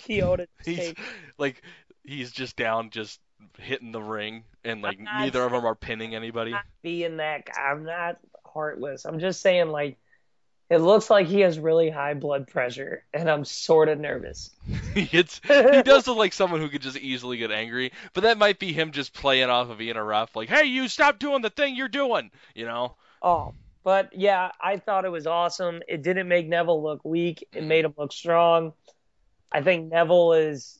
Chioda 0.00 0.46
he's 0.64 0.92
like 1.38 1.62
he's 2.02 2.32
just 2.32 2.56
down, 2.56 2.90
just 2.90 3.20
hitting 3.58 3.92
the 3.92 4.02
ring, 4.02 4.44
and 4.64 4.82
like 4.82 4.98
I'm 4.98 5.04
not 5.04 5.20
neither 5.20 5.42
of 5.44 5.52
them 5.52 5.64
are 5.64 5.74
pinning 5.74 6.14
anybody. 6.14 6.50
not 6.50 6.64
being 6.82 7.18
that 7.18 7.46
guy. 7.46 7.62
I'm 7.62 7.84
not 7.84 8.16
heartless. 8.44 9.04
I'm 9.04 9.18
just 9.20 9.40
saying, 9.40 9.68
like, 9.68 9.98
it 10.74 10.80
looks 10.80 11.08
like 11.08 11.28
he 11.28 11.40
has 11.40 11.56
really 11.56 11.88
high 11.88 12.14
blood 12.14 12.48
pressure, 12.48 13.04
and 13.14 13.30
I'm 13.30 13.44
sort 13.44 13.88
of 13.88 14.00
nervous. 14.00 14.50
it's 14.96 15.40
he 15.46 15.82
does 15.82 16.08
look 16.08 16.18
like 16.18 16.32
someone 16.32 16.60
who 16.60 16.68
could 16.68 16.82
just 16.82 16.96
easily 16.96 17.36
get 17.36 17.52
angry, 17.52 17.92
but 18.12 18.24
that 18.24 18.38
might 18.38 18.58
be 18.58 18.72
him 18.72 18.90
just 18.90 19.14
playing 19.14 19.50
off 19.50 19.70
of 19.70 19.78
being 19.78 19.96
a 19.96 20.02
ref, 20.02 20.34
like, 20.34 20.48
"Hey, 20.48 20.64
you 20.64 20.88
stop 20.88 21.20
doing 21.20 21.42
the 21.42 21.50
thing 21.50 21.76
you're 21.76 21.88
doing," 21.88 22.32
you 22.56 22.64
know. 22.64 22.96
Oh, 23.22 23.54
but 23.84 24.16
yeah, 24.16 24.50
I 24.60 24.78
thought 24.78 25.04
it 25.04 25.12
was 25.12 25.28
awesome. 25.28 25.80
It 25.86 26.02
didn't 26.02 26.26
make 26.26 26.48
Neville 26.48 26.82
look 26.82 27.04
weak. 27.04 27.42
It 27.52 27.58
mm-hmm. 27.58 27.68
made 27.68 27.84
him 27.84 27.94
look 27.96 28.12
strong. 28.12 28.72
I 29.52 29.62
think 29.62 29.92
Neville 29.92 30.32
is 30.32 30.76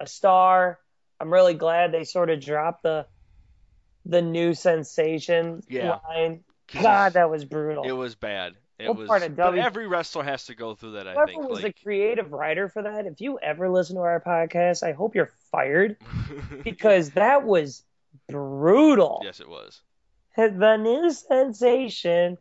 a 0.00 0.06
star. 0.06 0.78
I'm 1.20 1.30
really 1.30 1.54
glad 1.54 1.92
they 1.92 2.04
sort 2.04 2.30
of 2.30 2.40
dropped 2.40 2.82
the 2.82 3.06
the 4.06 4.22
new 4.22 4.54
sensation 4.54 5.62
Yeah. 5.68 5.98
line. 6.08 6.44
God, 6.72 7.12
that 7.12 7.28
was 7.30 7.44
brutal. 7.44 7.84
it 7.84 7.92
was 7.92 8.14
bad. 8.14 8.54
It 8.78 8.88
What 8.88 8.96
was. 8.98 9.08
part 9.08 9.22
of 9.22 9.36
W- 9.36 9.62
every 9.62 9.86
wrestler 9.86 10.24
has 10.24 10.46
to 10.46 10.54
go 10.54 10.74
through 10.74 10.92
that. 10.92 11.06
I 11.06 11.12
Whoever 11.14 11.26
think. 11.26 11.48
was 11.48 11.62
like, 11.62 11.76
the 11.76 11.82
creative 11.82 12.32
writer 12.32 12.68
for 12.68 12.82
that, 12.82 13.06
if 13.06 13.20
you 13.20 13.38
ever 13.38 13.68
listen 13.70 13.96
to 13.96 14.02
our 14.02 14.20
podcast, 14.20 14.82
I 14.82 14.92
hope 14.92 15.14
you're 15.14 15.30
fired 15.52 15.96
because 16.64 17.10
that 17.10 17.44
was 17.44 17.84
brutal. 18.28 19.20
yes, 19.24 19.40
it 19.40 19.48
was. 19.48 19.82
The 20.36 20.76
new 20.76 21.10
sensation. 21.12 22.38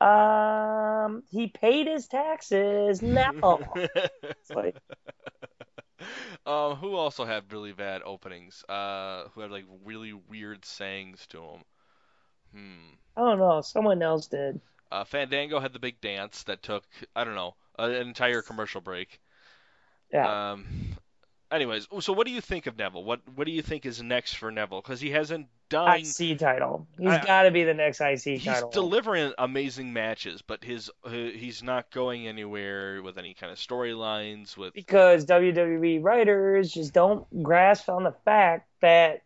Um, 0.00 1.22
he 1.30 1.46
paid 1.48 1.86
his 1.86 2.08
taxes. 2.08 3.00
No. 3.02 3.60
Like, 4.54 4.76
um, 6.46 6.76
who 6.76 6.94
also 6.94 7.24
had 7.24 7.52
really 7.52 7.72
bad 7.72 8.02
openings? 8.04 8.64
Uh, 8.68 9.24
who 9.34 9.40
had 9.40 9.50
like 9.50 9.64
really 9.84 10.12
weird 10.12 10.64
sayings 10.64 11.26
to 11.28 11.38
them? 11.38 11.62
Hmm. 12.54 12.94
I 13.16 13.20
don't 13.20 13.38
know. 13.38 13.60
Someone 13.60 14.02
else 14.02 14.26
did. 14.28 14.60
Uh, 14.90 15.04
Fandango 15.04 15.60
had 15.60 15.72
the 15.72 15.78
big 15.78 16.00
dance 16.00 16.44
that 16.44 16.62
took 16.62 16.84
I 17.14 17.24
don't 17.24 17.34
know 17.34 17.54
an 17.78 17.92
entire 17.92 18.42
commercial 18.42 18.80
break. 18.80 19.20
Yeah. 20.12 20.52
Um. 20.52 20.66
Anyways, 21.50 21.88
so 22.00 22.12
what 22.12 22.26
do 22.26 22.32
you 22.32 22.42
think 22.42 22.66
of 22.66 22.76
Neville? 22.76 23.04
What 23.04 23.20
What 23.34 23.46
do 23.46 23.52
you 23.52 23.62
think 23.62 23.86
is 23.86 24.02
next 24.02 24.34
for 24.34 24.50
Neville? 24.50 24.82
Because 24.82 25.00
he 25.00 25.10
hasn't 25.10 25.46
done. 25.70 26.00
IC 26.00 26.38
title. 26.38 26.86
He's 26.98 27.08
got 27.24 27.42
to 27.42 27.50
be 27.50 27.64
the 27.64 27.74
next 27.74 28.00
IC 28.00 28.20
He's 28.20 28.44
title. 28.44 28.70
delivering 28.70 29.32
amazing 29.38 29.92
matches, 29.92 30.42
but 30.42 30.62
his 30.62 30.90
uh, 31.04 31.10
he's 31.10 31.62
not 31.62 31.90
going 31.90 32.26
anywhere 32.26 33.02
with 33.02 33.16
any 33.16 33.32
kind 33.34 33.50
of 33.50 33.58
storylines. 33.58 34.56
With 34.56 34.74
because 34.74 35.24
WWE 35.24 36.02
writers 36.02 36.70
just 36.70 36.92
don't 36.92 37.42
grasp 37.42 37.88
on 37.88 38.04
the 38.04 38.14
fact 38.24 38.68
that 38.80 39.22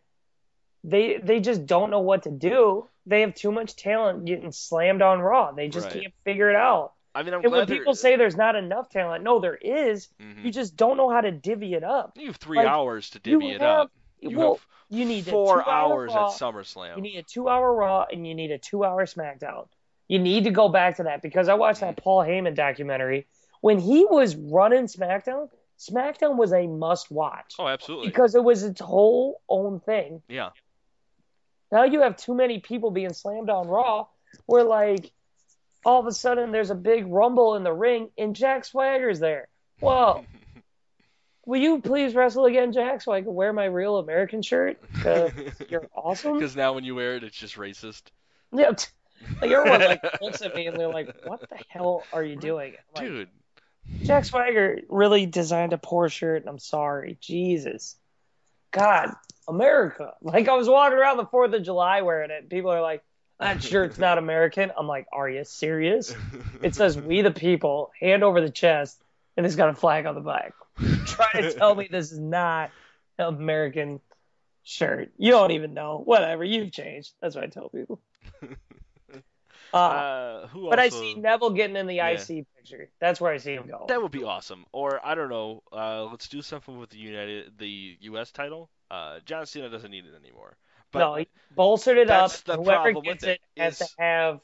they 0.83 1.17
they 1.17 1.39
just 1.41 1.65
don't 1.65 1.89
know 1.89 2.01
what 2.01 2.23
to 2.23 2.31
do. 2.31 2.87
They 3.05 3.21
have 3.21 3.35
too 3.35 3.51
much 3.51 3.75
talent 3.75 4.25
getting 4.25 4.51
slammed 4.51 5.01
on 5.01 5.19
Raw. 5.19 5.51
They 5.51 5.67
just 5.67 5.87
Right. 5.87 6.01
can't 6.03 6.13
figure 6.23 6.49
it 6.49 6.55
out. 6.55 6.93
I 7.15 7.21
mean, 7.23 7.33
I'm 7.33 7.43
And 7.43 7.51
when 7.51 7.67
people 7.67 7.93
say 7.93 8.15
there's 8.15 8.35
not 8.37 8.55
enough 8.55 8.89
talent, 8.89 9.23
no, 9.23 9.39
there 9.39 9.55
is. 9.61 10.09
Mhm. 10.19 10.45
You 10.45 10.51
just 10.51 10.75
don't 10.75 10.97
know 10.97 11.09
how 11.09 11.21
to 11.21 11.31
divvy 11.31 11.73
it 11.75 11.83
up. 11.83 12.13
You 12.17 12.27
have 12.27 12.37
three 12.37 12.57
like, 12.57 12.67
hours 12.67 13.09
to 13.11 13.19
divvy 13.19 13.51
it 13.51 13.61
have- 13.61 13.79
up. 13.81 13.91
You 14.19 14.37
well, 14.37 14.53
have 14.55 14.65
you 14.89 15.05
need 15.05 15.25
four 15.25 15.67
hours 15.69 16.13
Raw, 16.13 16.27
at 16.27 16.31
SummerSlam. 16.33 16.95
You 16.95 17.01
need 17.01 17.17
a 17.17 17.23
two-hour 17.23 17.73
Raw 17.73 18.05
and 18.11 18.25
you 18.25 18.33
need 18.33 18.51
a 18.51 18.57
two-hour 18.57 19.05
SmackDown. 19.05 19.67
You 20.07 20.19
need 20.19 20.45
to 20.45 20.51
go 20.51 20.69
back 20.69 20.97
to 20.97 21.03
that 21.03 21.21
because 21.21 21.49
I 21.49 21.53
watched 21.55 21.81
that 21.81 21.97
Paul 21.97 22.23
Heyman 22.23 22.55
documentary. 22.55 23.27
When 23.61 23.79
he 23.79 24.05
was 24.05 24.35
running 24.35 24.85
SmackDown, 24.85 25.49
SmackDown 25.79 26.35
was 26.37 26.53
a 26.53 26.67
must-watch 26.67 27.55
oh, 27.59 27.67
absolutely. 27.67 28.07
because 28.07 28.35
it 28.35 28.43
was 28.43 28.63
its 28.63 28.79
whole 28.81 29.41
own 29.49 29.79
thing. 29.81 30.21
yeah. 30.27 30.49
Now 31.73 31.85
you 31.85 32.01
have 32.01 32.15
too 32.17 32.35
many 32.35 32.59
people 32.59 32.91
being 32.91 33.13
slammed 33.13 33.49
on 33.49 33.67
Raw, 33.67 34.05
where 34.45 34.63
like 34.63 35.11
all 35.83 35.99
of 35.99 36.05
a 36.05 36.11
sudden 36.11 36.51
there's 36.51 36.69
a 36.69 36.75
big 36.75 37.07
rumble 37.07 37.55
in 37.55 37.63
the 37.63 37.73
ring 37.73 38.09
and 38.15 38.35
Jack 38.35 38.63
Swagger's 38.63 39.19
there. 39.19 39.47
Whoa. 39.79 40.23
Will 41.45 41.59
you 41.59 41.81
please 41.81 42.13
wrestle 42.15 42.45
again, 42.45 42.71
Jack, 42.71 43.01
so 43.01 43.11
I 43.11 43.21
can 43.21 43.33
wear 43.33 43.51
my 43.51 43.65
real 43.65 43.97
American 43.97 44.43
shirt? 44.43 44.79
'Cause 45.01 45.31
you're 45.69 45.87
awesome. 45.95 46.35
Because 46.35 46.55
now 46.55 46.73
when 46.73 46.83
you 46.85 46.93
wear 46.95 47.15
it, 47.15 47.23
it's 47.23 47.35
just 47.35 47.55
racist. 47.55 48.03
Yeah, 48.53 48.71
t- 48.73 48.87
like 49.41 49.49
everyone 49.51 49.81
like 49.81 50.01
looks 50.21 50.43
at 50.43 50.55
me 50.55 50.67
and 50.67 50.79
they're 50.79 50.87
like, 50.93 51.13
"What 51.25 51.41
the 51.49 51.57
hell 51.69 52.03
are 52.13 52.23
you 52.23 52.35
doing?" 52.35 52.75
Like, 52.95 53.05
Dude, 53.05 53.29
Jack 54.03 54.25
Swagger 54.25 54.81
really 54.89 55.25
designed 55.25 55.73
a 55.73 55.77
poor 55.79 56.07
shirt, 56.07 56.43
and 56.43 56.49
I'm 56.49 56.59
sorry, 56.59 57.17
Jesus, 57.19 57.97
God, 58.71 59.13
America. 59.47 60.13
Like 60.21 60.47
I 60.47 60.55
was 60.55 60.67
walking 60.69 60.97
around 60.97 61.17
the 61.17 61.25
Fourth 61.25 61.53
of 61.53 61.63
July 61.63 62.01
wearing 62.01 62.31
it, 62.31 62.49
people 62.49 62.71
are 62.71 62.81
like, 62.81 63.03
"That 63.39 63.61
shirt's 63.69 63.97
not 63.97 64.17
American." 64.17 64.71
I'm 64.77 64.87
like, 64.87 65.07
"Are 65.11 65.29
you 65.29 65.43
serious?" 65.43 66.15
It 66.61 66.75
says 66.75 66.97
"We 66.97 67.21
the 67.21 67.31
People," 67.31 67.91
hand 67.99 68.23
over 68.23 68.41
the 68.41 68.49
chest, 68.49 69.01
and 69.37 69.45
it's 69.45 69.55
got 69.55 69.69
a 69.69 69.73
flag 69.73 70.05
on 70.05 70.15
the 70.15 70.21
back. 70.21 70.53
Try 71.05 71.41
to 71.41 71.53
tell 71.53 71.75
me 71.75 71.87
this 71.91 72.11
is 72.11 72.19
not 72.19 72.71
an 73.19 73.25
American 73.27 73.99
shirt. 74.63 75.11
You 75.17 75.31
don't 75.31 75.51
even 75.51 75.73
know. 75.73 76.01
Whatever, 76.03 76.43
you've 76.43 76.71
changed. 76.71 77.11
That's 77.21 77.35
what 77.35 77.43
I 77.43 77.47
tell 77.47 77.69
people. 77.69 77.99
Uh, 79.73 79.77
uh, 79.77 80.47
who 80.47 80.69
but 80.69 80.77
I 80.77 80.89
see 80.89 81.15
Neville 81.15 81.49
getting 81.49 81.75
in 81.75 81.87
the 81.87 81.95
Yeah. 81.95 82.09
IC 82.11 82.45
picture. 82.55 82.89
That's 82.99 83.19
where 83.19 83.33
I 83.33 83.37
see 83.37 83.53
him 83.53 83.67
going. 83.67 83.87
That 83.87 84.01
would 84.01 84.11
be 84.11 84.23
awesome. 84.23 84.65
Or 84.71 85.03
I 85.03 85.15
don't 85.15 85.29
know. 85.29 85.63
Uh, 85.71 86.05
let's 86.05 86.27
do 86.27 86.43
something 86.43 86.77
with 86.77 86.91
the 86.91 86.99
United, 86.99 87.57
the 87.57 87.97
U.S. 88.01 88.31
title. 88.31 88.69
Uh, 88.93 89.19
John 89.25 89.45
Cena 89.47 89.69
doesn't 89.69 89.89
need 89.89 90.05
it 90.05 90.13
anymore. 90.23 90.55
But 90.91 90.99
no, 90.99 91.15
he 91.15 91.27
bolstered 91.55 91.97
it 91.97 92.09
up. 92.11 92.31
the 92.45 92.55
Whoever 92.57 92.91
problem 92.91 93.03
gets 93.03 93.23
with 93.23 93.31
it, 93.31 93.41
it 93.55 93.61
has 93.63 93.81
is- 93.81 93.87
to 93.89 93.93
have 94.01 94.41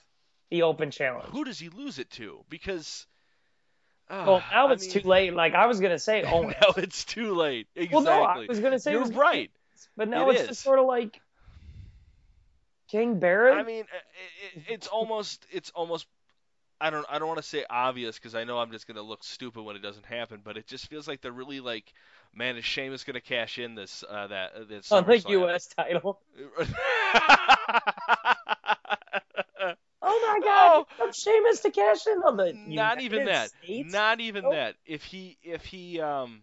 the 0.49 0.63
open 0.63 0.89
challenge. 0.89 1.29
who 1.31 1.43
does 1.43 1.59
he 1.59 1.69
lose 1.69 1.99
it 1.99 2.09
to? 2.11 2.43
Because 2.49 3.05
uh, 4.09 4.23
Well, 4.25 4.43
now 4.51 4.67
I 4.69 4.73
it's 4.73 4.83
mean- 4.93 5.03
too 5.03 5.07
late. 5.07 5.33
Like 5.35 5.53
I 5.53 5.67
was 5.67 5.79
gonna 5.79 5.99
say, 5.99 6.23
oh, 6.27 6.41
now 6.43 6.73
it's 6.77 7.05
too 7.05 7.35
late. 7.35 7.67
Exactly. 7.75 7.95
well, 7.95 8.03
no, 8.03 8.23
I 8.23 8.45
was 8.47 8.59
gonna 8.59 8.79
say 8.79 8.93
You're 8.93 9.05
right. 9.09 9.51
but 9.95 10.07
now 10.07 10.29
It 10.29 10.33
it's 10.33 10.41
is. 10.41 10.47
just 10.49 10.61
sort 10.61 10.79
of 10.79 10.87
like 10.87 11.21
King 12.89 13.19
Barrett. 13.19 13.55
I 13.57 13.63
mean, 13.63 13.81
it, 14.55 14.63
it's 14.67 14.87
almost 14.87 15.45
it's 15.51 15.69
almost 15.75 16.07
I 16.81 16.89
don't 16.89 17.05
I 17.09 17.19
don't 17.19 17.27
want 17.27 17.39
to 17.41 17.47
say 17.47 17.65
obvious 17.69 18.17
because 18.17 18.35
I 18.35 18.43
know 18.43 18.57
I'm 18.59 18.71
just 18.71 18.87
gonna 18.87 19.01
look 19.01 19.23
stupid 19.23 19.63
when 19.63 19.75
it 19.75 19.81
doesn't 19.81 20.05
happen, 20.05 20.41
but 20.43 20.57
it 20.57 20.67
just 20.67 20.87
feels 20.87 21.07
like 21.07 21.21
they're 21.21 21.31
really 21.31 21.59
like, 21.59 21.91
man, 22.33 22.57
is 22.57 22.65
Sheamus 22.65 23.03
gonna 23.03 23.21
cash 23.21 23.59
in 23.59 23.75
this 23.75 24.03
uh, 24.09 24.27
that 24.27 24.51
uh, 24.55 24.63
this 24.67 24.91
on 24.91 25.05
the? 25.05 25.23
U.S. 25.29 25.67
title. 25.67 26.19
Oh 30.01 30.39
my 30.41 30.45
God! 30.45 30.85
Oh. 30.99 31.11
Sheamus 31.11 31.59
to 31.61 31.71
cash 31.71 32.07
in 32.07 32.19
on 32.19 32.37
the 32.37 32.53
not 32.53 33.01
even 33.01 33.25
that. 33.25 33.49
States? 33.49 33.93
Not 33.93 34.19
even 34.21 34.45
Oh. 34.45 34.51
that. 34.51 34.75
If 34.85 35.03
he 35.03 35.37
if 35.43 35.65
he 35.65 35.99
um 35.99 36.41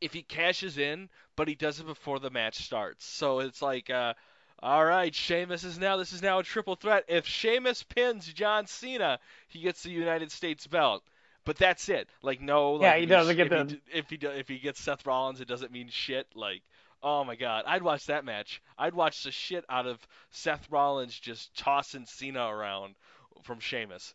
if 0.00 0.12
he 0.12 0.22
cashes 0.22 0.78
in, 0.78 1.08
but 1.36 1.48
he 1.48 1.54
does 1.54 1.80
it 1.80 1.86
before 1.86 2.20
the 2.20 2.30
match 2.30 2.64
starts. 2.64 3.04
So 3.04 3.40
it's 3.40 3.60
like 3.60 3.90
uh 3.90 4.14
all 4.62 4.84
right, 4.84 5.14
Sheamus 5.14 5.64
is 5.64 5.78
now 5.78 5.96
this 5.96 6.12
is 6.12 6.22
now 6.22 6.38
a 6.38 6.42
triple 6.42 6.76
threat. 6.76 7.04
If 7.08 7.26
Sheamus 7.26 7.82
pins 7.82 8.26
John 8.32 8.66
Cena, 8.66 9.18
he 9.48 9.60
gets 9.60 9.82
the 9.82 9.90
United 9.90 10.30
States 10.30 10.66
belt. 10.66 11.02
But 11.44 11.56
that's 11.56 11.88
it. 11.88 12.08
Like 12.22 12.40
no, 12.40 12.74
like 12.74 12.82
Yeah, 12.82 12.96
he 12.98 13.06
doesn't 13.06 13.36
get 13.36 13.52
if 13.52 13.52
he 13.68 13.74
the- 13.74 13.98
if 13.98 14.10
he 14.10 14.16
do- 14.16 14.30
if 14.30 14.48
he 14.48 14.58
gets 14.58 14.80
Seth 14.80 15.04
Rollins, 15.04 15.40
it 15.40 15.48
doesn't 15.48 15.72
mean 15.72 15.88
shit. 15.88 16.28
Like 16.36 16.62
oh 17.02 17.24
my 17.24 17.34
god, 17.34 17.64
I'd 17.66 17.82
watch 17.82 18.06
that 18.06 18.24
match. 18.24 18.62
I'd 18.78 18.94
watch 18.94 19.24
the 19.24 19.32
shit 19.32 19.64
out 19.68 19.86
of 19.86 19.98
Seth 20.30 20.70
Rollins 20.70 21.18
just 21.18 21.56
tossing 21.56 22.06
Cena 22.06 22.46
around 22.46 22.94
from 23.42 23.58
Sheamus. 23.58 24.14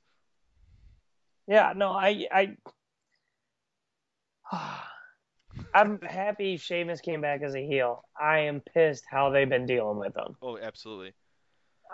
Yeah, 1.48 1.74
no, 1.76 1.92
I, 1.92 2.28
I, 2.32 2.58
I'm 5.74 6.02
happy 6.02 6.58
Sheamus 6.58 7.02
came 7.02 7.22
back 7.22 7.42
as 7.42 7.56
a 7.56 7.66
heel. 7.66 8.04
I 8.20 8.40
am 8.40 8.62
pissed 8.62 9.06
how 9.10 9.30
they've 9.30 9.50
been 9.50 9.66
dealing 9.66 9.98
with 9.98 10.16
him. 10.16 10.36
Oh, 10.42 10.58
absolutely. 10.58 11.14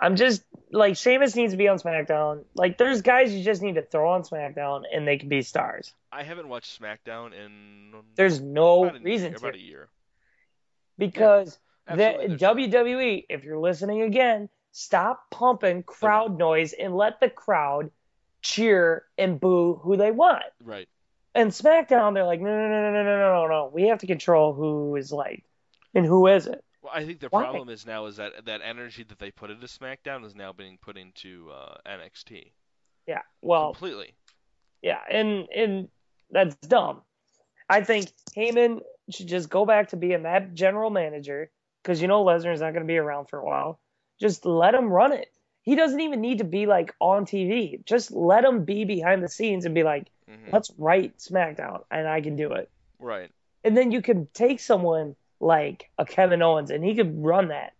I'm 0.00 0.16
just 0.16 0.42
like 0.72 0.96
Sheamus 0.96 1.36
needs 1.36 1.52
to 1.52 1.56
be 1.56 1.68
on 1.68 1.78
SmackDown. 1.78 2.44
Like, 2.54 2.78
there's 2.78 3.02
guys 3.02 3.32
you 3.32 3.44
just 3.44 3.62
need 3.62 3.76
to 3.76 3.82
throw 3.82 4.10
on 4.10 4.22
SmackDown 4.22 4.82
and 4.92 5.06
they 5.06 5.18
can 5.18 5.28
be 5.28 5.42
stars. 5.42 5.92
I 6.10 6.22
haven't 6.24 6.48
watched 6.48 6.80
SmackDown 6.80 7.32
in 7.32 7.92
There's 8.16 8.40
no 8.40 8.86
about 8.86 9.02
reason 9.02 9.30
year, 9.30 9.38
to 9.38 9.46
about 9.46 9.54
a 9.54 9.60
year. 9.60 9.88
because 10.98 11.58
Absolutely, 11.86 12.36
the 12.36 12.44
WWE, 12.44 13.26
if 13.28 13.44
you're 13.44 13.58
listening 13.58 14.02
again, 14.02 14.48
stop 14.72 15.30
pumping 15.30 15.82
crowd 15.82 16.38
noise 16.38 16.72
and 16.72 16.96
let 16.96 17.20
the 17.20 17.30
crowd 17.30 17.90
cheer 18.42 19.04
and 19.16 19.40
boo 19.40 19.80
who 19.82 19.96
they 19.96 20.10
want. 20.10 20.44
Right. 20.62 20.88
And 21.34 21.50
SmackDown, 21.50 22.14
they're 22.14 22.24
like, 22.24 22.40
no, 22.40 22.46
no, 22.48 22.68
no, 22.68 22.90
no, 22.90 22.92
no, 22.92 23.04
no, 23.04 23.18
no, 23.18 23.46
no. 23.48 23.70
We 23.72 23.88
have 23.88 23.98
to 24.00 24.06
control 24.06 24.54
who 24.54 24.96
is 24.96 25.12
like 25.12 25.44
and 25.94 26.06
who 26.06 26.26
isn't. 26.28 26.60
Well, 26.82 26.92
I 26.94 27.04
think 27.04 27.20
the 27.20 27.28
Why? 27.28 27.42
problem 27.42 27.68
is 27.70 27.86
now 27.86 28.06
is 28.06 28.16
that 28.16 28.44
that 28.46 28.60
energy 28.62 29.04
that 29.04 29.18
they 29.18 29.30
put 29.30 29.50
into 29.50 29.66
SmackDown 29.66 30.24
is 30.24 30.34
now 30.34 30.52
being 30.52 30.78
put 30.80 30.96
into 30.96 31.50
uh, 31.50 31.76
NXT 31.86 32.52
Yeah. 33.06 33.22
Well, 33.42 33.72
completely. 33.72 34.14
yeah, 34.82 35.00
and 35.10 35.48
and 35.54 35.88
that's 36.30 36.54
dumb. 36.56 37.02
I 37.68 37.82
think 37.82 38.10
Heyman 38.36 38.80
should 39.10 39.28
just 39.28 39.48
go 39.48 39.64
back 39.64 39.88
to 39.88 39.96
being 39.96 40.24
that 40.24 40.54
general 40.54 40.90
manager 40.90 41.50
because 41.82 42.00
you 42.02 42.08
know 42.08 42.24
Lesnar's 42.24 42.60
not 42.60 42.72
going 42.72 42.84
to 42.86 42.92
be 42.92 42.98
around 42.98 43.26
for 43.30 43.38
a 43.38 43.44
while. 43.44 43.80
Just 44.20 44.44
let 44.44 44.74
him 44.74 44.86
run 44.90 45.12
it. 45.12 45.28
He 45.62 45.76
doesn't 45.76 46.00
even 46.00 46.20
need 46.20 46.38
to 46.38 46.44
be 46.44 46.66
like 46.66 46.94
on 47.00 47.24
TV. 47.24 47.82
Just 47.86 48.12
let 48.12 48.44
him 48.44 48.64
be 48.64 48.84
behind 48.84 49.22
the 49.22 49.28
scenes 49.28 49.64
and 49.64 49.74
be 49.74 49.82
like, 49.82 50.08
Mhm. 50.28 50.52
let's 50.52 50.70
write 50.78 51.18
SmackDown 51.18 51.84
and 51.90 52.08
I 52.08 52.20
can 52.20 52.36
do 52.36 52.52
it. 52.52 52.70
Right. 52.98 53.30
And 53.62 53.76
then 53.76 53.92
you 53.92 54.02
could 54.02 54.32
take 54.34 54.60
someone 54.60 55.16
like 55.40 55.90
a 55.98 56.04
Kevin 56.04 56.42
Owens 56.42 56.70
and 56.70 56.84
he 56.84 56.94
could 56.94 57.22
run 57.22 57.48
that 57.48 57.72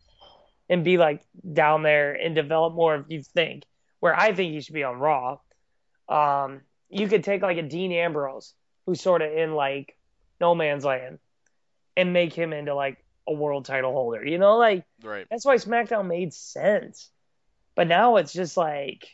and 0.69 0.85
be 0.85 0.99
like 0.99 1.23
down 1.53 1.83
there 1.83 2.13
and 2.13 2.35
develop 2.35 2.75
more 2.75 2.97
if 2.97 3.07
you 3.09 3.23
think 3.23 3.65
where 4.01 4.15
I 4.19 4.33
think 4.35 4.53
he 4.53 4.61
should 4.61 4.75
be 4.75 4.85
on 4.85 4.99
Raw. 4.99 5.39
Um, 6.09 6.61
you 6.91 7.09
could 7.09 7.25
take 7.25 7.43
like 7.43 7.57
a 7.59 7.63
Dean 7.63 7.93
Ambrose 7.93 8.55
who's 8.87 9.01
sort 9.01 9.23
of 9.23 9.33
in 9.33 9.55
like 9.55 9.97
no 10.41 10.55
man's 10.55 10.85
land 10.85 11.19
and 11.97 12.13
make 12.13 12.33
him 12.35 12.53
into 12.53 12.75
like 12.75 13.03
a 13.27 13.33
world 13.33 13.65
title 13.65 13.93
holder. 13.93 14.25
You 14.25 14.37
know, 14.39 14.57
like 14.59 14.85
Right. 15.03 15.27
that's 15.31 15.45
why 15.47 15.57
SmackDown 15.57 16.07
made 16.09 16.35
sense. 16.35 17.11
But 17.75 17.89
now 17.89 18.17
it's 18.17 18.33
just 18.33 18.57
like, 18.57 19.09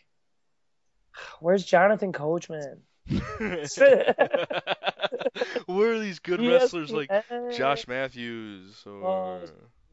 where's 1.40 1.64
Jonathan 1.64 2.12
Coachman? 2.12 2.82
Where 5.66 5.92
are 5.92 5.98
these 5.98 6.20
good 6.20 6.40
wrestlers 6.40 6.90
like. 6.90 7.10
Josh 7.52 7.86
Matthews 7.88 8.82
or 8.86 9.04
oh, 9.04 9.40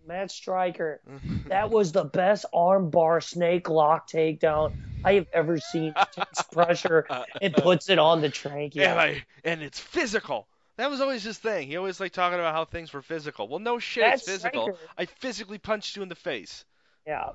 Matt 0.08 0.32
Striker. 0.32 1.02
That 1.48 1.70
was 1.70 1.94
the 1.94 2.04
best 2.04 2.46
armbar 2.54 3.24
snake 3.24 3.70
lock 3.70 4.10
takedown 4.10 4.74
I 5.04 5.14
have 5.14 5.28
ever 5.34 5.60
seen. 5.60 5.94
He 5.98 6.22
takes 6.22 6.42
pressure 6.44 7.06
and 7.42 7.54
puts 7.54 7.90
it 7.90 8.00
on 8.00 8.22
the 8.22 8.30
trachea. 8.30 8.90
and 8.90 9.00
I 9.00 9.26
and 9.46 9.62
it's 9.62 9.80
physical. 9.80 10.48
That 10.76 10.90
was 10.90 11.02
always 11.02 11.24
his 11.24 11.38
thing. 11.38 11.68
He 11.68 11.78
always 11.78 12.00
liked 12.00 12.14
talking 12.14 12.38
about 12.38 12.54
how 12.54 12.66
things 12.66 12.94
were 12.94 13.02
physical. 13.02 13.48
Well, 13.48 13.60
no 13.60 13.80
shit, 13.80 14.14
it's 14.14 14.24
physical. 14.24 14.64
Striker. 14.64 14.80
I 14.98 15.06
physically 15.06 15.58
punched 15.58 15.96
you 15.96 16.04
in 16.04 16.10
the 16.10 16.16
face. 16.16 16.66
Yeah. 17.06 17.30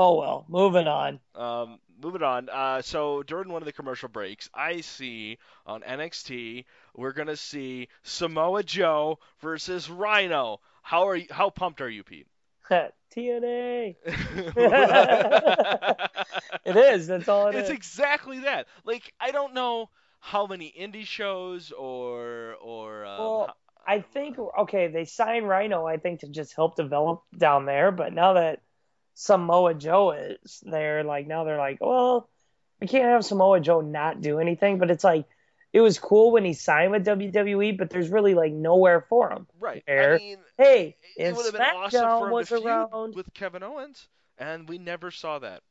Oh 0.00 0.16
well. 0.16 0.46
Moving 0.48 0.86
on. 0.86 1.18
Um, 1.34 1.80
moving 2.00 2.22
on. 2.22 2.48
Uh, 2.48 2.82
so 2.82 3.24
during 3.24 3.48
one 3.48 3.62
of 3.62 3.66
the 3.66 3.72
commercial 3.72 4.08
breaks, 4.08 4.48
I 4.54 4.80
see 4.82 5.38
on 5.66 5.82
NXT 5.82 6.66
we're 6.94 7.12
gonna 7.12 7.36
see 7.36 7.88
Samoa 8.04 8.62
Joe 8.62 9.18
versus 9.40 9.90
Rhino. 9.90 10.60
How 10.82 11.08
are 11.08 11.16
you? 11.16 11.26
How 11.30 11.50
pumped 11.50 11.80
are 11.80 11.90
you, 11.90 12.04
Pete? 12.04 12.28
TNA. 12.70 13.96
It 16.64 16.76
is. 16.76 17.06
That's 17.08 17.28
all 17.28 17.48
it 17.48 17.54
it's 17.56 17.70
is. 17.70 17.74
exactly 17.74 18.40
that. 18.40 18.68
Like 18.84 19.12
I 19.18 19.32
don't 19.32 19.54
know 19.54 19.90
how 20.20 20.46
many 20.46 20.72
indie 20.78 21.06
shows 21.06 21.72
or 21.72 22.54
or 22.60 23.04
um, 23.06 23.18
Well, 23.18 23.56
I 23.86 24.00
think 24.00 24.38
okay, 24.38 24.88
they 24.88 25.04
signed 25.06 25.48
Rhino. 25.48 25.86
I 25.86 25.96
think 25.96 26.20
to 26.20 26.28
just 26.28 26.54
help 26.54 26.76
develop 26.76 27.22
down 27.36 27.64
there. 27.64 27.90
But 27.90 28.12
now 28.12 28.34
that 28.34 28.60
Samoa 29.18 29.74
Joe 29.74 30.12
is 30.12 30.62
there, 30.64 31.02
like 31.02 31.26
now 31.26 31.42
they're 31.42 31.58
like, 31.58 31.78
well, 31.80 32.28
we 32.80 32.86
can't 32.86 33.06
have 33.06 33.24
Samoa 33.24 33.58
Joe 33.58 33.80
not 33.80 34.20
do 34.20 34.38
anything. 34.38 34.78
But 34.78 34.92
it's 34.92 35.02
like 35.02 35.26
it 35.72 35.80
was 35.80 35.98
cool 35.98 36.30
when 36.30 36.44
he 36.44 36.54
signed 36.54 36.92
with 36.92 37.04
WWE, 37.04 37.76
but 37.76 37.90
there's 37.90 38.10
really 38.10 38.34
like 38.34 38.52
nowhere 38.52 39.00
for 39.08 39.32
him. 39.32 39.48
right. 39.58 39.82
Fair. 39.84 40.14
I 40.14 40.18
mean, 40.18 40.38
Hey, 40.56 40.96
it 41.16 41.34
would 41.34 41.46
have 41.46 41.52
been 41.52 41.62
awesome 41.62 42.04
for 42.04 42.26
him 42.28 42.32
was 42.32 42.48
to 42.50 42.62
around, 42.62 43.16
with 43.16 43.34
Kevin 43.34 43.64
Owens, 43.64 44.06
and 44.38 44.68
we 44.68 44.78
never 44.78 45.10
saw 45.10 45.40
that. 45.40 45.64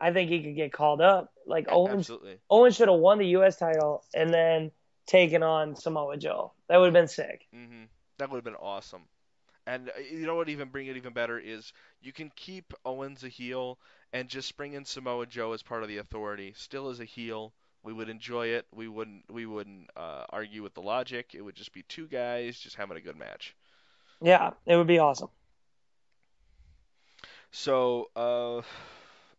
I 0.00 0.12
think 0.12 0.30
he 0.30 0.44
could 0.44 0.54
get 0.54 0.72
called 0.72 1.00
up. 1.00 1.32
Like 1.44 1.66
Owens, 1.68 1.98
Absolutely. 1.98 2.38
Owens 2.48 2.76
should 2.76 2.88
have 2.88 3.00
won 3.00 3.18
the 3.18 3.26
U.S. 3.28 3.56
title 3.56 4.04
and 4.14 4.32
then 4.32 4.70
taken 5.06 5.42
on 5.42 5.74
Samoa 5.74 6.18
Joe. 6.18 6.52
That 6.68 6.76
would 6.76 6.86
have 6.86 6.94
been 6.94 7.08
sick. 7.08 7.48
Mm-hmm. 7.52 7.84
That 8.18 8.30
would 8.30 8.36
have 8.36 8.44
been 8.44 8.54
awesome. 8.54 9.02
And 9.66 9.88
uh, 9.88 10.00
you 10.00 10.26
know 10.26 10.36
what? 10.36 10.48
Even 10.48 10.68
bring 10.68 10.86
it 10.86 10.96
even 10.96 11.12
better 11.12 11.38
is 11.38 11.72
you 12.00 12.12
can 12.12 12.30
keep 12.36 12.72
Owens 12.84 13.24
a 13.24 13.28
heel 13.28 13.78
and 14.12 14.28
just 14.28 14.56
bring 14.56 14.74
in 14.74 14.84
Samoa 14.84 15.26
Joe 15.26 15.52
as 15.52 15.62
part 15.62 15.82
of 15.82 15.88
the 15.88 15.98
Authority, 15.98 16.52
still 16.56 16.88
as 16.88 17.00
a 17.00 17.04
heel. 17.04 17.52
We 17.82 17.92
would 17.92 18.08
enjoy 18.08 18.48
it. 18.48 18.66
We 18.74 18.88
wouldn't. 18.88 19.24
We 19.30 19.46
wouldn't 19.46 19.90
uh, 19.96 20.24
argue 20.30 20.62
with 20.62 20.74
the 20.74 20.82
logic. 20.82 21.34
It 21.34 21.42
would 21.42 21.54
just 21.54 21.72
be 21.72 21.82
two 21.82 22.06
guys 22.06 22.58
just 22.58 22.76
having 22.76 22.96
a 22.96 23.00
good 23.00 23.16
match. 23.16 23.54
Yeah, 24.20 24.50
it 24.64 24.76
would 24.76 24.86
be 24.86 24.98
awesome. 24.98 25.28
So 27.52 28.10
uh, 28.16 28.62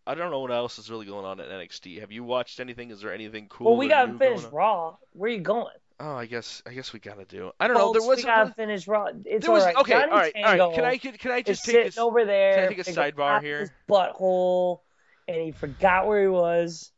I 0.05 0.15
don't 0.15 0.31
know 0.31 0.39
what 0.39 0.51
else 0.51 0.79
is 0.79 0.89
really 0.89 1.05
going 1.05 1.25
on 1.25 1.39
at 1.39 1.49
NXT. 1.49 1.99
Have 1.99 2.11
you 2.11 2.23
watched 2.23 2.59
anything? 2.59 2.91
Is 2.91 3.01
there 3.01 3.13
anything 3.13 3.47
cool? 3.49 3.67
well, 3.67 3.77
we 3.77 3.87
gotta 3.87 4.17
finish? 4.17 4.43
Raw. 4.45 4.95
Where 5.13 5.29
are 5.29 5.33
you 5.33 5.41
going? 5.41 5.75
Oh, 5.99 6.15
I 6.15 6.27
guess 6.27 6.61
I 6.67 6.73
guess 6.73 6.93
we 6.93 6.99
gotta 6.99 7.25
do. 7.25 7.51
I 7.59 7.67
don't 7.67 7.75
know. 7.75 7.91
There 7.91 8.01
Folks, 8.01 8.07
was 8.09 8.17
we 8.17 8.23
gotta 8.23 8.53
finish 8.53 8.87
Raw. 8.87 9.07
It's 9.25 9.45
there 9.45 9.53
was 9.53 9.63
all 9.63 9.67
right. 9.67 9.75
okay. 9.77 9.93
Johnny 9.93 10.11
all 10.11 10.17
right. 10.17 10.33
All 10.35 10.57
right. 10.67 10.75
Can 10.75 10.85
I 10.85 10.97
can, 10.97 11.13
can 11.13 11.31
I 11.31 11.41
just 11.41 11.65
take 11.65 11.85
this? 11.85 11.97
over 11.97 12.23
there? 12.23 12.53
can 12.55 12.63
I 12.65 12.67
take 12.67 12.87
a 12.87 12.91
sidebar 12.91 13.41
here? 13.41 13.61
His 13.61 13.71
butthole, 13.89 14.81
and 15.27 15.41
he 15.41 15.51
forgot 15.51 16.05
where 16.07 16.21
he 16.21 16.27
was. 16.27 16.91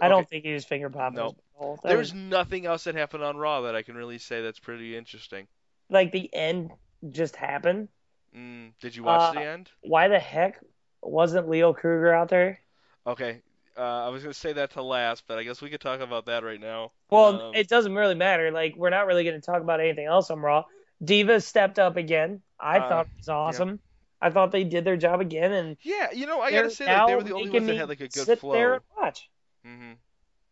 I 0.00 0.08
don't 0.08 0.28
think 0.28 0.44
he 0.44 0.52
was 0.52 0.64
finger 0.64 0.88
popping. 0.88 1.16
No. 1.16 1.34
his 1.60 1.78
There's 1.82 2.12
was, 2.12 2.14
nothing 2.14 2.66
else 2.66 2.84
that 2.84 2.94
happened 2.94 3.24
on 3.24 3.36
Raw 3.36 3.62
that 3.62 3.74
I 3.74 3.82
can 3.82 3.96
really 3.96 4.18
say 4.18 4.42
that's 4.42 4.60
pretty 4.60 4.96
interesting. 4.96 5.46
like 5.90 6.12
the 6.12 6.32
end 6.32 6.70
just 7.10 7.34
happened. 7.34 7.88
Mm, 8.36 8.72
did 8.80 8.94
you 8.94 9.02
watch 9.04 9.30
Uh, 9.36 9.40
the 9.40 9.46
end? 9.46 9.70
Why 9.82 10.08
the 10.08 10.18
heck 10.18 10.60
wasn't 11.02 11.48
Leo 11.48 11.72
Kruger 11.72 12.12
out 12.12 12.28
there? 12.28 12.60
Okay. 13.06 13.40
Uh, 13.76 14.06
I 14.06 14.08
was 14.08 14.22
gonna 14.22 14.34
say 14.34 14.52
that 14.52 14.70
to 14.72 14.82
last, 14.82 15.24
but 15.26 15.38
I 15.38 15.42
guess 15.42 15.60
we 15.60 15.70
could 15.70 15.80
talk 15.80 16.00
about 16.00 16.26
that 16.26 16.44
right 16.44 16.60
now. 16.60 16.92
Well, 17.10 17.40
Um, 17.40 17.54
it 17.54 17.68
doesn't 17.68 17.94
really 17.94 18.14
matter. 18.14 18.50
Like 18.50 18.74
we're 18.76 18.90
not 18.90 19.06
really 19.06 19.24
going 19.24 19.40
to 19.40 19.44
talk 19.44 19.60
about 19.60 19.80
anything 19.80 20.06
else 20.06 20.30
on 20.30 20.40
Raw. 20.40 20.64
Diva 21.02 21.40
stepped 21.40 21.78
up 21.78 21.96
again. 21.96 22.40
I 22.60 22.78
Uh, 22.78 22.88
thought 22.88 23.06
it 23.06 23.18
was 23.18 23.28
awesome. 23.28 23.80
I 24.20 24.30
thought 24.30 24.52
they 24.52 24.64
did 24.64 24.84
their 24.84 24.96
job 24.96 25.20
again, 25.20 25.52
and 25.52 25.76
yeah, 25.82 26.10
you 26.12 26.26
know, 26.26 26.40
I 26.40 26.50
gotta 26.50 26.70
say 26.70 26.86
that 26.86 27.06
they 27.06 27.14
were 27.14 27.22
the 27.22 27.34
only 27.34 27.50
ones 27.50 27.66
that 27.66 27.76
had 27.76 27.88
like 27.88 28.00
a 28.00 28.08
good 28.08 28.24
sit 28.26 28.38
flow. 28.38 28.52
there 28.52 28.74
and 28.74 28.82
watch. 28.96 29.28
hmm 29.64 29.92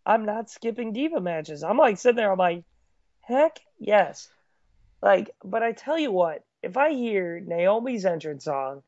I'm 0.05 0.25
not 0.25 0.51
skipping 0.51 0.93
diva 0.93 1.21
matches. 1.21 1.63
I'm 1.63 1.79
like 1.79 1.97
sitting 1.97 2.17
there. 2.17 2.33
I'm 2.33 2.39
like, 2.39 2.65
heck 3.23 3.61
yes. 3.79 4.29
Like, 5.01 5.31
but 5.45 5.63
I 5.63 5.73
tell 5.73 5.99
you 5.99 6.11
what, 6.11 6.45
if 6.63 6.77
I 6.77 6.93
hear 6.93 7.41
Naomi's 7.41 8.05
entrance 8.05 8.45
song 8.45 8.83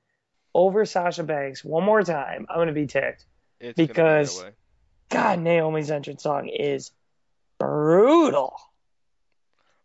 over 0.55 0.85
Sasha 0.85 1.23
Banks 1.23 1.64
one 1.64 1.85
more 1.85 2.03
time, 2.03 2.47
I'm 2.51 2.59
gonna 2.59 2.73
be 2.73 2.87
ticked. 2.87 3.27
It's 3.64 3.77
gonna 3.77 3.87
be 3.87 3.87
Because- 3.87 4.44
God, 5.11 5.38
Naomi's 5.40 5.90
entrance 5.90 6.22
song 6.22 6.48
is 6.48 6.90
brutal. 7.59 8.57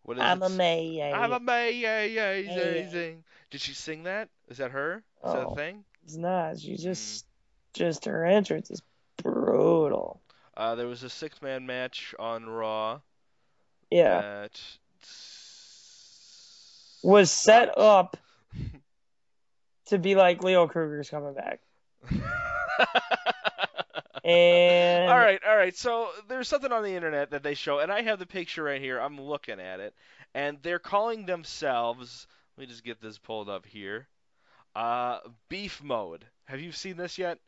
What 0.03 0.17
is 0.17 0.23
I'm 0.23 0.41
it? 0.41 0.45
amazing. 0.51 1.13
I'm 1.13 1.31
amazing. 1.33 3.23
Did 3.51 3.61
she 3.61 3.73
sing 3.73 4.03
that? 4.03 4.29
Is 4.47 4.57
that 4.57 4.71
her? 4.71 5.03
Is 5.23 5.33
that 5.33 5.45
Oh. 5.45 5.51
a 5.51 5.55
thing? 5.55 5.83
It's 6.03 6.15
not. 6.15 6.59
She 6.59 6.73
Mm. 6.73 6.79
just, 6.81 7.25
just 7.73 8.05
her 8.05 8.25
entrance 8.25 8.71
is 8.71 8.81
brutal. 9.17 10.19
Uh, 10.57 10.75
there 10.75 10.87
was 10.87 11.03
a 11.03 11.09
six-man 11.09 11.65
match 11.65 12.15
on 12.17 12.45
Raw 12.49 13.01
Yeah, 13.91 14.21
that 14.21 14.61
was 17.03 17.31
set 17.31 17.77
up 17.77 18.17
to 19.87 19.97
be 19.97 20.15
like 20.15 20.43
Leo 20.43 20.67
Kruger's 20.67 21.09
coming 21.09 21.33
back, 21.33 21.59
and 24.29 25.11
all 25.11 25.17
right, 25.17 25.39
all 25.47 25.55
right. 25.55 25.75
So 25.75 26.09
there's 26.27 26.47
something 26.47 26.71
on 26.71 26.83
the 26.83 26.95
internet 26.95 27.31
that 27.31 27.43
they 27.43 27.53
show, 27.53 27.79
and 27.79 27.91
I 27.91 28.01
have 28.01 28.19
the 28.19 28.25
picture 28.25 28.63
right 28.63 28.81
here. 28.81 28.99
I'm 28.99 29.19
looking 29.19 29.59
at 29.59 29.79
it, 29.79 29.93
and 30.33 30.57
they're 30.61 30.79
calling 30.79 31.25
themselves. 31.25 32.27
Let 32.57 32.61
me 32.61 32.67
just 32.67 32.83
get 32.83 33.01
this 33.01 33.17
pulled 33.17 33.49
up 33.49 33.65
here. 33.65 34.07
Uh, 34.75 35.19
Beef 35.49 35.81
Mode. 35.83 36.25
Have 36.45 36.59
you 36.59 36.71
seen 36.71 36.97
this 36.97 37.17
yet? 37.17 37.39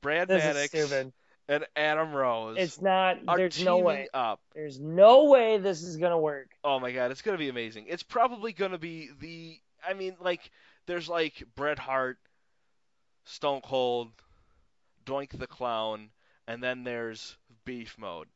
Brad 0.00 0.28
this 0.28 0.42
Maddox 0.42 1.12
and 1.50 1.66
Adam 1.74 2.12
Rose 2.12 2.56
It's 2.58 2.80
not. 2.80 3.18
There's 3.36 3.62
no 3.62 3.78
way. 3.78 4.08
up. 4.14 4.40
There's 4.54 4.78
no 4.78 5.24
way 5.24 5.58
this 5.58 5.82
is 5.82 5.96
gonna 5.96 6.18
work. 6.18 6.50
Oh 6.62 6.78
my 6.78 6.92
god, 6.92 7.10
it's 7.10 7.22
gonna 7.22 7.38
be 7.38 7.48
amazing. 7.48 7.86
It's 7.88 8.04
probably 8.04 8.52
gonna 8.52 8.78
be 8.78 9.10
the. 9.20 9.58
I 9.86 9.94
mean, 9.94 10.14
like, 10.20 10.50
there's 10.86 11.08
like 11.08 11.42
Bret 11.56 11.78
Hart, 11.78 12.18
Stone 13.24 13.62
Cold, 13.62 14.10
Doink 15.06 15.38
the 15.38 15.46
Clown, 15.46 16.10
and 16.46 16.62
then 16.62 16.84
there's 16.84 17.36
Beef 17.64 17.96
Mode, 17.98 18.28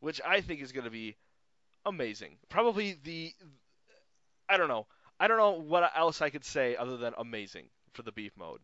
which 0.00 0.20
I 0.26 0.40
think 0.40 0.60
is 0.60 0.72
gonna 0.72 0.90
be 0.90 1.16
amazing. 1.84 2.36
Probably 2.48 2.98
the. 3.02 3.32
I 4.48 4.56
don't 4.56 4.68
know. 4.68 4.86
I 5.18 5.28
don't 5.28 5.38
know 5.38 5.62
what 5.62 5.90
else 5.96 6.20
I 6.20 6.30
could 6.30 6.44
say 6.44 6.76
other 6.76 6.96
than 6.96 7.14
amazing 7.16 7.66
for 7.92 8.02
the 8.02 8.12
Beef 8.12 8.32
Mode. 8.36 8.60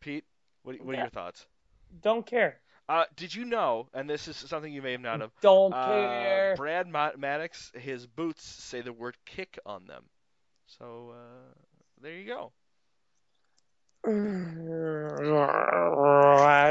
Pete, 0.00 0.24
what, 0.64 0.80
what 0.84 0.96
are 0.96 1.00
your 1.00 1.08
thoughts? 1.10 1.46
Don't 2.02 2.26
care. 2.26 2.58
Uh, 2.88 3.04
did 3.16 3.34
you 3.34 3.44
know, 3.44 3.88
and 3.94 4.10
this 4.10 4.26
is 4.26 4.36
something 4.36 4.72
you 4.72 4.82
may 4.82 4.92
have 4.92 5.00
not 5.00 5.20
have, 5.20 5.30
Don't 5.40 5.72
uh, 5.72 5.86
care. 5.86 6.54
Brad 6.56 6.88
Ma- 6.88 7.12
Maddox, 7.16 7.70
his 7.74 8.06
boots 8.06 8.44
say 8.44 8.80
the 8.80 8.92
word 8.92 9.16
kick 9.24 9.58
on 9.64 9.86
them. 9.86 10.04
So 10.66 11.14
uh, 11.14 11.54
there 12.02 12.12
you 12.12 12.26
go. 12.26 12.52
I 14.04 14.10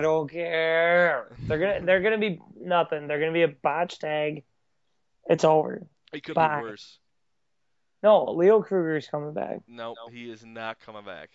don't 0.01 0.29
care. 0.29 1.35
They're 1.47 1.59
gonna. 1.59 1.85
They're 1.85 2.01
gonna 2.01 2.17
be 2.17 2.41
nothing. 2.59 3.07
They're 3.07 3.19
gonna 3.19 3.31
be 3.31 3.43
a 3.43 3.47
botch 3.47 3.99
tag. 3.99 4.43
It's 5.29 5.45
over. 5.45 5.87
It 6.11 6.23
could 6.23 6.35
Bye. 6.35 6.57
be 6.57 6.63
worse. 6.63 6.99
No, 8.03 8.31
Leo 8.31 8.61
Kruger's 8.61 9.07
coming 9.07 9.33
back. 9.33 9.59
No, 9.67 9.95
he 10.11 10.29
is 10.29 10.43
not 10.43 10.79
coming 10.79 11.05
back. 11.05 11.29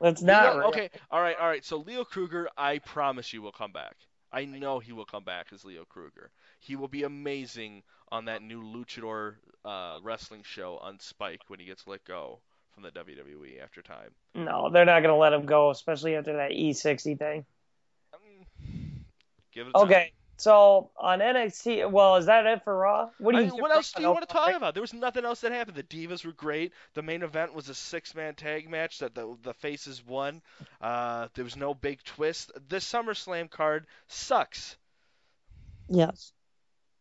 That's 0.00 0.20
not 0.20 0.56
Leo- 0.56 0.68
okay. 0.68 0.90
All 1.10 1.20
right, 1.22 1.36
all 1.40 1.46
right. 1.46 1.64
So 1.64 1.78
Leo 1.78 2.04
Kruger, 2.04 2.48
I 2.58 2.80
promise 2.80 3.32
you, 3.32 3.40
will 3.40 3.52
come 3.52 3.72
back. 3.72 3.96
I 4.32 4.44
know 4.44 4.80
he 4.80 4.92
will 4.92 5.04
come 5.06 5.24
back 5.24 5.46
as 5.52 5.64
Leo 5.64 5.84
Kruger. 5.84 6.32
He 6.58 6.74
will 6.76 6.88
be 6.88 7.04
amazing 7.04 7.84
on 8.10 8.24
that 8.26 8.42
new 8.42 8.62
Luchador 8.62 9.36
uh, 9.64 10.00
wrestling 10.02 10.42
show 10.44 10.76
on 10.82 10.98
Spike 10.98 11.42
when 11.46 11.60
he 11.60 11.66
gets 11.66 11.86
let 11.86 12.04
go 12.04 12.40
from 12.74 12.82
the 12.82 12.90
WWE 12.90 13.62
after 13.62 13.82
time. 13.82 14.10
No, 14.34 14.68
they're 14.70 14.84
not 14.84 15.00
gonna 15.00 15.16
let 15.16 15.32
him 15.32 15.46
go, 15.46 15.70
especially 15.70 16.16
after 16.16 16.36
that 16.36 16.50
E60 16.50 17.18
thing. 17.18 17.44
Um, 18.12 19.00
give 19.52 19.68
it. 19.68 19.72
Time. 19.72 19.82
Okay, 19.84 20.12
so 20.36 20.90
on 20.96 21.20
NXT, 21.20 21.90
well, 21.90 22.16
is 22.16 22.26
that 22.26 22.44
it 22.46 22.64
for 22.64 22.76
Raw? 22.76 23.10
What 23.18 23.32
do 23.32 23.38
I 23.38 23.40
mean, 23.42 23.50
what 23.50 23.70
else 23.70 23.92
do 23.92 24.02
you 24.02 24.10
want 24.10 24.28
to 24.28 24.32
talk 24.32 24.54
about? 24.54 24.74
There 24.74 24.80
was 24.80 24.92
nothing 24.92 25.24
else 25.24 25.40
that 25.42 25.52
happened. 25.52 25.76
The 25.76 25.82
Divas 25.84 26.24
were 26.24 26.32
great. 26.32 26.72
The 26.94 27.02
main 27.02 27.22
event 27.22 27.54
was 27.54 27.68
a 27.68 27.74
six-man 27.74 28.34
tag 28.34 28.68
match 28.68 28.98
that 28.98 29.14
the 29.14 29.36
the 29.42 29.54
faces 29.54 30.04
won. 30.04 30.42
Uh, 30.80 31.28
there 31.34 31.44
was 31.44 31.56
no 31.56 31.74
big 31.74 32.02
twist. 32.02 32.52
This 32.68 32.90
SummerSlam 32.90 33.48
card 33.48 33.86
sucks. 34.08 34.76
Yes. 35.88 36.32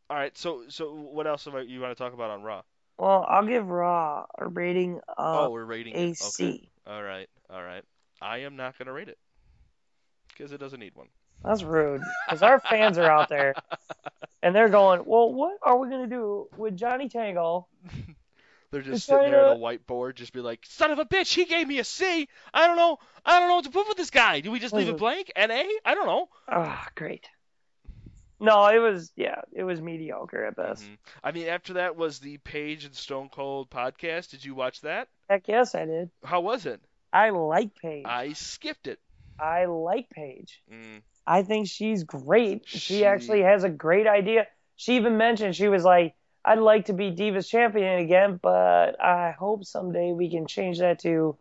All 0.10 0.18
right, 0.18 0.38
so 0.38 0.66
so 0.68 0.94
what 0.94 1.26
else 1.26 1.48
about 1.48 1.68
you 1.68 1.82
want 1.82 1.98
to 1.98 2.02
talk 2.02 2.14
about 2.14 2.30
on 2.30 2.44
Raw? 2.44 2.62
Well, 2.98 3.26
I'll 3.28 3.46
give 3.46 3.68
Raw 3.68 4.26
a 4.38 4.48
rating 4.48 5.00
of 5.18 5.36
oh, 5.36 5.50
we're 5.50 5.66
rating 5.66 5.96
AC. 5.96 6.44
it. 6.44 6.46
Okay. 6.46 6.70
All 6.86 7.04
right, 7.04 7.30
all 7.50 7.64
right. 7.64 7.84
I 8.22 8.40
am 8.40 8.56
not 8.56 8.78
gonna 8.78 8.94
rate 8.94 9.10
it 9.10 9.18
because 10.30 10.52
it 10.52 10.60
doesn't 10.60 10.80
need 10.80 10.96
one. 10.96 11.08
That's 11.44 11.64
rude, 11.64 12.02
because 12.26 12.42
our 12.42 12.60
fans 12.60 12.98
are 12.98 13.10
out 13.10 13.30
there, 13.30 13.56
and 14.42 14.56
they're 14.56 14.70
going, 14.70 15.04
"Well, 15.06 15.34
what 15.34 15.58
are 15.62 15.78
we 15.78 15.90
gonna 15.90 16.08
do 16.08 16.48
with 16.58 16.78
Johnny 16.78 17.10
Tango?" 17.10 17.68
They're 18.72 18.82
just 18.82 19.06
sitting 19.06 19.30
there 19.30 19.42
at 19.42 19.56
a 19.56 19.60
whiteboard, 19.60 20.16
just 20.16 20.34
be 20.34 20.40
like, 20.40 20.66
"Son 20.68 20.90
of 20.90 20.98
a 20.98 21.06
bitch, 21.06 21.34
he 21.34 21.46
gave 21.46 21.68
me 21.68 21.80
a 21.80 21.84
C. 21.84 22.28
I 22.54 22.66
don't 22.66 22.76
know. 22.76 22.98
I 23.24 23.40
don't 23.40 23.50
know 23.50 23.56
what 23.56 23.66
to 23.66 23.72
put 23.72 23.88
with 23.88 23.98
this 23.98 24.10
guy. 24.10 24.40
Do 24.40 24.52
we 24.52 24.60
just 24.60 24.74
leave 24.74 24.90
it 24.90 24.98
blank? 24.98 25.32
An 25.36 25.52
A? 25.52 25.80
I 25.86 25.94
don't 25.94 26.08
know." 26.08 26.30
Ah, 26.48 26.88
great. 26.96 27.28
No, 28.44 28.68
it 28.68 28.80
was 28.80 29.12
yeah, 29.16 29.42
it 29.54 29.64
was 29.64 29.82
mediocre 29.82 30.46
at 30.46 30.56
best. 30.56 30.84
Mhm. 30.84 30.98
I 31.24 31.32
mean, 31.32 31.48
after 31.48 31.74
that 31.74 31.96
was 31.96 32.20
the 32.20 32.38
Paige 32.40 32.86
and 32.86 32.94
Stone 32.96 33.30
Cold 33.30 33.70
podcast. 33.70 34.30
Did 34.32 34.44
you 34.44 34.54
watch 34.56 34.82
that? 34.82 35.08
Heck 35.30 35.48
yes, 35.48 35.74
I 35.76 35.86
did. 35.86 36.10
How 36.24 36.42
was 36.42 36.66
it? 36.66 36.82
I 37.12 37.30
like 37.30 37.76
Paige. 37.76 38.06
I 38.06 38.34
skipped 38.34 38.88
it. 38.88 39.00
I 39.40 39.66
like 39.66 40.10
Paige. 40.10 40.62
Mm. 40.72 41.02
I 41.26 41.44
think 41.44 41.68
she's 41.68 42.04
great. 42.04 42.68
She, 42.68 42.80
She- 42.80 43.06
actually 43.06 43.42
has 43.44 43.64
a 43.64 43.70
great 43.70 44.08
idea. 44.08 44.48
She 44.76 44.96
even 44.98 45.18
mentioned 45.18 45.56
she 45.56 45.68
was 45.70 45.84
like, 45.86 46.16
"I'd 46.44 46.60
like 46.60 46.86
to 46.86 46.94
be 46.94 47.12
Divas 47.12 47.48
champion 47.48 48.00
again, 48.00 48.40
but 48.42 49.02
I 49.02 49.32
hope 49.32 49.64
someday 49.64 50.12
we 50.12 50.30
can 50.30 50.48
change 50.48 50.80
that 50.80 51.00
to 51.00 51.38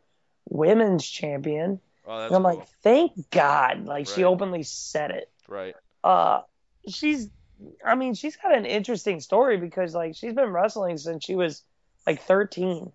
women's 0.49 1.07
champion." 1.07 1.81
Oh, 2.07 2.13
I'm 2.13 2.29
cool. 2.29 2.41
like, 2.41 2.67
"Thank 2.83 3.31
God!" 3.31 3.87
Like 3.87 4.07
she 4.07 4.25
openly 4.25 4.63
said 4.63 5.11
it. 5.11 5.31
right. 5.49 5.75
Uh, 6.05 6.43
she's, 6.89 7.31
I 7.85 7.95
mean, 7.95 8.15
she's 8.15 8.37
got 8.37 8.57
an 8.57 8.65
interesting 8.67 9.21
story 9.21 9.57
because 9.57 9.95
like 9.95 10.15
she's 10.17 10.35
been 10.35 10.51
wrestling 10.51 10.99
since 10.99 11.25
she 11.25 11.35
was 11.35 11.63
like 12.07 12.23
13. 12.23 12.93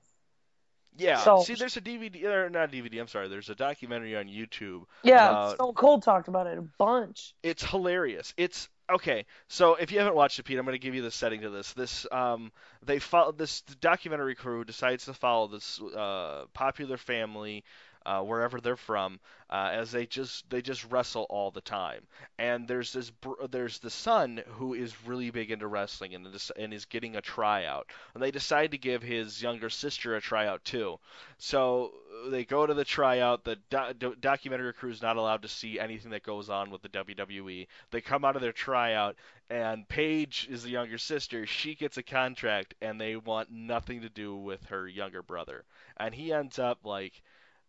Yeah. 0.97 1.17
So- 1.19 1.41
See, 1.43 1.53
there's 1.53 1.77
a 1.77 1.81
DVD, 1.81 2.23
or 2.25 2.49
not 2.49 2.71
DVD. 2.71 2.99
I'm 2.99 3.07
sorry. 3.07 3.27
There's 3.27 3.49
a 3.49 3.55
documentary 3.55 4.15
on 4.15 4.25
YouTube. 4.27 4.83
Yeah, 5.03 5.29
Uh, 5.29 5.53
Stone 5.53 5.73
Cold 5.75 6.03
talked 6.03 6.27
about 6.27 6.47
it 6.47 6.57
a 6.57 6.63
bunch. 6.77 7.35
It's 7.43 7.63
hilarious. 7.63 8.33
It's 8.35 8.67
okay. 8.91 9.25
So 9.47 9.75
if 9.75 9.91
you 9.91 9.99
haven't 9.99 10.15
watched 10.15 10.39
it, 10.39 10.43
Pete, 10.43 10.57
I'm 10.57 10.65
going 10.65 10.73
to 10.73 10.79
give 10.79 10.95
you 10.95 11.03
the 11.03 11.11
setting 11.11 11.41
to 11.41 11.49
this. 11.51 11.73
This 11.73 12.07
um, 12.11 12.51
they 12.83 12.97
follow 12.99 13.31
this 13.31 13.61
documentary 13.61 14.33
crew 14.35 14.63
decides 14.63 15.05
to 15.05 15.13
follow 15.13 15.47
this 15.47 15.79
uh, 15.79 16.45
popular 16.53 16.97
family. 16.97 17.63
Uh, 18.07 18.21
wherever 18.21 18.61
they're 18.61 18.77
from, 18.77 19.19
uh, 19.49 19.69
as 19.73 19.91
they 19.91 20.05
just 20.05 20.49
they 20.49 20.61
just 20.61 20.89
wrestle 20.89 21.25
all 21.29 21.51
the 21.51 21.59
time, 21.59 22.07
and 22.39 22.65
there's 22.65 22.93
this 22.93 23.11
there's 23.51 23.79
the 23.79 23.89
son 23.89 24.41
who 24.47 24.73
is 24.73 25.05
really 25.05 25.29
big 25.29 25.51
into 25.51 25.67
wrestling 25.67 26.15
and 26.15 26.25
and 26.55 26.73
is 26.73 26.85
getting 26.85 27.17
a 27.17 27.21
tryout, 27.21 27.85
and 28.13 28.23
they 28.23 28.31
decide 28.31 28.71
to 28.71 28.77
give 28.77 29.01
his 29.01 29.41
younger 29.41 29.69
sister 29.69 30.15
a 30.15 30.21
tryout 30.21 30.63
too. 30.63 30.97
So 31.37 31.91
uh, 32.25 32.29
they 32.29 32.45
go 32.45 32.65
to 32.65 32.73
the 32.73 32.85
tryout. 32.85 33.43
The 33.43 33.57
do- 33.99 34.15
documentary 34.21 34.71
crew 34.71 34.91
is 34.91 35.01
not 35.01 35.17
allowed 35.17 35.41
to 35.41 35.49
see 35.49 35.77
anything 35.77 36.11
that 36.11 36.23
goes 36.23 36.49
on 36.49 36.69
with 36.71 36.81
the 36.83 36.89
WWE. 36.89 37.67
They 37.91 37.99
come 37.99 38.23
out 38.23 38.37
of 38.37 38.41
their 38.41 38.53
tryout, 38.53 39.17
and 39.49 39.85
Paige 39.89 40.47
is 40.49 40.63
the 40.63 40.69
younger 40.69 40.97
sister. 40.97 41.45
She 41.45 41.75
gets 41.75 41.97
a 41.97 42.03
contract, 42.03 42.73
and 42.81 43.01
they 43.01 43.17
want 43.17 43.51
nothing 43.51 43.99
to 44.01 44.09
do 44.09 44.33
with 44.33 44.63
her 44.67 44.87
younger 44.87 45.21
brother. 45.21 45.65
And 45.97 46.15
he 46.15 46.31
ends 46.31 46.57
up 46.57 46.85
like 46.85 47.21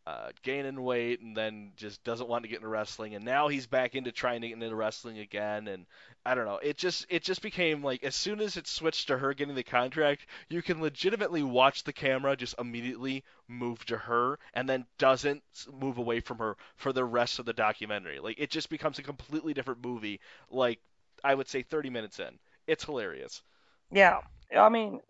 uh, 0.08 0.30
gaining 0.42 0.82
weight, 0.82 1.20
and 1.20 1.36
then 1.36 1.72
just 1.76 2.02
doesn't 2.02 2.30
want 2.30 2.42
to 2.42 2.48
get 2.48 2.56
into 2.56 2.68
wrestling. 2.68 3.14
And 3.14 3.26
now 3.26 3.48
he's 3.48 3.66
back 3.66 3.94
into 3.94 4.10
trying 4.10 4.40
to 4.40 4.48
get 4.48 4.54
into 4.54 4.74
wrestling 4.74 5.18
again. 5.18 5.68
And 5.68 5.84
I 6.24 6.34
don't 6.34 6.46
know. 6.46 6.58
It 6.62 6.78
just 6.78 7.04
it 7.10 7.22
just 7.22 7.42
became 7.42 7.84
like 7.84 8.02
as 8.02 8.14
soon 8.14 8.40
as 8.40 8.56
it 8.56 8.66
switched 8.66 9.08
to 9.08 9.18
her 9.18 9.34
getting 9.34 9.54
the 9.54 9.62
contract, 9.62 10.24
you 10.48 10.62
can 10.62 10.80
legitimately 10.80 11.42
watch 11.42 11.84
the 11.84 11.92
camera 11.92 12.36
just 12.36 12.54
immediately 12.58 13.22
move 13.48 13.84
to 13.84 13.98
her 13.98 14.38
and 14.54 14.66
then 14.66 14.86
doesn't 14.96 15.42
move 15.78 15.98
away 15.98 16.20
from 16.20 16.38
her 16.38 16.56
for 16.76 16.94
the 16.94 17.04
rest 17.04 17.38
of 17.38 17.44
the 17.44 17.52
documentary. 17.52 18.18
Like 18.18 18.38
it 18.38 18.48
just 18.48 18.70
becomes 18.70 18.98
a 18.98 19.02
completely 19.02 19.52
different 19.52 19.84
movie. 19.84 20.20
Like 20.50 20.80
I 21.22 21.34
would 21.34 21.48
say 21.48 21.60
30 21.60 21.90
minutes 21.90 22.18
in. 22.18 22.38
It's 22.66 22.84
hilarious. 22.84 23.42
Yeah, 23.90 24.20
I 24.56 24.70
mean, 24.70 25.00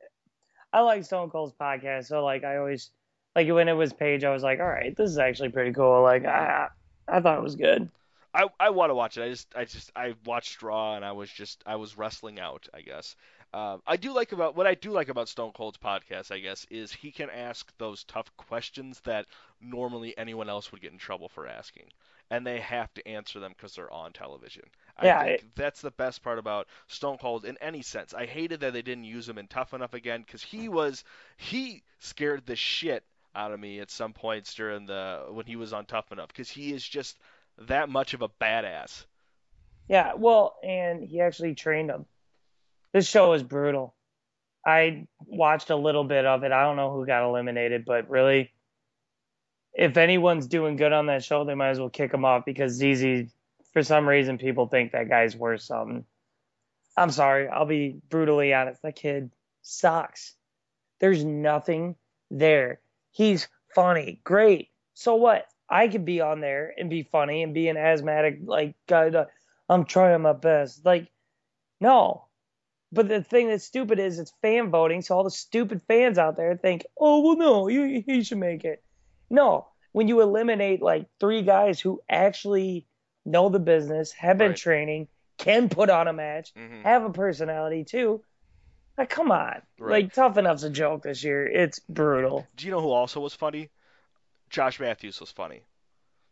I 0.72 0.80
like 0.80 1.04
Stone 1.04 1.30
Cold's 1.30 1.54
podcast, 1.54 2.06
so 2.06 2.24
like 2.24 2.42
I 2.42 2.56
always 2.56 2.90
like 3.38 3.48
when 3.48 3.68
it 3.68 3.74
was 3.74 3.92
Paige, 3.92 4.24
I 4.24 4.32
was 4.32 4.42
like, 4.42 4.60
all 4.60 4.66
right, 4.68 4.96
this 4.96 5.10
is 5.10 5.18
actually 5.18 5.50
pretty 5.50 5.72
cool. 5.72 6.02
Like 6.02 6.24
I, 6.26 6.68
I 7.08 7.20
thought 7.20 7.38
it 7.38 7.44
was 7.44 7.56
good. 7.56 7.90
I, 8.34 8.46
I 8.60 8.70
want 8.70 8.90
to 8.90 8.94
watch 8.94 9.16
it. 9.16 9.22
I 9.22 9.28
just 9.30 9.54
I 9.56 9.64
just 9.64 9.90
I 9.96 10.14
watched 10.24 10.62
Raw 10.62 10.94
and 10.96 11.04
I 11.04 11.12
was 11.12 11.30
just 11.30 11.62
I 11.66 11.76
was 11.76 11.96
wrestling 11.98 12.38
out. 12.38 12.68
I 12.74 12.82
guess. 12.82 13.16
Um, 13.54 13.82
I 13.86 13.96
do 13.96 14.12
like 14.12 14.32
about 14.32 14.54
what 14.54 14.66
I 14.66 14.74
do 14.74 14.90
like 14.90 15.08
about 15.08 15.28
Stone 15.30 15.52
Cold's 15.52 15.78
podcast. 15.78 16.30
I 16.30 16.38
guess 16.38 16.66
is 16.70 16.92
he 16.92 17.10
can 17.10 17.30
ask 17.30 17.72
those 17.78 18.04
tough 18.04 18.34
questions 18.36 19.00
that 19.00 19.26
normally 19.60 20.16
anyone 20.18 20.48
else 20.50 20.70
would 20.70 20.82
get 20.82 20.92
in 20.92 20.98
trouble 20.98 21.28
for 21.30 21.46
asking, 21.46 21.90
and 22.30 22.46
they 22.46 22.60
have 22.60 22.92
to 22.94 23.08
answer 23.08 23.40
them 23.40 23.52
because 23.56 23.74
they're 23.74 23.92
on 23.92 24.12
television. 24.12 24.64
I 24.96 25.08
Yeah, 25.08 25.36
think 25.36 25.42
that's 25.54 25.80
the 25.80 25.90
best 25.90 26.22
part 26.22 26.38
about 26.38 26.68
Stone 26.86 27.18
Cold 27.18 27.44
in 27.46 27.56
any 27.62 27.82
sense. 27.82 28.12
I 28.14 28.26
hated 28.26 28.60
that 28.60 28.74
they 28.74 28.82
didn't 28.82 29.04
use 29.04 29.28
him 29.28 29.38
in 29.38 29.48
Tough 29.48 29.72
Enough 29.74 29.94
again 29.94 30.22
because 30.22 30.42
he 30.42 30.68
was 30.68 31.02
he 31.38 31.82
scared 31.98 32.44
the 32.46 32.56
shit 32.56 33.04
out 33.34 33.52
of 33.52 33.60
me 33.60 33.80
at 33.80 33.90
some 33.90 34.12
points 34.12 34.54
during 34.54 34.86
the 34.86 35.26
when 35.30 35.46
he 35.46 35.56
was 35.56 35.72
on 35.72 35.84
Tough 35.84 36.10
Enough 36.12 36.28
because 36.28 36.50
he 36.50 36.72
is 36.72 36.86
just 36.86 37.18
that 37.66 37.88
much 37.88 38.14
of 38.14 38.22
a 38.22 38.28
badass. 38.28 39.04
Yeah, 39.88 40.14
well, 40.14 40.56
and 40.62 41.02
he 41.02 41.20
actually 41.20 41.54
trained 41.54 41.90
him. 41.90 42.06
This 42.92 43.08
show 43.08 43.32
is 43.32 43.42
brutal. 43.42 43.94
I 44.66 45.06
watched 45.24 45.70
a 45.70 45.76
little 45.76 46.04
bit 46.04 46.26
of 46.26 46.42
it. 46.44 46.52
I 46.52 46.62
don't 46.64 46.76
know 46.76 46.92
who 46.92 47.06
got 47.06 47.24
eliminated, 47.24 47.84
but 47.86 48.10
really, 48.10 48.52
if 49.72 49.96
anyone's 49.96 50.46
doing 50.46 50.76
good 50.76 50.92
on 50.92 51.06
that 51.06 51.24
show, 51.24 51.44
they 51.44 51.54
might 51.54 51.70
as 51.70 51.78
well 51.78 51.88
kick 51.88 52.12
him 52.12 52.24
off 52.24 52.44
because 52.44 52.74
ZZ, 52.74 53.30
for 53.72 53.82
some 53.82 54.08
reason, 54.08 54.36
people 54.36 54.66
think 54.66 54.92
that 54.92 55.08
guy's 55.08 55.36
worth 55.36 55.62
something. 55.62 56.04
I'm 56.96 57.10
sorry. 57.10 57.48
I'll 57.48 57.64
be 57.64 58.00
brutally 58.10 58.52
honest. 58.52 58.82
That 58.82 58.96
kid 58.96 59.30
sucks. 59.62 60.34
There's 61.00 61.24
nothing 61.24 61.94
there. 62.30 62.80
He's 63.10 63.48
funny, 63.74 64.20
great. 64.24 64.68
So 64.94 65.14
what? 65.16 65.46
I 65.68 65.88
could 65.88 66.04
be 66.04 66.20
on 66.20 66.40
there 66.40 66.72
and 66.78 66.88
be 66.88 67.02
funny 67.02 67.42
and 67.42 67.52
be 67.52 67.68
an 67.68 67.76
asthmatic 67.76 68.38
like 68.44 68.74
guy. 68.86 69.10
to- 69.10 69.28
I'm 69.68 69.84
trying 69.84 70.22
my 70.22 70.32
best. 70.32 70.84
Like, 70.84 71.08
no. 71.80 72.24
But 72.90 73.08
the 73.08 73.22
thing 73.22 73.48
that's 73.48 73.64
stupid 73.64 73.98
is 73.98 74.18
it's 74.18 74.32
fan 74.40 74.70
voting, 74.70 75.02
so 75.02 75.14
all 75.16 75.24
the 75.24 75.30
stupid 75.30 75.82
fans 75.86 76.16
out 76.16 76.36
there 76.38 76.56
think, 76.56 76.86
oh 76.98 77.20
well, 77.20 77.36
no, 77.36 77.66
he, 77.66 78.00
he 78.00 78.24
should 78.24 78.38
make 78.38 78.64
it. 78.64 78.82
No, 79.28 79.68
when 79.92 80.08
you 80.08 80.22
eliminate 80.22 80.80
like 80.80 81.06
three 81.20 81.42
guys 81.42 81.80
who 81.80 82.00
actually 82.08 82.86
know 83.26 83.50
the 83.50 83.58
business, 83.58 84.12
have 84.12 84.38
been 84.38 84.52
Right. 84.52 84.56
training, 84.56 85.08
can 85.36 85.68
put 85.68 85.90
on 85.90 86.08
a 86.08 86.14
match, 86.14 86.54
Mhm. 86.54 86.82
have 86.82 87.04
a 87.04 87.10
personality 87.10 87.84
too. 87.84 88.24
Like, 88.98 89.10
come 89.10 89.30
on. 89.30 89.62
Right. 89.78 90.02
Like, 90.04 90.12
Tough 90.12 90.36
Enough's 90.36 90.64
a 90.64 90.70
joke 90.70 91.04
this 91.04 91.22
year. 91.22 91.46
It's 91.46 91.78
brutal. 91.78 92.46
Do 92.56 92.66
you 92.66 92.72
know 92.72 92.80
who 92.80 92.90
also 92.90 93.20
was 93.20 93.32
funny? 93.32 93.70
Josh 94.50 94.80
Matthews 94.80 95.20
was 95.20 95.30
funny. 95.30 95.62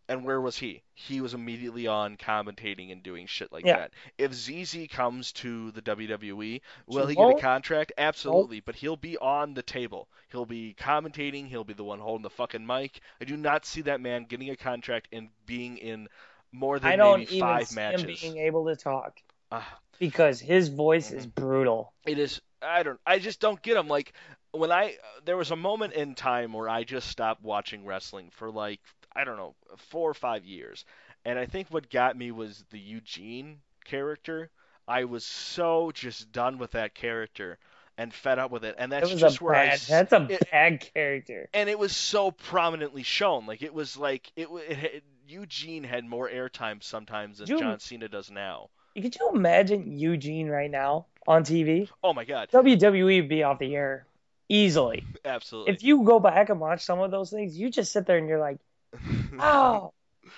And 0.09 0.25
where 0.25 0.41
was 0.41 0.57
he? 0.57 0.83
He 0.95 1.21
was 1.21 1.35
immediately 1.35 1.87
on 1.89 2.17
commentating 2.17 2.93
and 2.93 3.03
doing 3.03 3.27
shit 3.27 3.53
like 3.53 3.65
Yeah. 3.65 3.79
that. 3.79 3.93
If 4.19 4.33
ZZ 4.35 4.87
comes 4.89 5.33
to 5.33 5.71
the 5.73 5.83
WWE, 5.83 6.61
will 6.87 7.07
He 7.07 7.15
get 7.17 7.31
a 7.31 7.41
contract? 7.41 7.93
Absolutely, 7.99 8.61
but 8.61 8.77
he'll 8.77 8.97
be 8.97 9.17
on 9.19 9.55
the 9.55 9.63
table. 9.65 10.09
He'll 10.31 10.47
be 10.47 10.75
commentating, 10.79 11.49
he'll 11.49 11.65
be 11.65 11.73
the 11.75 11.83
one 11.85 11.99
holding 11.99 12.23
the 12.23 12.31
fucking 12.31 12.65
mic. 12.67 13.01
I 13.21 13.25
do 13.25 13.37
not 13.37 13.65
see 13.67 13.83
that 13.83 14.01
man 14.01 14.27
getting 14.29 14.51
a 14.51 14.57
contract 14.57 15.09
and 15.13 15.29
being 15.45 15.77
in 15.79 16.09
more 16.53 16.79
than 16.79 16.89
I 16.93 16.97
don't 16.97 17.21
maybe 17.21 17.37
even 17.37 17.41
five 17.49 17.69
see 17.69 17.75
matches. 17.77 18.03
him 18.23 18.33
being 18.35 18.47
able 18.47 18.67
to 18.67 18.77
talk 18.77 19.21
Ah, 19.51 19.79
because 19.99 20.39
his 20.41 20.69
voice 20.69 21.11
is 21.11 21.27
Mhm. 21.27 21.35
brutal. 21.35 21.93
it 22.07 22.19
is 22.21 22.41
I 22.63 22.83
don't. 22.83 23.01
I 23.07 23.19
just 23.19 23.41
don't 23.41 23.61
get 23.63 23.75
them. 23.75 23.89
Like 23.89 24.13
when 24.53 24.73
I 24.73 24.97
there 25.25 25.37
was 25.37 25.51
a 25.51 25.57
moment 25.57 25.93
in 25.95 26.15
time 26.15 26.53
where 26.53 26.69
I 26.69 26.85
just 26.85 27.09
stopped 27.09 27.43
watching 27.43 27.85
wrestling 27.85 28.31
for 28.33 28.51
like 28.51 28.81
I 29.15 29.25
don't 29.25 29.37
know 29.37 29.55
four 29.91 30.11
or 30.11 30.15
five 30.15 30.45
years, 30.45 30.85
and 31.25 31.39
I 31.39 31.47
think 31.47 31.69
what 31.71 31.91
got 31.91 32.17
me 32.17 32.31
was 32.33 32.65
the 32.71 32.79
Eugene 32.79 33.59
character. 33.85 34.51
I 34.89 35.05
was 35.05 35.25
so 35.27 35.91
just 35.93 36.31
done 36.33 36.59
with 36.59 36.73
that 36.73 36.95
character 36.95 37.59
and 37.99 38.13
fed 38.15 38.39
up 38.39 38.51
with 38.51 38.65
it, 38.65 38.77
and 38.79 38.93
that's 38.93 39.11
just 39.15 39.41
a 39.41 39.45
where 39.45 39.55
I 39.55 39.67
bad. 39.67 39.73
s- 39.75 39.87
That's 39.89 40.13
a 40.13 40.27
it- 40.31 40.51
bad 40.51 40.87
character. 40.95 41.49
and 41.55 41.69
it 41.69 41.79
was 41.79 41.95
so 41.97 42.31
prominently 42.31 43.03
shown. 43.03 43.47
Like 43.47 43.63
it 43.63 43.75
was 43.75 43.97
like 43.97 44.31
it, 44.37 44.51
wa- 44.51 44.61
it, 44.67 45.03
Eugene 45.27 45.83
had 45.83 46.05
more 46.05 46.29
airtime 46.29 46.83
sometimes 46.83 47.39
than 47.39 47.49
You- 47.49 47.59
John 47.59 47.81
Cena 47.81 48.09
does 48.09 48.31
now. 48.31 48.71
Could 48.95 49.17
you 49.19 49.31
imagine 49.35 49.99
Eugene 49.99 50.49
right 50.49 50.71
now 50.71 51.07
on 51.27 51.45
TV? 51.45 51.89
Oh 52.03 52.13
my 52.13 52.25
god, 52.25 52.49
WWE 52.53 53.21
would 53.21 53.29
be 53.29 53.43
off 53.43 53.59
the 53.59 53.75
air 53.75 54.07
easily. 54.49 55.05
absolutely. 55.25 55.75
If 55.75 55.83
you 55.83 56.05
go 56.05 56.21
back 56.21 56.49
and 56.51 56.61
watch 56.61 56.85
some 56.85 57.01
of 57.01 57.11
those 57.11 57.31
things, 57.31 57.57
you 57.59 57.71
just 57.71 57.93
sit 57.93 58.07
there 58.07 58.19
and 58.19 58.29
you're 58.29 58.39
like, 58.41 58.59
"Oh, 59.39 59.93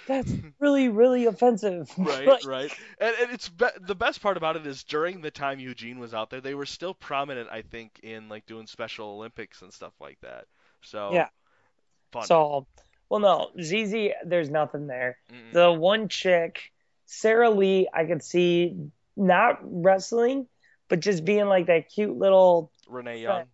that's 0.06 0.32
really, 0.58 0.88
really 0.88 1.26
offensive." 1.26 1.90
right, 1.98 2.26
Like, 2.26 2.46
right. 2.46 2.72
And, 3.00 3.14
and 3.20 3.32
it's 3.32 3.48
be- 3.48 3.66
the 3.80 3.94
best 3.94 4.22
part 4.22 4.36
about 4.36 4.56
it 4.56 4.66
is 4.66 4.84
during 4.84 5.20
the 5.20 5.30
time 5.30 5.60
Eugene 5.60 5.98
was 5.98 6.14
out 6.14 6.30
there, 6.30 6.40
they 6.40 6.54
were 6.54 6.66
still 6.66 6.94
prominent. 6.94 7.48
I 7.50 7.62
think 7.62 8.00
in 8.02 8.28
like 8.28 8.46
doing 8.46 8.66
Special 8.66 9.08
Olympics 9.10 9.62
and 9.62 9.72
stuff 9.72 9.92
like 10.00 10.18
that. 10.22 10.44
So 10.82 11.12
Yeah. 11.12 11.28
fun. 12.12 12.24
So, 12.24 12.66
well, 13.10 13.20
no, 13.20 13.50
ZZ, 13.62 14.12
there's 14.24 14.50
nothing 14.50 14.86
there. 14.86 15.18
Mm-mm. 15.32 15.52
The 15.52 15.72
one 15.72 16.08
chick, 16.08 16.72
Sarah 17.06 17.50
Lee, 17.50 17.88
I 17.92 18.04
could 18.04 18.22
see 18.22 18.76
not 19.16 19.58
wrestling, 19.62 20.46
but 20.88 21.00
just 21.00 21.24
being 21.24 21.46
like 21.46 21.66
that 21.66 21.88
cute 21.90 22.16
little. 22.16 22.70
Renee 22.88 23.22
Young. 23.22 23.44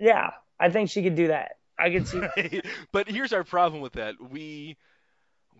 Yeah, 0.00 0.30
I 0.58 0.70
think 0.70 0.90
she 0.90 1.02
could 1.02 1.14
do 1.14 1.28
that. 1.28 1.56
I 1.78 1.90
could 1.90 2.06
see. 2.06 2.62
but 2.92 3.08
here's 3.08 3.32
our 3.32 3.44
problem 3.44 3.80
with 3.80 3.94
that. 3.94 4.14
We 4.20 4.76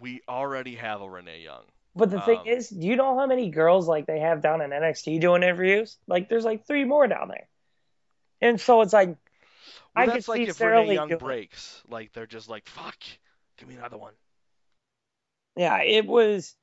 we 0.00 0.20
already 0.28 0.74
have 0.76 1.00
a 1.00 1.08
Renee 1.08 1.42
Young. 1.42 1.62
But 1.94 2.10
the 2.10 2.20
thing 2.20 2.38
Um, 2.40 2.46
is, 2.46 2.68
do 2.70 2.86
you 2.86 2.96
know 2.96 3.18
how 3.18 3.26
many 3.26 3.50
girls 3.50 3.86
like 3.86 4.06
they 4.06 4.20
have 4.20 4.40
down 4.40 4.62
in 4.62 4.70
NXT 4.70 5.20
doing 5.20 5.42
interviews? 5.42 5.98
Like, 6.06 6.28
there's 6.28 6.44
like 6.44 6.66
three 6.66 6.84
more 6.84 7.06
down 7.06 7.28
there, 7.28 7.48
and 8.40 8.60
so 8.60 8.80
it's 8.80 8.92
like 8.92 9.08
Well, 9.08 9.16
I 9.94 10.06
that's 10.06 10.26
could 10.26 10.28
like 10.32 10.36
see 10.38 10.48
if 10.48 10.56
Sarah 10.56 10.78
Renee 10.78 10.88
Lee 10.90 10.94
Young 10.94 11.08
doing 11.08 11.18
breaks, 11.18 11.82
like 11.88 12.12
they're 12.12 12.26
just 12.26 12.48
like, 12.48 12.66
fuck, 12.66 12.96
give 13.58 13.68
me 13.68 13.74
another 13.74 13.98
one. 13.98 14.14
Yeah, 15.56 15.82
it 15.82 16.06
was. 16.06 16.56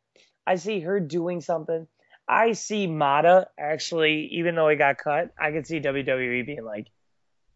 I 0.47 0.55
see 0.55 0.80
her 0.80 0.99
doing 0.99 1.41
something. 1.41 1.88
I 2.30 2.52
see 2.52 2.86
Mata 2.86 3.48
actually, 3.58 4.28
even 4.34 4.54
though 4.54 4.70
he 4.70 4.76
got 4.76 5.00
cut, 5.00 5.34
I 5.38 5.52
could 5.52 5.66
see 5.66 5.80
WWE 5.80 6.46
being 6.46 6.64
like, 6.64 6.88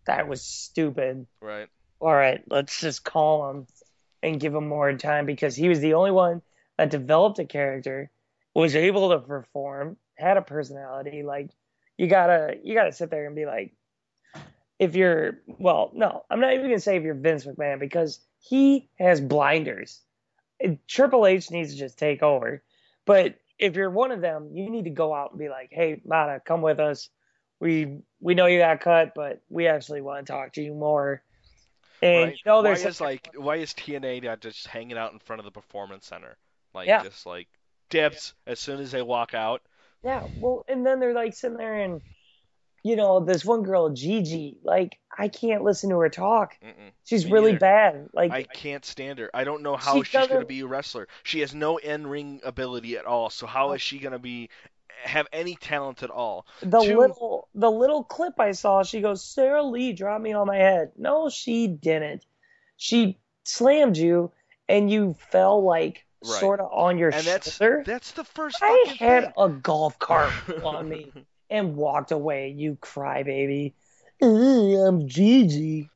"That 0.06 0.28
was 0.28 0.42
stupid." 0.42 1.28
Right. 1.40 1.70
All 2.00 2.14
right, 2.14 2.44
let's 2.50 2.82
just 2.82 3.04
call 3.04 3.50
him 3.50 3.68
and 4.24 4.40
give 4.40 4.56
him 4.56 4.68
more 4.68 4.92
time 4.94 5.28
because 5.28 5.56
he 5.56 5.70
was 5.70 5.80
the 5.80 5.94
only 5.94 6.12
one 6.12 6.42
that 6.78 6.90
developed 6.90 7.38
a 7.38 7.46
character, 7.46 8.10
was 8.56 8.76
able 8.76 9.12
to 9.12 9.20
perform, 9.20 9.98
had 10.16 10.38
a 10.38 10.42
personality. 10.42 11.22
Like, 11.22 11.52
you 11.98 12.08
gotta, 12.08 12.58
you 12.64 12.74
gotta 12.74 12.92
sit 12.92 13.12
there 13.12 13.28
and 13.28 13.36
be 13.36 13.46
like, 13.46 13.74
if 14.80 14.96
you're, 14.96 15.40
well, 15.48 15.92
no, 15.94 16.26
I'm 16.30 16.40
not 16.40 16.54
even 16.54 16.66
gonna 16.66 16.80
say 16.80 16.98
if 16.98 17.04
you're 17.04 17.14
Vince 17.14 17.46
McMahon 17.46 17.80
because 17.80 18.20
he 18.40 18.90
has 18.98 19.22
blinders. 19.22 20.02
Triple 20.88 21.28
H 21.28 21.52
needs 21.52 21.74
to 21.74 21.80
just 21.80 22.00
take 22.00 22.24
over. 22.24 22.64
But 23.06 23.36
if 23.60 23.76
you're 23.76 23.90
one 23.90 24.12
of 24.12 24.22
them, 24.22 24.52
you 24.54 24.70
need 24.70 24.86
to 24.86 24.90
go 24.90 25.14
out 25.14 25.32
and 25.32 25.40
be 25.40 25.50
like, 25.50 25.70
"Hey, 25.72 26.02
Mata, 26.06 26.42
come 26.46 26.62
with 26.62 26.80
us. 26.80 27.10
We 27.60 28.00
we 28.20 28.36
know 28.36 28.46
you 28.48 28.60
got 28.60 28.82
cut, 28.82 29.14
but 29.16 29.42
we 29.50 29.68
actually 29.68 30.02
want 30.02 30.26
to 30.26 30.32
talk 30.34 30.54
to 30.54 30.62
you 30.64 30.74
more." 30.74 31.24
And 32.02 32.14
right. 32.22 32.32
you 32.32 32.42
know, 32.46 32.62
why 32.62 32.74
is 32.74 33.00
like 33.02 33.30
why 33.36 33.56
is 33.58 33.74
TNA 33.74 34.24
not 34.24 34.42
just 34.42 34.68
hanging 34.68 34.98
out 34.98 35.14
in 35.14 35.20
front 35.20 35.40
of 35.40 35.46
the 35.46 35.52
performance 35.52 36.06
center, 36.08 36.38
like 36.74 36.88
Yeah. 36.88 37.04
just 37.04 37.26
like 37.26 37.48
dips 37.90 38.34
as 38.48 38.60
soon 38.60 38.80
as 38.80 38.92
they 38.92 39.02
walk 39.02 39.34
out? 39.34 39.62
yeah, 40.04 40.24
well, 40.36 40.66
and 40.68 40.86
then 40.86 41.00
they're 41.00 41.14
like 41.14 41.34
sitting 41.34 41.58
there 41.58 41.76
and 41.76 42.02
you 42.84 42.96
know, 42.96 43.20
this 43.22 43.46
one 43.46 43.64
girl, 43.64 43.90
Gigi, 43.90 44.58
like 44.64 44.98
I 45.18 45.28
can't 45.30 45.64
listen 45.64 45.90
to 45.90 45.98
her 46.00 46.10
talk. 46.10 46.58
Mm-mm. 46.64 46.92
She's 47.06 47.26
really 47.26 47.54
neither. 47.54 47.60
bad. 47.60 48.10
Like 48.14 48.32
I 48.32 48.44
can't 48.44 48.84
stand 48.86 49.20
her. 49.20 49.30
I 49.34 49.44
don't 49.46 49.64
know 49.64 49.76
how 49.78 49.96
She 49.96 50.04
she's 50.04 50.28
going 50.28 50.42
to 50.42 50.46
be 50.46 50.60
a 50.62 50.68
wrestler. 50.68 51.08
She 51.24 51.40
has 51.42 51.54
no 51.56 51.78
in-ring 51.78 52.42
ability 52.44 52.98
at 52.98 53.06
all. 53.06 53.30
So 53.30 53.48
how 53.48 53.72
is 53.74 53.82
she 53.82 54.00
going 54.00 54.12
to 54.12 54.20
be 54.20 54.50
have 55.04 55.28
any 55.32 55.56
talent 55.56 56.04
at 56.04 56.10
all? 56.10 56.46
the 56.62 56.80
two- 56.82 56.98
little 57.00 57.48
the 57.56 57.72
little 57.72 58.04
clip 58.04 58.40
I 58.40 58.52
saw, 58.52 58.84
she 58.84 59.02
goes, 59.02 59.24
Sarah 59.24 59.64
Lee 59.64 59.94
dropped 59.94 60.24
me 60.24 60.34
on 60.34 60.48
my 60.48 60.58
head. 60.58 60.92
No, 60.98 61.30
she 61.30 61.68
didn't. 61.68 62.26
She 62.78 63.18
slammed 63.46 63.98
you 63.98 64.32
and 64.68 64.92
you 64.92 65.16
fell 65.32 65.64
like 65.64 66.06
Right. 66.26 66.40
sort 66.40 66.62
of 66.62 66.70
on 66.72 66.98
your 66.98 67.10
And 67.10 67.26
that's 67.26 67.58
shoulder. 67.58 67.84
that's 67.86 68.12
the 68.14 68.24
first 68.24 68.58
I 68.62 68.96
had 68.98 69.24
thing. 69.24 69.34
a 69.38 69.50
golf 69.50 70.00
cart 70.00 70.32
on 70.64 70.88
me 70.88 71.12
and 71.54 71.76
walked 71.76 72.12
away, 72.12 72.50
you 72.50 72.78
crybaby. 72.82 73.74
I'm 74.22 75.08
Gigi. 75.08 75.90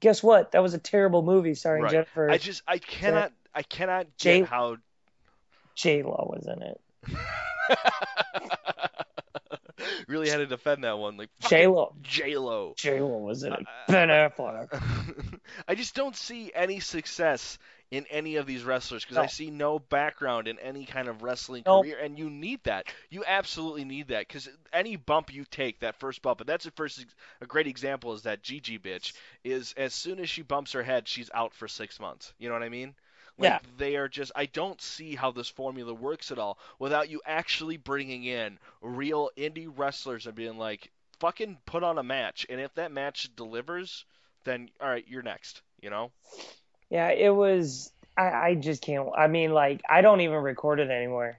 Guess 0.00 0.22
what? 0.22 0.52
That 0.52 0.62
was 0.62 0.72
a 0.74 0.78
terrible 0.78 1.22
movie 1.22 1.54
starring 1.54 1.82
Right. 1.84 1.92
Jennifer. 1.92 2.30
I 2.30 2.38
just 2.38 2.62
I 2.66 2.78
cannot 2.78 3.32
I 3.54 3.62
cannot 3.62 4.06
Jay- 4.16 4.40
get 4.40 4.48
how 4.48 4.76
J 5.74 6.02
Lo 6.02 6.32
was 6.34 6.46
in 6.46 6.62
it. 6.62 6.80
really 10.08 10.30
had 10.30 10.38
to 10.38 10.46
defend 10.46 10.84
that 10.84 10.98
one 10.98 11.16
like 11.18 11.28
J 11.48 11.66
Lo. 11.66 11.94
J 12.02 12.36
Lo. 12.38 12.72
J 12.76 13.00
Lo 13.00 13.18
was 13.18 13.42
in 13.42 13.52
it. 13.52 13.60
Uh, 13.60 13.92
Ben 13.92 14.08
Affleck. 14.08 15.38
I 15.68 15.74
just 15.74 15.94
don't 15.94 16.16
see 16.16 16.50
any 16.54 16.80
success 16.80 17.58
in 17.90 18.06
any 18.10 18.36
of 18.36 18.46
these 18.46 18.64
wrestlers 18.64 19.04
because 19.04 19.18
I 19.18 19.26
see 19.26 19.50
no 19.50 19.78
background 19.78 20.48
in 20.48 20.58
any 20.58 20.84
kind 20.86 21.08
of 21.08 21.22
wrestling 21.22 21.64
Nope. 21.66 21.88
career, 21.88 21.98
and 21.98 22.18
you 22.18 22.30
need 22.30 22.62
that. 22.64 22.86
You 23.10 23.24
absolutely 23.26 23.84
need 23.84 24.08
that 24.08 24.26
because 24.26 24.48
any 24.72 24.96
bump 24.96 25.32
you 25.32 25.44
take, 25.44 25.80
that 25.80 25.98
first 25.98 26.22
bump, 26.22 26.40
and 26.40 26.48
that's 26.48 26.64
the 26.64 26.70
first 26.72 27.04
a 27.40 27.46
great 27.46 27.66
example 27.66 28.12
is 28.12 28.22
that 28.22 28.42
Gigi 28.42 28.78
bitch 28.78 29.12
is 29.44 29.74
as 29.76 29.94
soon 29.94 30.18
as 30.20 30.28
she 30.30 30.42
bumps 30.42 30.72
her 30.72 30.82
head, 30.82 31.08
she's 31.08 31.30
out 31.34 31.54
for 31.54 31.68
six 31.68 31.98
months. 32.00 32.32
You 32.38 32.48
know 32.48 32.54
what 32.54 32.62
I 32.62 32.68
mean? 32.68 32.94
Like 33.38 33.54
Yeah. 33.54 33.60
they 33.76 33.96
are 33.96 34.08
just 34.08 34.32
I 34.34 34.46
don't 34.46 34.80
see 34.80 35.14
how 35.14 35.30
this 35.32 35.48
formula 35.48 35.92
works 35.94 36.30
at 36.30 36.38
all 36.38 36.58
without 36.78 37.08
you 37.08 37.20
actually 37.24 37.76
bringing 37.76 38.24
in 38.24 38.58
real 38.80 39.30
indie 39.36 39.70
wrestlers 39.74 40.26
and 40.26 40.34
being 40.34 40.58
like 40.58 40.90
fucking 41.20 41.58
put 41.66 41.82
on 41.82 41.98
a 41.98 42.02
match 42.02 42.46
and 42.48 42.60
if 42.60 42.74
that 42.74 42.92
match 42.92 43.30
delivers 43.36 44.04
then 44.44 44.68
all 44.80 44.88
right 44.88 45.04
you're 45.08 45.22
next 45.22 45.62
you 45.80 45.90
know 45.90 46.10
Yeah, 46.90 47.10
it 47.10 47.30
was. 47.30 47.92
I, 48.16 48.30
I 48.30 48.54
just 48.54 48.82
can't. 48.82 49.08
I 49.16 49.26
mean, 49.26 49.52
like, 49.52 49.82
I 49.88 50.00
don't 50.00 50.20
even 50.20 50.36
record 50.36 50.80
it 50.80 50.90
anymore. 50.90 51.36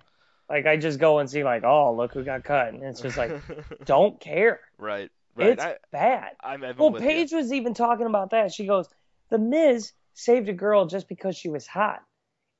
Like, 0.50 0.66
I 0.66 0.78
just 0.78 1.00
go 1.00 1.20
and 1.20 1.30
see, 1.30 1.44
like, 1.44 1.64
oh, 1.64 1.94
look 1.94 2.14
who 2.14 2.24
got 2.24 2.44
cut, 2.44 2.74
and 2.74 2.84
it's 2.84 3.02
just 3.02 3.18
like, 3.18 3.32
don't 3.86 4.20
care. 4.20 4.62
right 4.78 5.10
right 5.36 5.50
It's 5.50 5.64
I, 5.64 5.76
bad. 5.92 6.32
I'm, 6.42 6.64
Well, 6.78 6.94
Paige 6.94 7.32
was 7.32 7.52
even 7.52 7.74
talking 7.74 8.08
about 8.08 8.32
that. 8.32 8.54
She 8.54 8.66
goes, 8.66 8.88
"The 9.30 9.40
Miz 9.40 9.92
saved 10.14 10.50
a 10.50 10.54
girl 10.54 10.86
just 10.86 11.08
because 11.08 11.36
she 11.36 11.50
was 11.50 11.68
hot," 11.68 12.02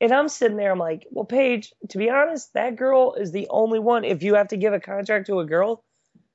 and 0.02 0.12
I'm 0.12 0.30
sitting 0.30 0.58
there. 0.58 0.72
I'm 0.72 0.80
like, 0.80 1.08
"Well, 1.12 1.26
Paige, 1.26 1.74
to 1.90 1.98
be 1.98 2.10
honest, 2.10 2.54
that 2.54 2.76
girl 2.76 3.14
is 3.14 3.32
the 3.32 3.48
only 3.50 3.80
one. 3.80 4.04
If 4.04 4.24
you 4.24 4.36
have 4.36 4.50
to 4.50 4.58
give 4.58 4.74
a 4.74 4.80
contract 4.80 5.28
to 5.28 5.40
a 5.40 5.46
girl, 5.46 5.84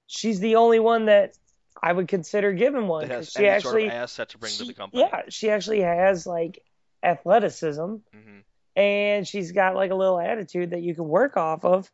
she's 0.07 0.40
the 0.40 0.57
only 0.57 0.80
one 0.80 1.07
that 1.07 1.36
I 1.83 1.93
would 1.93 2.09
consider 2.09 2.53
giving 2.53 2.87
one 2.87 3.09
that 3.09 3.26
she 3.26 3.41
any 3.41 3.49
actually, 3.49 3.83
sort 3.83 3.95
of 3.95 4.03
asset 4.03 4.28
to 4.30 4.39
bring 4.39 4.53
to 4.53 4.64
the 4.64 4.74
company. 4.74 5.03
Yeah, 5.03 5.22
she 5.28 5.51
actually 5.51 5.80
has 5.80 6.26
like 6.26 6.62
athleticism." 7.03 7.97
hmm 8.12 8.39
and 8.74 9.28
she's 9.28 9.53
got 9.53 9.74
like 9.74 9.91
a 9.91 9.95
little 9.95 10.18
attitude 10.18 10.70
that 10.70 10.83
you 10.83 10.95
can 10.95 11.07
work 11.07 11.37
off 11.37 11.64
of. 11.64 11.91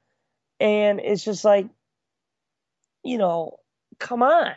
And 0.61 1.01
it's 1.01 1.25
just 1.25 1.45
like 1.45 1.69
you 3.05 3.19
know 3.19 3.59
come 3.99 4.23
on. 4.23 4.53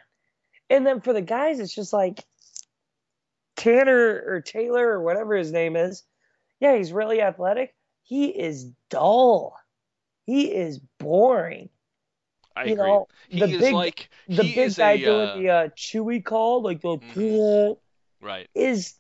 And 0.70 0.86
then 0.86 1.02
for 1.02 1.14
the 1.14 1.22
guys 1.22 1.60
it's 1.60 1.74
just 1.74 1.94
like 1.94 2.24
tanner 3.58 4.24
or 4.28 4.42
taylor 4.42 4.88
or 4.88 5.04
whatever 5.04 5.36
his 5.36 5.52
name 5.52 5.76
is 5.76 6.04
yeah 6.60 6.76
he's 6.76 6.92
really 6.92 7.22
athletic. 7.22 7.74
He 8.04 8.28
is 8.28 8.66
dull. 8.90 9.56
He 10.26 10.54
is 10.54 10.80
boring 11.00 11.70
I 12.56 12.66
you 12.66 12.74
agree 12.74 12.90
know 12.90 13.08
he 13.30 13.40
the 13.40 13.48
is 13.48 13.60
big 13.60 13.74
like 13.74 14.10
the 14.28 14.44
he 14.44 14.56
big 14.56 14.76
guy 14.76 14.94
a 14.94 14.98
doing 14.98 15.28
uh, 15.28 15.38
the 15.38 15.50
uh, 15.50 15.68
chewy 15.70 16.24
call 16.24 16.62
like 16.62 16.82
the 16.82 16.98
Mhm. 16.98 17.78
right 18.22 18.48
is 18.56 18.96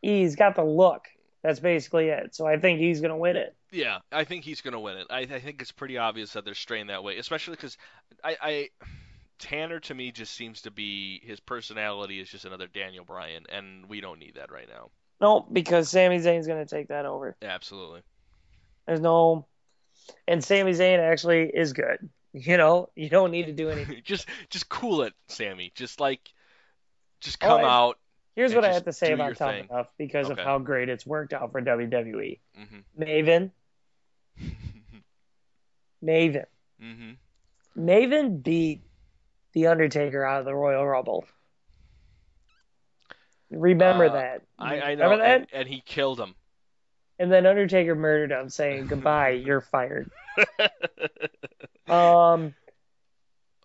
he's 0.00 0.36
got 0.36 0.54
the 0.56 0.64
look 0.64 1.04
that's 1.42 1.60
basically 1.60 2.08
it 2.08 2.34
so 2.34 2.46
i 2.46 2.58
think 2.58 2.78
he's 2.80 3.00
gonna 3.00 3.16
win 3.16 3.36
it 3.36 3.54
Yeah, 3.72 3.98
I 4.12 4.24
think 4.24 4.44
he's 4.44 4.60
going 4.60 4.72
to 4.72 4.80
win 4.80 4.98
it. 4.98 5.06
I, 5.08 5.20
I 5.20 5.40
think 5.40 5.62
it's 5.62 5.72
pretty 5.72 5.96
obvious 5.96 6.34
that 6.34 6.44
they're 6.44 6.54
straying 6.54 6.88
that 6.88 7.02
way, 7.02 7.16
especially 7.16 7.56
because 7.56 7.78
I, 8.22 8.36
I 8.42 8.68
Tanner 9.38 9.80
to 9.80 9.94
me 9.94 10.12
just 10.12 10.34
seems 10.34 10.62
to 10.62 10.70
be 10.70 11.20
his 11.24 11.40
personality 11.40 12.20
is 12.20 12.28
just 12.28 12.44
another 12.44 12.66
Daniel 12.66 13.04
Bryan, 13.04 13.44
and 13.48 13.88
we 13.88 14.00
don't 14.00 14.18
need 14.18 14.34
that 14.34 14.52
right 14.52 14.68
now. 14.68 14.90
No, 15.20 15.40
because 15.52 15.88
Sami 15.88 16.18
Zayn's 16.18 16.46
gonna 16.46 16.66
take 16.66 16.88
that 16.88 17.06
over. 17.06 17.34
Absolutely. 17.42 18.02
There's 18.86 19.00
no, 19.00 19.46
and 20.28 20.44
Sami 20.44 20.72
Zayn 20.72 20.98
actually 20.98 21.50
is 21.52 21.72
good. 21.72 22.10
You 22.34 22.56
know, 22.56 22.88
you 22.96 23.08
don't 23.10 23.30
need 23.30 23.46
to 23.46 23.52
do 23.52 23.68
anything. 23.68 24.00
just 24.04 24.26
just 24.50 24.68
cool 24.68 25.02
it, 25.02 25.12
Sammy. 25.28 25.70
Just 25.74 26.00
like 26.00 26.32
just 27.20 27.38
come 27.40 27.64
out. 27.64 27.98
Here's 28.34 28.54
what 28.54 28.64
I 28.64 28.72
have 28.72 28.84
to 28.86 28.92
say 28.92 29.12
about 29.12 29.36
Tough 29.36 29.50
thing. 29.50 29.68
Enough 29.70 29.88
because 29.98 30.30
Okay. 30.30 30.40
of 30.40 30.46
how 30.46 30.58
great 30.58 30.88
it's 30.88 31.04
worked 31.04 31.34
out 31.34 31.52
for 31.52 31.60
WWE. 31.60 32.40
hmm 32.56 32.78
Maven, 32.98 33.50
Maven, 36.04 36.44
hmm 36.80 37.12
Maven 37.76 38.42
beat 38.42 38.82
the 39.52 39.66
Undertaker 39.66 40.24
out 40.24 40.40
of 40.40 40.44
the 40.46 40.54
Royal 40.54 40.86
Rumble. 40.86 41.24
Remember 43.50 44.06
Uh, 44.06 44.12
that. 44.12 44.42
I, 44.58 44.80
I 44.80 44.94
know, 44.94 45.04
Remember 45.10 45.22
that? 45.24 45.40
and, 45.40 45.46
and 45.52 45.68
he 45.68 45.82
killed 45.84 46.18
him. 46.18 46.34
And 47.18 47.30
then 47.30 47.46
Undertaker 47.46 47.94
murdered 47.94 48.32
him, 48.32 48.48
saying, 48.48 48.86
"Goodbye, 48.88 49.30
you're 49.30 49.60
fired." 49.60 50.10
Um, 51.88 52.54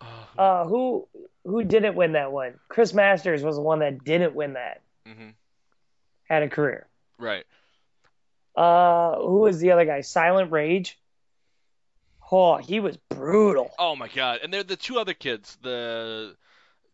Oh, 0.01 0.43
uh, 0.43 0.65
who 0.65 1.07
who 1.43 1.63
didn't 1.63 1.95
win 1.95 2.13
that 2.13 2.31
one? 2.31 2.59
Chris 2.67 2.93
Masters 2.93 3.43
was 3.43 3.55
the 3.55 3.61
one 3.61 3.79
that 3.79 4.03
didn't 4.03 4.35
win 4.35 4.53
that. 4.53 4.81
Mm-hmm. 5.07 5.29
Had 6.29 6.43
a 6.43 6.49
career. 6.49 6.87
Right. 7.17 7.45
Uh, 8.55 9.15
who 9.17 9.39
was 9.39 9.59
the 9.59 9.71
other 9.71 9.85
guy? 9.85 10.01
Silent 10.01 10.51
Rage. 10.51 10.99
Oh, 12.31 12.57
he 12.57 12.79
was 12.79 12.97
brutal. 13.09 13.71
Oh 13.79 13.95
my 13.95 14.09
god! 14.09 14.39
And 14.43 14.53
they're 14.53 14.63
the 14.63 14.75
two 14.75 14.99
other 14.99 15.13
kids, 15.13 15.57
the 15.61 16.35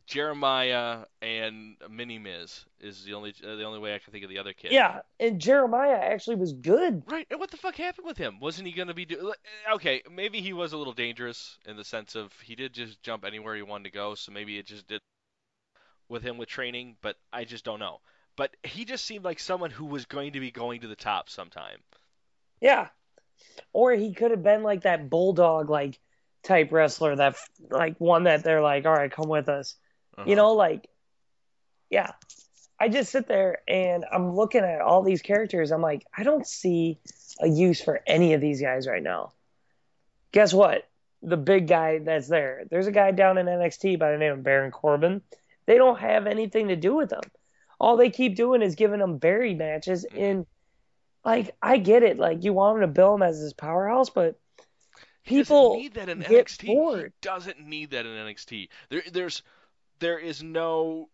Jeremiah 0.06 1.06
and 1.22 1.78
Mini 1.90 2.20
Miz 2.20 2.66
is 2.82 3.04
the 3.06 3.14
only 3.14 3.34
uh, 3.44 3.56
the 3.56 3.64
only 3.64 3.80
way 3.80 3.96
I 3.96 4.00
can 4.00 4.12
think 4.12 4.24
of 4.24 4.30
the 4.30 4.40
other 4.40 4.54
kid. 4.54 4.72
Yeah, 4.72 5.02
and 5.20 5.40
Jeremiah 5.40 5.98
actually 5.98 6.36
was 6.36 6.54
good. 6.54 7.04
Right. 7.10 7.26
And 7.32 7.40
what 7.40 7.52
the 7.52 7.58
fuck 7.58 7.76
happened 7.76 8.06
with 8.06 8.18
him? 8.18 8.40
Wasn't 8.40 8.68
he 8.68 8.74
gonna 8.74 8.94
be 8.94 9.06
do? 9.06 9.34
Okay, 9.76 10.02
maybe 10.12 10.42
he 10.42 10.54
was 10.54 10.74
a 10.74 10.78
little 10.78 10.94
dangerous 10.94 11.58
in 11.66 11.78
the 11.78 11.86
sense 11.86 12.16
of 12.16 12.34
he 12.42 12.56
did 12.56 12.74
just 12.74 13.02
jump 13.02 13.24
anywhere 13.26 13.56
he 13.56 13.62
wanted 13.62 13.86
to 13.86 13.92
go, 13.92 14.16
so 14.16 14.32
maybe 14.32 14.58
it 14.58 14.66
just 14.66 14.88
did 14.88 15.02
with 16.10 16.24
him 16.24 16.38
with 16.38 16.50
training, 16.50 16.98
but 17.02 17.16
I 17.32 17.46
just 17.46 17.64
don't 17.64 17.80
know. 17.80 18.00
But 18.36 18.56
he 18.64 18.86
just 18.86 19.06
seemed 19.06 19.24
like 19.24 19.40
someone 19.40 19.72
who 19.72 19.86
was 19.86 20.06
going 20.06 20.34
to 20.34 20.40
be 20.40 20.52
going 20.52 20.82
to 20.82 20.88
the 20.88 20.96
top 20.96 21.30
sometime. 21.30 21.80
Yeah. 22.60 22.88
Or 23.72 23.94
he 23.94 24.14
could 24.14 24.32
have 24.32 24.44
been 24.44 24.64
like 24.64 24.82
that 24.82 25.10
bulldog 25.10 25.70
like 25.70 26.00
type 26.44 26.72
wrestler 26.72 27.16
that 27.16 27.36
like 27.70 27.98
one 28.00 28.24
that 28.24 28.44
they're 28.44 28.62
like, 28.62 28.86
"All 28.86 28.94
right, 28.94 29.12
come 29.12 29.30
with 29.30 29.50
us." 29.50 29.76
Uh-huh. 30.18 30.30
You 30.30 30.36
know, 30.36 30.54
like 30.54 30.90
yeah. 31.90 32.12
I 32.80 32.90
just 32.90 33.12
sit 33.12 33.28
there 33.28 33.60
and 33.68 34.04
I'm 34.12 34.36
looking 34.36 34.62
at 34.64 34.82
all 34.82 35.04
these 35.04 35.22
characters. 35.22 35.72
I'm 35.72 35.82
like, 35.82 36.06
I 36.18 36.24
don't 36.24 36.46
see 36.46 37.00
a 37.40 37.48
use 37.48 37.82
for 37.82 38.02
any 38.06 38.34
of 38.34 38.42
these 38.42 38.62
guys 38.62 38.88
right 38.88 39.02
now. 39.04 39.32
Guess 40.34 40.54
what? 40.54 40.90
The 41.22 41.38
big 41.38 41.68
guy 41.68 42.00
that's 42.00 42.28
there. 42.28 42.64
There's 42.70 42.88
a 42.88 42.92
guy 42.92 43.12
down 43.12 43.38
in 43.38 43.46
NXT 43.46 44.00
by 44.00 44.12
the 44.12 44.18
name 44.18 44.34
of 44.34 44.44
Baron 44.44 44.72
Corbin. 44.72 45.22
They 45.66 45.78
don't 45.78 46.00
have 46.00 46.28
anything 46.28 46.68
to 46.70 46.76
do 46.76 46.94
with 46.96 47.10
them. 47.10 47.22
All 47.80 47.96
they 47.96 48.10
keep 48.10 48.36
doing 48.36 48.62
is 48.62 48.76
giving 48.76 49.00
them 49.00 49.18
Barry 49.18 49.54
matches 49.54 50.06
Mhm. 50.12 50.18
in 50.18 50.46
like 51.24 51.56
I 51.62 51.78
get 51.78 52.04
it. 52.04 52.18
Like 52.18 52.44
you 52.44 52.52
want 52.52 52.76
him 52.78 52.82
to 52.82 52.88
bill 52.88 53.16
him 53.16 53.22
as 53.22 53.40
his 53.40 53.54
powerhouse, 53.54 54.10
but 54.10 54.38
He 55.22 55.38
doesn't 55.38 55.46
people 55.56 55.76
need 55.76 55.94
that 55.94 56.10
in 56.10 56.22
NXT. 56.22 56.68
bored. 56.68 57.14
He 57.22 57.28
doesn't 57.28 57.60
need 57.66 57.92
that 57.92 58.06
in 58.06 58.12
NXT. 58.12 58.68
There, 58.90 59.04
there's, 59.10 59.42
there 60.04 60.20
is 60.20 60.44
no. 60.44 61.10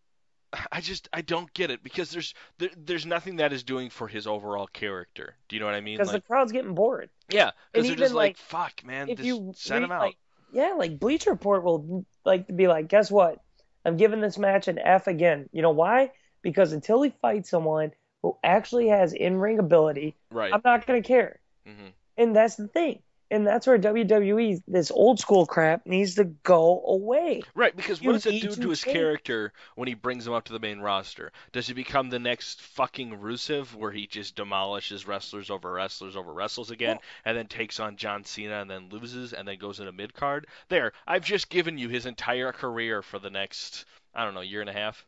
I 0.72 0.82
just 0.82 1.08
I 1.14 1.22
don't 1.22 1.54
get 1.54 1.72
it 1.72 1.84
because 1.84 2.10
there's 2.12 2.34
there, 2.58 2.70
there's 2.76 3.06
nothing 3.06 3.38
that 3.38 3.54
is 3.54 3.64
doing 3.64 3.90
for 3.90 4.08
his 4.08 4.28
overall 4.28 4.68
character. 4.68 5.36
Do 5.48 5.56
you 5.56 5.60
know 5.60 5.68
what 5.68 5.76
I 5.76 5.82
mean? 5.82 5.98
because 5.98 6.12
Like, 6.12 6.24
the 6.24 6.28
crowd's 6.28 6.52
getting 6.52 6.74
bored. 6.76 7.10
yeah, 7.30 7.52
because 7.72 7.88
they're 7.88 7.96
just 7.96 8.14
like, 8.14 8.32
like, 8.32 8.38
fuck, 8.38 8.84
man, 8.84 9.10
if 9.10 9.24
you 9.24 9.54
send 9.56 9.84
him 9.86 9.92
out. 9.92 10.02
like 10.02 10.18
yeah, 10.52 10.74
like 10.78 11.00
Bleacher 11.00 11.32
Report 11.32 11.64
will 11.64 12.06
like 12.26 12.54
be 12.54 12.68
like, 12.68 12.88
guess 12.88 13.12
what? 13.12 13.40
I'm 13.86 13.96
giving 13.98 14.22
this 14.22 14.38
match 14.38 14.68
an 14.68 14.80
F 14.80 15.08
again. 15.08 15.50
You 15.54 15.62
know 15.62 15.72
why? 15.72 16.12
Because 16.42 16.74
until 16.74 17.02
he 17.02 17.14
fights 17.22 17.50
someone 17.50 17.92
who 18.22 18.38
actually 18.44 18.88
has 18.90 19.14
in-ring 19.14 19.60
ability, 19.60 20.16
right. 20.32 20.54
I'm 20.54 20.62
not 20.66 20.86
gonna 20.88 21.04
care. 21.04 21.40
hmm 21.66 21.90
And 22.18 22.36
that's 22.36 22.56
the 22.56 22.68
thing. 22.68 23.02
And 23.32 23.46
that's 23.46 23.68
where 23.68 23.78
WWE, 23.78 24.64
this 24.68 24.90
old 24.90 25.20
school 25.20 25.46
crap, 25.46 25.86
needs 25.86 26.16
to 26.16 26.24
go 26.24 26.84
away. 26.88 27.44
Right, 27.54 27.76
because 27.76 28.02
You 28.02 28.10
what 28.10 28.14
does 28.14 28.26
it 28.26 28.42
do 28.42 28.56
to 28.56 28.70
his 28.70 28.82
change. 28.82 28.96
character 28.96 29.54
when 29.76 29.88
he 29.88 29.94
brings 29.94 30.26
him 30.26 30.34
up 30.34 30.46
to 30.46 30.54
the 30.54 30.60
main 30.60 30.80
roster? 30.80 31.32
Does 31.52 31.68
he 31.68 31.74
become 31.74 32.10
the 32.10 32.18
next 32.18 32.60
fucking 32.62 33.20
Rusev, 33.20 33.76
where 33.76 33.92
he 33.92 34.08
just 34.08 34.36
demolishes 34.36 35.06
wrestlers 35.06 35.52
over 35.52 35.72
wrestlers 35.72 36.16
over 36.16 36.34
wrestles 36.34 36.72
again, 36.72 36.98
and 37.24 37.38
then 37.38 37.46
takes 37.46 37.80
on 37.80 37.98
John 37.98 38.24
Cena 38.24 38.62
and 38.62 38.70
then 38.70 38.90
loses 38.90 39.34
and 39.34 39.48
then 39.48 39.60
goes 39.60 39.80
into 39.80 39.92
mid 39.92 40.16
card? 40.16 40.48
There, 40.70 40.94
I've 41.06 41.24
just 41.24 41.50
given 41.50 41.78
you 41.78 41.88
his 41.88 42.08
entire 42.08 42.52
career 42.52 43.04
for 43.04 43.20
the 43.20 43.30
next, 43.30 43.86
I 44.16 44.26
don't 44.26 44.34
know, 44.34 44.42
year 44.42 44.62
and 44.62 44.70
a 44.70 44.74
half. 44.74 45.06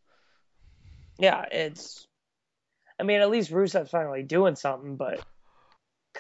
Yeah, 1.18 1.44
it's. 1.52 2.06
I 3.00 3.04
mean, 3.04 3.22
at 3.22 3.32
least 3.32 3.52
Rusev's 3.52 3.90
finally 3.90 4.22
doing 4.22 4.56
something, 4.56 4.96
but 4.96 5.26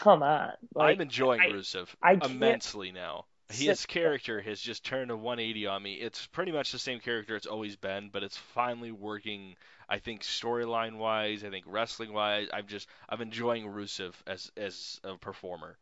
come 0.02 0.24
on. 0.24 0.52
Like, 0.76 0.96
I'm 0.96 1.02
enjoying 1.02 1.40
I- 1.40 1.50
Rusev 1.50 1.88
I 2.04 2.14
immensely 2.14 2.92
now. 2.92 3.26
His 3.50 3.86
character 3.86 4.42
has 4.42 4.62
just 4.62 4.86
turned 4.86 5.12
a 5.12 5.18
180 5.18 5.68
on 5.68 5.84
me. 5.84 5.96
It's 5.96 6.26
pretty 6.28 6.54
much 6.54 6.72
the 6.72 6.80
same 6.80 7.02
character 7.02 7.36
it's 7.36 7.46
always 7.46 7.76
been, 7.76 8.10
but 8.10 8.24
it's 8.24 8.38
finally 8.38 8.94
working. 8.94 9.56
I 9.90 10.00
think 10.00 10.22
storyline 10.22 10.96
wise, 10.96 11.44
I 11.44 11.50
think 11.50 11.66
wrestling 11.68 12.14
wise, 12.14 12.48
I'm 12.54 12.68
just 12.68 12.88
I'm 13.10 13.22
enjoying 13.22 13.66
Rusev 13.66 14.14
as 14.26 14.50
as 14.56 15.02
a 15.04 15.18
performer. 15.18 15.78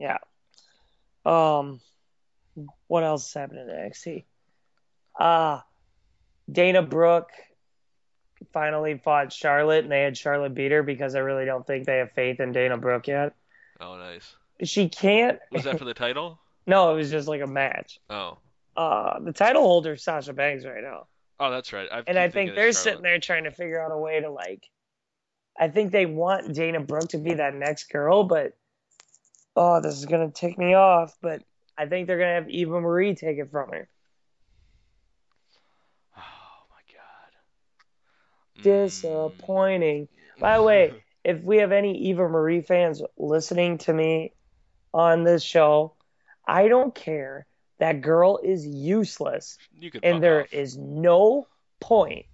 Yeah. 0.00 0.18
Um, 1.24 1.80
what 2.88 3.04
else 3.04 3.28
is 3.28 3.34
happening 3.34 3.68
in 3.68 3.74
NXT? 3.74 4.24
Uh, 5.18 5.60
Dana 6.50 6.82
Brooke 6.82 7.30
finally 8.52 8.98
fought 8.98 9.32
Charlotte, 9.32 9.84
and 9.84 9.92
they 9.92 10.02
had 10.02 10.16
Charlotte 10.16 10.54
beat 10.54 10.72
her 10.72 10.82
because 10.82 11.14
I 11.14 11.20
really 11.20 11.44
don't 11.44 11.66
think 11.66 11.86
they 11.86 11.98
have 11.98 12.12
faith 12.12 12.40
in 12.40 12.52
Dana 12.52 12.76
Brooke 12.76 13.06
yet. 13.08 13.34
Oh, 13.80 13.96
nice. 13.96 14.34
She 14.62 14.88
can't. 14.88 15.38
Was 15.52 15.64
that 15.64 15.78
for 15.78 15.84
the 15.84 15.94
title? 15.94 16.38
No, 16.66 16.92
it 16.92 16.96
was 16.96 17.10
just 17.10 17.26
like 17.26 17.40
a 17.40 17.46
match. 17.46 17.98
Oh, 18.10 18.36
Uh, 18.76 19.18
the 19.20 19.32
title 19.32 19.62
holder 19.62 19.94
is 19.94 20.04
Sasha 20.04 20.32
Banks 20.34 20.64
right 20.64 20.82
now, 20.82 21.06
oh, 21.40 21.50
that's 21.50 21.72
right. 21.72 21.88
I 21.90 22.02
and 22.06 22.18
I 22.18 22.28
think 22.28 22.50
they're 22.50 22.64
Charlotte. 22.72 22.74
sitting 22.76 23.02
there 23.02 23.18
trying 23.18 23.44
to 23.44 23.50
figure 23.50 23.82
out 23.82 23.90
a 23.90 23.96
way 23.98 24.20
to 24.20 24.30
like. 24.30 24.68
I 25.58 25.68
think 25.68 25.90
they 25.90 26.06
want 26.06 26.54
Dana 26.54 26.78
Brooke 26.80 27.08
to 27.08 27.18
be 27.18 27.34
that 27.34 27.54
next 27.54 27.84
girl, 27.90 28.22
but 28.24 28.52
oh, 29.56 29.80
this 29.80 29.94
is 29.96 30.04
gonna 30.04 30.30
tick 30.30 30.58
me 30.58 30.74
off. 30.74 31.16
But 31.22 31.42
I 31.76 31.86
think 31.86 32.06
they're 32.06 32.18
gonna 32.18 32.34
have 32.34 32.50
Eva 32.50 32.78
Marie 32.80 33.14
take 33.14 33.38
it 33.38 33.50
from 33.50 33.70
her. 33.70 33.88
Oh 36.16 36.20
my 36.70 36.82
Mm. 38.60 38.62
Disappointing. 38.62 40.08
By 40.38 40.56
the 40.56 40.62
way, 40.62 40.94
if 41.24 41.42
we 41.42 41.58
have 41.58 41.72
any 41.72 41.96
Eva 42.08 42.28
Marie 42.28 42.60
fans 42.62 43.02
listening 43.16 43.78
to 43.78 43.92
me 43.92 44.32
on 44.92 45.24
this 45.24 45.42
show, 45.42 45.94
I 46.46 46.68
don't 46.68 46.94
care. 46.94 47.46
That 47.78 48.02
girl 48.02 48.38
is 48.42 48.66
useless, 48.66 49.56
you 49.78 49.90
and 50.02 50.22
there 50.22 50.42
off. 50.42 50.52
is 50.52 50.76
no 50.76 51.46
point 51.80 52.26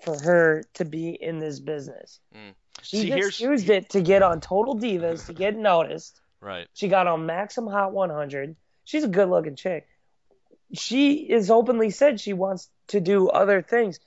for 0.00 0.16
her 0.16 0.62
to 0.74 0.84
be 0.84 1.10
in 1.10 1.40
this 1.40 1.58
business. 1.58 2.20
Mm. 2.34 2.54
She 2.82 2.96
See, 2.98 3.08
just 3.08 3.16
here's- 3.16 3.40
used 3.40 3.70
it 3.70 3.90
to 3.90 4.00
get 4.00 4.22
on 4.22 4.40
Total 4.40 4.76
Divas 4.76 5.26
to 5.26 5.32
get 5.32 5.56
noticed. 5.56 6.20
right. 6.40 6.68
She 6.74 6.86
got 6.88 7.06
on 7.08 7.26
Maxim 7.26 7.66
Hot 7.66 7.92
100. 7.92 8.54
She's 8.84 9.02
a 9.04 9.08
good 9.08 9.28
looking 9.28 9.56
chick. 9.56 9.88
She 10.72 11.14
is 11.14 11.50
openly 11.50 11.90
said 11.90 12.18
she 12.20 12.32
wants 12.32 12.70
to 12.88 13.00
do 13.00 13.28
other 13.28 13.60
things. 13.62 13.98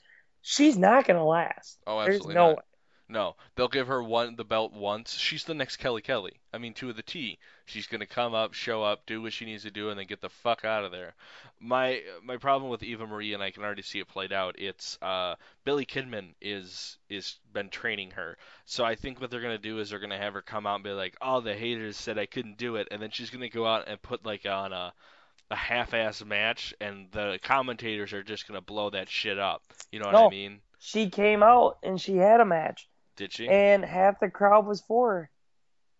She's 0.47 0.77
not 0.77 1.07
going 1.07 1.17
to 1.17 1.23
last. 1.23 1.79
Oh, 1.87 2.03
There's 2.03 2.17
absolutely 2.17 2.35
no 2.35 2.47
not. 2.49 2.57
way. 2.57 2.63
No, 3.07 3.35
they'll 3.55 3.67
give 3.67 3.87
her 3.87 4.01
one 4.01 4.35
the 4.35 4.43
belt 4.43 4.73
once. 4.73 5.15
She's 5.15 5.43
the 5.43 5.53
next 5.53 5.77
Kelly 5.77 6.01
Kelly. 6.01 6.39
I 6.53 6.59
mean, 6.59 6.73
two 6.73 6.89
of 6.89 6.95
the 6.95 7.03
T. 7.03 7.37
She's 7.65 7.85
gonna 7.85 8.07
come 8.07 8.33
up, 8.33 8.53
show 8.53 8.83
up, 8.83 9.05
do 9.05 9.21
what 9.21 9.33
she 9.33 9.45
needs 9.45 9.61
to 9.61 9.69
do, 9.69 9.89
and 9.89 9.99
then 9.99 10.07
get 10.07 10.21
the 10.21 10.29
fuck 10.29 10.65
out 10.65 10.83
of 10.83 10.91
there. 10.91 11.13
My 11.59 12.01
my 12.23 12.37
problem 12.37 12.71
with 12.71 12.81
Eva 12.81 13.05
Marie, 13.05 13.33
and 13.35 13.43
I 13.43 13.51
can 13.51 13.63
already 13.63 13.83
see 13.83 13.99
it 13.99 14.07
played 14.07 14.33
out. 14.33 14.55
It's 14.57 14.97
uh, 15.03 15.35
Billy 15.65 15.85
Kidman 15.85 16.33
is 16.41 16.97
is 17.07 17.37
been 17.53 17.69
training 17.69 18.11
her. 18.11 18.37
So 18.65 18.83
I 18.83 18.95
think 18.95 19.21
what 19.21 19.29
they're 19.29 19.41
gonna 19.41 19.59
do 19.59 19.77
is 19.79 19.91
they're 19.91 19.99
gonna 19.99 20.17
have 20.17 20.33
her 20.33 20.41
come 20.41 20.65
out 20.65 20.75
and 20.75 20.83
be 20.83 20.89
like, 20.89 21.15
"Oh, 21.21 21.41
the 21.41 21.55
haters 21.55 21.97
said 21.97 22.17
I 22.17 22.25
couldn't 22.25 22.57
do 22.57 22.75
it," 22.77 22.87
and 22.89 22.99
then 22.99 23.11
she's 23.11 23.29
gonna 23.29 23.49
go 23.49 23.67
out 23.67 23.87
and 23.87 24.01
put 24.01 24.25
like 24.25 24.47
on 24.47 24.73
a 24.73 24.93
a 25.51 25.55
half-ass 25.55 26.23
match, 26.25 26.73
and 26.81 27.07
the 27.11 27.39
commentators 27.43 28.13
are 28.13 28.23
just 28.23 28.47
gonna 28.47 28.61
blow 28.61 28.89
that 28.91 29.09
shit 29.09 29.37
up. 29.39 29.61
You 29.91 29.99
know 29.99 30.07
what 30.07 30.15
I 30.15 30.21
No. 30.23 30.29
mean? 30.29 30.61
She 30.79 31.09
came 31.09 31.41
out 31.43 31.77
and 31.83 31.99
she 31.99 32.17
had 32.17 32.41
a 32.41 32.45
match, 32.45 32.87
Did 33.15 33.33
she? 33.33 33.47
and 33.47 33.83
half 33.83 34.19
the 34.19 34.29
crowd 34.29 34.65
was 34.67 34.81
for 34.81 35.13
her, 35.13 35.29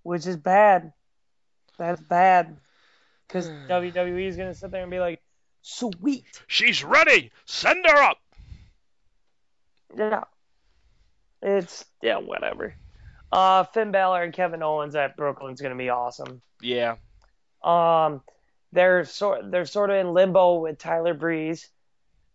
which 0.03 0.25
is 0.27 0.37
bad. 0.37 0.93
That's 1.77 2.01
bad. 2.01 2.57
Because 3.27 3.47
WWE 3.69 4.27
is 4.27 4.37
going 4.37 4.49
to 4.51 4.57
sit 4.57 4.69
there 4.71 4.81
and 4.83 4.91
be 4.91 4.99
like, 4.99 5.21
sweet. 5.61 6.25
She's 6.47 6.83
ready. 6.83 7.31
Send 7.45 7.85
her 7.87 7.97
up. 8.03 8.17
Yeah. 9.97 10.23
It's, 11.41 11.85
yeah, 12.01 12.17
whatever. 12.17 12.75
Uh, 13.31 13.63
Finn 13.65 13.91
Balor 13.91 14.23
and 14.23 14.33
Kevin 14.33 14.61
Owens 14.63 14.95
at 14.95 15.17
Brooklyn's 15.17 15.61
going 15.61 15.73
to 15.73 15.77
be 15.77 15.89
awesome. 15.89 16.41
Yeah. 16.61 16.95
Um, 17.63 18.21
they're 18.75 19.05
sort 19.05 19.49
they're 19.49 19.65
sort 19.65 19.89
of 19.89 19.95
in 19.97 20.13
limbo 20.13 20.59
with 20.59 20.77
Tyler 20.77 21.13
Breeze 21.13 21.67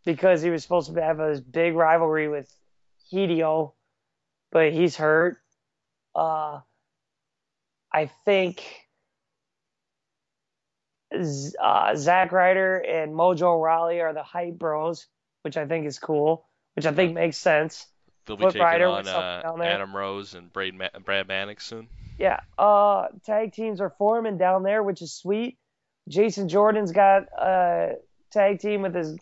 because 0.04 0.42
he 0.42 0.50
was 0.50 0.62
supposed 0.62 0.92
to 0.92 1.02
have 1.02 1.20
a 1.20 1.40
big 1.40 1.74
rivalry 1.74 2.28
with 2.28 2.52
Hideo, 3.12 3.74
but 4.50 4.72
he's 4.72 4.96
hurt. 4.96 5.38
Uh, 6.14 6.60
I 7.92 8.10
think 8.24 8.62
uh, 11.12 11.94
Zack 11.96 12.32
Ryder 12.32 12.78
and 12.78 13.12
Mojo 13.12 13.62
Rawley 13.62 14.00
are 14.00 14.14
the 14.14 14.22
hype 14.22 14.58
bros, 14.58 15.06
which 15.42 15.56
I 15.56 15.66
think 15.66 15.86
is 15.86 15.98
cool, 15.98 16.48
which 16.74 16.86
I 16.86 16.92
think 16.92 17.14
makes 17.14 17.36
sense. 17.36 17.86
They'll 18.26 18.36
be 18.36 18.44
taking 18.46 18.60
Ryder 18.62 18.88
on 18.88 19.08
uh, 19.08 19.42
Adam 19.62 19.94
Rose 19.94 20.34
and 20.34 20.52
Brad, 20.52 20.74
Ma- 20.74 20.98
Brad 21.04 21.28
Maddox 21.28 21.66
soon. 21.66 21.88
Yeah, 22.18 22.40
uh, 22.58 23.08
tag 23.24 23.52
teams 23.52 23.80
are 23.80 23.94
forming 23.98 24.38
down 24.38 24.62
there, 24.62 24.82
which 24.82 25.02
is 25.02 25.12
sweet. 25.12 25.58
Jason 26.10 26.48
Jordan's 26.48 26.92
got 26.92 27.22
a 27.38 27.94
tag 28.32 28.58
team 28.58 28.82
with 28.82 28.94
his 28.94 29.16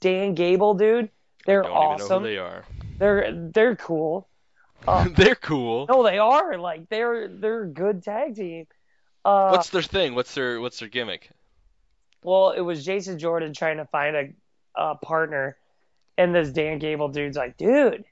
Dan 0.00 0.34
Gable 0.34 0.74
dude. 0.74 1.08
They're 1.46 1.64
awesome. 1.64 2.24
they 2.24 2.36
are. 2.36 2.64
They're 2.98 3.32
they're 3.32 3.76
cool. 3.76 4.28
Uh, 4.86 5.08
they're 5.16 5.34
cool. 5.34 5.86
No, 5.88 6.04
they 6.04 6.18
are. 6.18 6.56
Like 6.56 6.88
they're 6.88 7.26
they're 7.26 7.64
a 7.64 7.68
good 7.68 8.00
tag 8.04 8.36
team. 8.36 8.68
Uh, 9.24 9.50
what's 9.50 9.70
their 9.70 9.82
thing? 9.82 10.14
What's 10.14 10.32
their 10.34 10.60
what's 10.60 10.78
their 10.78 10.88
gimmick? 10.88 11.30
Well, 12.22 12.50
it 12.52 12.60
was 12.60 12.84
Jason 12.84 13.18
Jordan 13.18 13.52
trying 13.52 13.78
to 13.78 13.86
find 13.86 14.14
a, 14.16 14.28
a 14.76 14.94
partner, 14.94 15.56
and 16.16 16.32
this 16.32 16.50
Dan 16.50 16.78
Gable 16.78 17.08
dude's 17.08 17.36
like, 17.36 17.56
dude, 17.56 18.04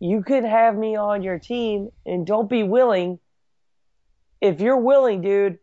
you 0.00 0.22
could 0.22 0.44
have 0.44 0.74
me 0.74 0.96
on 0.96 1.22
your 1.22 1.38
team, 1.38 1.90
and 2.06 2.26
don't 2.26 2.48
be 2.48 2.62
willing. 2.62 3.18
If 4.40 4.62
you're 4.62 4.78
willing, 4.78 5.20
dude, 5.20 5.58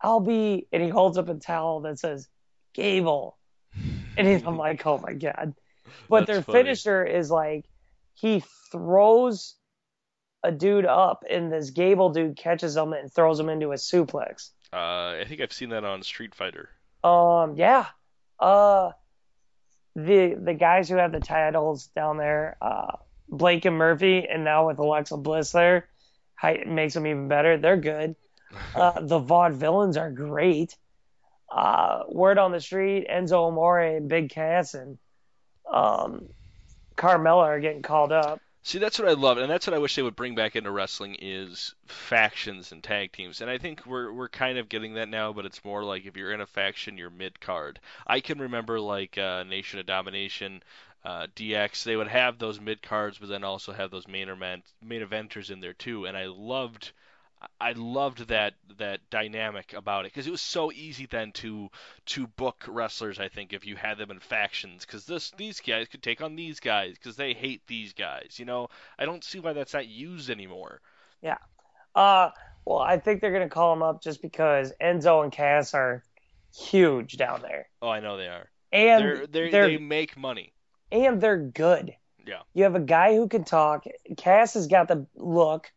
I'll 0.00 0.20
be. 0.20 0.66
And 0.72 0.82
he 0.82 0.88
holds 0.88 1.18
up 1.18 1.28
a 1.28 1.34
towel 1.34 1.80
that 1.80 1.98
says 1.98 2.28
Gable, 2.74 3.36
and 4.16 4.46
I'm 4.46 4.56
like, 4.56 4.86
oh 4.86 4.98
my 4.98 5.12
god. 5.12 5.54
But 6.08 6.20
That's 6.20 6.26
their 6.26 6.42
funny. 6.42 6.58
finisher 6.64 7.04
is 7.04 7.30
like 7.30 7.64
he 8.14 8.42
throws 8.72 9.54
a 10.42 10.52
dude 10.52 10.86
up, 10.86 11.24
and 11.28 11.52
this 11.52 11.70
Gable 11.70 12.10
dude 12.10 12.36
catches 12.36 12.76
him 12.76 12.92
and 12.92 13.12
throws 13.12 13.40
him 13.40 13.48
into 13.48 13.72
a 13.72 13.76
suplex. 13.76 14.50
Uh, 14.72 15.20
I 15.20 15.24
think 15.28 15.40
I've 15.40 15.52
seen 15.52 15.70
that 15.70 15.84
on 15.84 16.02
Street 16.02 16.34
Fighter. 16.34 16.70
Um, 17.02 17.54
yeah. 17.56 17.86
Uh, 18.38 18.90
the 19.94 20.36
the 20.38 20.54
guys 20.54 20.88
who 20.88 20.96
have 20.96 21.12
the 21.12 21.20
titles 21.20 21.86
down 21.96 22.18
there, 22.18 22.56
uh, 22.60 22.96
Blake 23.28 23.64
and 23.64 23.76
Murphy, 23.76 24.26
and 24.28 24.44
now 24.44 24.66
with 24.66 24.78
Alexa 24.78 25.16
Bliss 25.16 25.52
there, 25.52 25.88
it 26.42 26.68
makes 26.68 26.94
them 26.94 27.06
even 27.06 27.28
better. 27.28 27.56
They're 27.56 27.76
good. 27.78 28.16
Uh, 28.74 29.00
the 29.00 29.20
Vaudevillains 29.20 29.98
are 29.98 30.10
great. 30.10 30.76
Uh, 31.50 32.02
word 32.08 32.38
on 32.38 32.52
the 32.52 32.60
street, 32.60 33.06
Enzo 33.08 33.48
Amore 33.48 33.80
and 33.80 34.08
Big 34.08 34.30
Cass 34.30 34.74
and 34.74 34.98
um, 35.70 36.28
Carmella 36.96 37.44
are 37.44 37.60
getting 37.60 37.82
called 37.82 38.12
up. 38.12 38.40
See, 38.62 38.78
that's 38.80 38.98
what 38.98 39.08
I 39.08 39.12
love, 39.12 39.38
and 39.38 39.48
that's 39.48 39.68
what 39.68 39.74
I 39.74 39.78
wish 39.78 39.94
they 39.94 40.02
would 40.02 40.16
bring 40.16 40.34
back 40.34 40.56
into 40.56 40.72
wrestling 40.72 41.16
is 41.20 41.72
factions 41.86 42.72
and 42.72 42.82
tag 42.82 43.12
teams. 43.12 43.40
And 43.40 43.48
I 43.48 43.58
think 43.58 43.86
we're 43.86 44.12
we're 44.12 44.28
kind 44.28 44.58
of 44.58 44.68
getting 44.68 44.94
that 44.94 45.08
now, 45.08 45.32
but 45.32 45.46
it's 45.46 45.64
more 45.64 45.84
like 45.84 46.04
if 46.04 46.16
you're 46.16 46.32
in 46.32 46.40
a 46.40 46.46
faction, 46.46 46.98
you're 46.98 47.08
mid 47.08 47.38
card. 47.38 47.78
I 48.08 48.18
can 48.18 48.40
remember 48.40 48.80
like 48.80 49.16
uh, 49.18 49.44
Nation 49.44 49.78
of 49.78 49.86
Domination, 49.86 50.64
uh, 51.04 51.28
DX. 51.36 51.84
They 51.84 51.94
would 51.94 52.08
have 52.08 52.38
those 52.38 52.60
mid 52.60 52.82
cards, 52.82 53.18
but 53.18 53.28
then 53.28 53.44
also 53.44 53.72
have 53.72 53.92
those 53.92 54.08
main 54.08 54.28
event 54.28 54.64
main 54.82 55.02
eventers 55.02 55.52
in 55.52 55.60
there 55.60 55.72
too. 55.72 56.06
And 56.06 56.16
I 56.16 56.26
loved 56.26 56.90
I 57.60 57.72
loved 57.72 58.28
that 58.28 58.54
that 58.78 59.00
dynamic 59.10 59.74
about 59.74 60.04
it 60.04 60.12
because 60.12 60.26
it 60.26 60.30
was 60.30 60.40
so 60.40 60.72
easy 60.72 61.06
then 61.06 61.32
to 61.32 61.70
to 62.06 62.26
book 62.26 62.64
wrestlers. 62.66 63.18
I 63.18 63.28
think 63.28 63.52
if 63.52 63.66
you 63.66 63.76
had 63.76 63.98
them 63.98 64.10
in 64.10 64.20
factions, 64.20 64.86
because 64.86 65.04
this 65.06 65.32
these 65.36 65.60
guys 65.60 65.88
could 65.88 66.02
take 66.02 66.22
on 66.22 66.36
these 66.36 66.60
guys 66.60 66.94
because 66.94 67.16
they 67.16 67.34
hate 67.34 67.62
these 67.66 67.92
guys. 67.92 68.36
You 68.38 68.46
know, 68.46 68.68
I 68.98 69.04
don't 69.04 69.22
see 69.22 69.38
why 69.38 69.52
that's 69.52 69.74
not 69.74 69.86
used 69.86 70.30
anymore. 70.30 70.80
Yeah. 71.22 71.38
Uh. 71.94 72.30
Well, 72.64 72.78
I 72.78 72.98
think 72.98 73.20
they're 73.20 73.32
gonna 73.32 73.48
call 73.48 73.74
them 73.74 73.82
up 73.82 74.02
just 74.02 74.22
because 74.22 74.72
Enzo 74.80 75.22
and 75.22 75.30
Cass 75.30 75.74
are 75.74 76.02
huge 76.56 77.16
down 77.16 77.42
there. 77.42 77.68
Oh, 77.82 77.88
I 77.88 78.00
know 78.00 78.16
they 78.16 78.28
are. 78.28 78.50
And 78.72 79.04
they're, 79.04 79.26
they're, 79.26 79.50
they're, 79.50 79.68
they 79.68 79.78
make 79.78 80.16
money. 80.16 80.52
And 80.90 81.20
they're 81.20 81.38
good. 81.38 81.94
Yeah. 82.26 82.40
You 82.54 82.64
have 82.64 82.74
a 82.74 82.80
guy 82.80 83.14
who 83.14 83.28
can 83.28 83.44
talk. 83.44 83.84
Cass 84.16 84.54
has 84.54 84.66
got 84.66 84.88
the 84.88 85.06
look. 85.14 85.70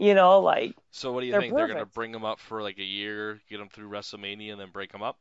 You 0.00 0.14
know, 0.14 0.40
like. 0.40 0.74
So 0.92 1.12
what 1.12 1.20
do 1.20 1.26
you 1.26 1.32
they're 1.32 1.42
think? 1.42 1.52
Perfect. 1.52 1.68
They're 1.68 1.76
gonna 1.76 1.86
bring 1.86 2.10
them 2.10 2.24
up 2.24 2.40
for 2.40 2.62
like 2.62 2.78
a 2.78 2.84
year, 2.84 3.38
get 3.50 3.58
them 3.58 3.68
through 3.68 3.90
WrestleMania, 3.90 4.52
and 4.52 4.60
then 4.60 4.70
break 4.72 4.90
them 4.92 5.02
up? 5.02 5.18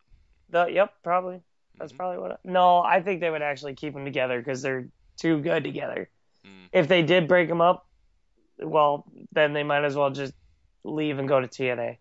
The, 0.49 0.67
yep, 0.67 0.93
probably. 1.03 1.41
That's 1.77 1.91
mm-hmm. 1.91 1.97
probably 1.97 2.19
what. 2.19 2.31
I, 2.31 2.37
no, 2.45 2.81
I 2.81 3.01
think 3.01 3.19
they 3.19 3.29
would 3.29 3.41
actually 3.41 3.75
keep 3.75 3.93
them 3.93 4.05
together 4.05 4.39
because 4.39 4.61
they're 4.61 4.87
too 5.17 5.39
good 5.41 5.65
together. 5.65 6.09
Mm. 6.45 6.69
If 6.71 6.87
they 6.87 7.01
did 7.01 7.27
break 7.27 7.49
them 7.49 7.59
up, 7.59 7.87
well, 8.57 9.05
then 9.33 9.51
they 9.51 9.63
might 9.63 9.83
as 9.83 9.97
well 9.97 10.11
just 10.11 10.33
leave 10.85 11.19
and 11.19 11.27
go 11.27 11.41
to 11.41 11.47
TNA. 11.47 11.97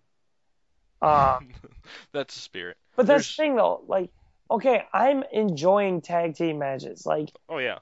Uh, 1.03 1.41
that's 2.13 2.35
the 2.35 2.41
spirit. 2.41 2.77
But 2.95 3.07
that's 3.07 3.25
There's... 3.25 3.37
the 3.37 3.43
thing, 3.43 3.57
though. 3.57 3.83
Like, 3.89 4.11
okay, 4.49 4.85
I'm 4.93 5.25
enjoying 5.33 6.01
tag 6.01 6.37
team 6.37 6.61
matches. 6.61 7.05
Like, 7.05 7.33
oh 7.49 7.59
yeah, 7.59 7.79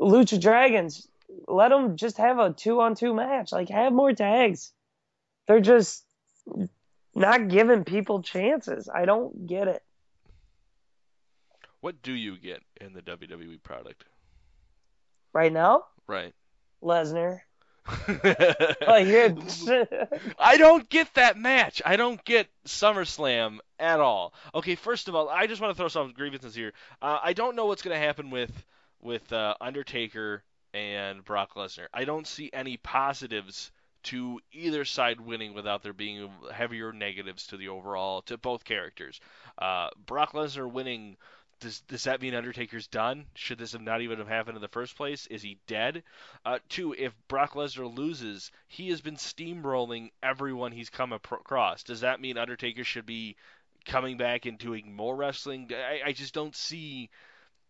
Lucha 0.00 0.40
Dragons 0.40 1.08
let 1.48 1.70
them 1.70 1.96
just 1.96 2.18
have 2.18 2.38
a 2.38 2.52
two 2.52 2.80
on 2.80 2.94
two 2.94 3.14
match. 3.14 3.52
Like 3.52 3.68
have 3.68 3.92
more 3.92 4.12
tags. 4.12 4.72
They're 5.46 5.60
just 5.60 6.04
not 7.14 7.48
giving 7.48 7.84
people 7.84 8.22
chances. 8.22 8.88
I 8.92 9.04
don't 9.04 9.46
get 9.46 9.68
it. 9.68 9.82
What 11.80 12.02
do 12.02 12.12
you 12.12 12.36
get 12.36 12.62
in 12.80 12.94
the 12.94 13.02
WWE 13.02 13.62
product? 13.62 14.04
Right 15.32 15.52
now? 15.52 15.84
Right. 16.06 16.34
Lesnar. 16.82 17.40
I 20.38 20.56
don't 20.58 20.88
get 20.88 21.14
that 21.14 21.38
match. 21.38 21.80
I 21.84 21.94
don't 21.96 22.24
get 22.24 22.48
SummerSlam 22.66 23.58
at 23.78 24.00
all. 24.00 24.34
Okay, 24.54 24.74
first 24.74 25.06
of 25.06 25.14
all, 25.14 25.28
I 25.28 25.46
just 25.46 25.60
want 25.60 25.70
to 25.72 25.76
throw 25.76 25.86
some 25.86 26.12
grievances 26.12 26.54
here. 26.54 26.72
Uh, 27.00 27.18
I 27.22 27.32
don't 27.32 27.54
know 27.54 27.66
what's 27.66 27.82
going 27.82 27.94
to 27.94 28.04
happen 28.04 28.30
with 28.30 28.50
with 29.00 29.32
uh, 29.32 29.54
Undertaker 29.60 30.42
and 30.76 31.24
Brock 31.24 31.54
Lesnar. 31.54 31.86
I 31.94 32.04
don't 32.04 32.26
see 32.26 32.50
any 32.52 32.76
positives 32.76 33.72
to 34.04 34.40
either 34.52 34.84
side 34.84 35.20
winning 35.20 35.54
without 35.54 35.82
there 35.82 35.94
being 35.94 36.30
heavier 36.52 36.92
negatives 36.92 37.46
to 37.48 37.56
the 37.56 37.68
overall 37.68 38.22
to 38.22 38.36
both 38.36 38.64
characters. 38.64 39.20
Uh, 39.58 39.88
Brock 40.06 40.32
Lesnar 40.32 40.70
winning 40.70 41.16
does 41.60 41.80
does 41.88 42.04
that 42.04 42.20
mean 42.20 42.34
Undertaker's 42.34 42.86
done? 42.86 43.24
Should 43.34 43.56
this 43.58 43.72
have 43.72 43.80
not 43.80 44.02
even 44.02 44.18
have 44.18 44.28
happened 44.28 44.56
in 44.56 44.62
the 44.62 44.68
first 44.68 44.96
place? 44.96 45.26
Is 45.28 45.40
he 45.40 45.58
dead? 45.66 46.02
Uh, 46.44 46.58
two, 46.68 46.92
if 46.92 47.14
Brock 47.26 47.54
Lesnar 47.54 47.92
loses, 47.96 48.50
he 48.68 48.90
has 48.90 49.00
been 49.00 49.16
steamrolling 49.16 50.10
everyone 50.22 50.72
he's 50.72 50.90
come 50.90 51.12
across. 51.12 51.82
Does 51.82 52.02
that 52.02 52.20
mean 52.20 52.36
Undertaker 52.36 52.84
should 52.84 53.06
be 53.06 53.36
coming 53.86 54.18
back 54.18 54.44
and 54.44 54.58
doing 54.58 54.94
more 54.94 55.16
wrestling? 55.16 55.70
I, 55.72 56.08
I 56.08 56.12
just 56.12 56.34
don't 56.34 56.54
see 56.54 57.08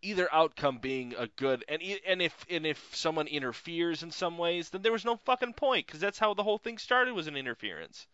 either 0.02 0.32
outcome 0.32 0.78
being 0.78 1.14
a 1.18 1.26
good 1.26 1.64
and 1.68 1.82
and 2.06 2.22
if 2.22 2.46
and 2.50 2.66
if 2.66 2.94
someone 2.94 3.26
interferes 3.26 4.02
in 4.02 4.10
some 4.10 4.38
ways, 4.38 4.70
then 4.70 4.82
there 4.82 4.92
was 4.92 5.04
no 5.04 5.16
fucking 5.24 5.54
point 5.54 5.86
because 5.86 6.00
that's 6.00 6.18
how 6.18 6.34
the 6.34 6.42
whole 6.42 6.58
thing 6.58 6.78
started 6.78 7.14
was 7.14 7.26
an 7.26 7.36
interference. 7.36 8.06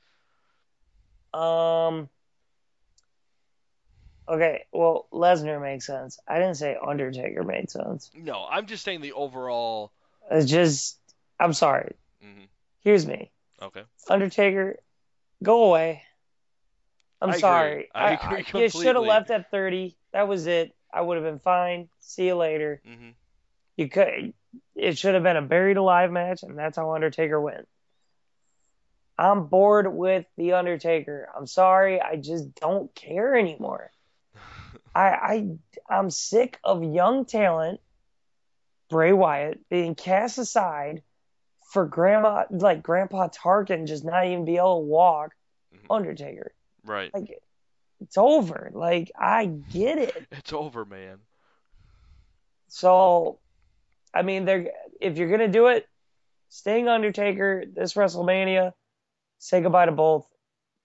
Um. 1.34 2.08
Okay, 4.28 4.64
well, 4.72 5.08
Lesnar 5.12 5.60
makes 5.60 5.86
sense. 5.86 6.18
I 6.28 6.38
didn't 6.38 6.54
say 6.54 6.76
Undertaker 6.86 7.42
made 7.42 7.70
sense. 7.70 8.10
No, 8.14 8.46
I'm 8.48 8.66
just 8.66 8.84
saying 8.84 9.00
the 9.00 9.12
overall. 9.12 9.92
It's 10.30 10.48
just, 10.48 10.98
I'm 11.40 11.52
sorry. 11.52 11.96
Mm-hmm. 12.24 12.44
Here's 12.80 13.04
me. 13.04 13.32
Okay. 13.60 13.82
Undertaker, 14.08 14.76
go 15.42 15.64
away. 15.64 16.02
I'm 17.20 17.30
I 17.30 17.38
sorry. 17.38 17.72
Agree. 17.72 17.88
I, 17.94 18.04
I 18.04 18.12
agree 18.12 18.42
completely. 18.44 18.62
You 18.62 18.70
should 18.70 18.96
have 18.96 19.04
left 19.04 19.30
at 19.30 19.50
30. 19.50 19.96
That 20.12 20.28
was 20.28 20.46
it. 20.46 20.74
I 20.92 21.00
would 21.00 21.16
have 21.16 21.24
been 21.24 21.38
fine. 21.38 21.88
See 22.00 22.26
you 22.26 22.34
later. 22.34 22.80
Mm-hmm. 22.86 23.10
You 23.76 23.88
could. 23.88 24.34
It 24.74 24.98
should 24.98 25.14
have 25.14 25.22
been 25.22 25.36
a 25.36 25.42
buried 25.42 25.76
alive 25.76 26.10
match, 26.10 26.42
and 26.42 26.58
that's 26.58 26.76
how 26.76 26.94
Undertaker 26.94 27.40
went. 27.40 27.66
I'm 29.18 29.46
bored 29.46 29.92
with 29.92 30.26
the 30.36 30.54
Undertaker. 30.54 31.28
I'm 31.36 31.46
sorry. 31.46 32.00
I 32.00 32.16
just 32.16 32.54
don't 32.54 32.94
care 32.94 33.34
anymore. 33.34 33.90
I 34.94 35.08
I 35.08 35.48
I'm 35.88 36.10
sick 36.10 36.58
of 36.64 36.82
young 36.82 37.24
talent, 37.24 37.80
Bray 38.90 39.12
Wyatt 39.12 39.68
being 39.70 39.94
cast 39.94 40.38
aside 40.38 41.02
for 41.72 41.86
grandma 41.86 42.44
like 42.50 42.82
Grandpa 42.82 43.28
Tarkin 43.28 43.86
just 43.86 44.04
not 44.04 44.26
even 44.26 44.44
be 44.44 44.56
able 44.56 44.80
to 44.80 44.86
walk. 44.86 45.32
Mm-hmm. 45.74 45.92
Undertaker. 45.92 46.52
Right. 46.84 47.12
Like 47.14 47.42
it's 48.02 48.18
over. 48.18 48.70
Like 48.74 49.10
I 49.18 49.46
get 49.46 49.98
it. 49.98 50.26
It's 50.32 50.52
over, 50.52 50.84
man. 50.84 51.18
So, 52.68 53.38
I 54.14 54.22
mean, 54.22 54.44
they're 54.44 54.70
if 55.00 55.18
you're 55.18 55.30
gonna 55.30 55.48
do 55.48 55.68
it, 55.68 55.88
Sting 56.48 56.88
Undertaker 56.88 57.64
this 57.72 57.94
WrestleMania, 57.94 58.72
say 59.38 59.60
goodbye 59.60 59.86
to 59.86 59.92
both, 59.92 60.26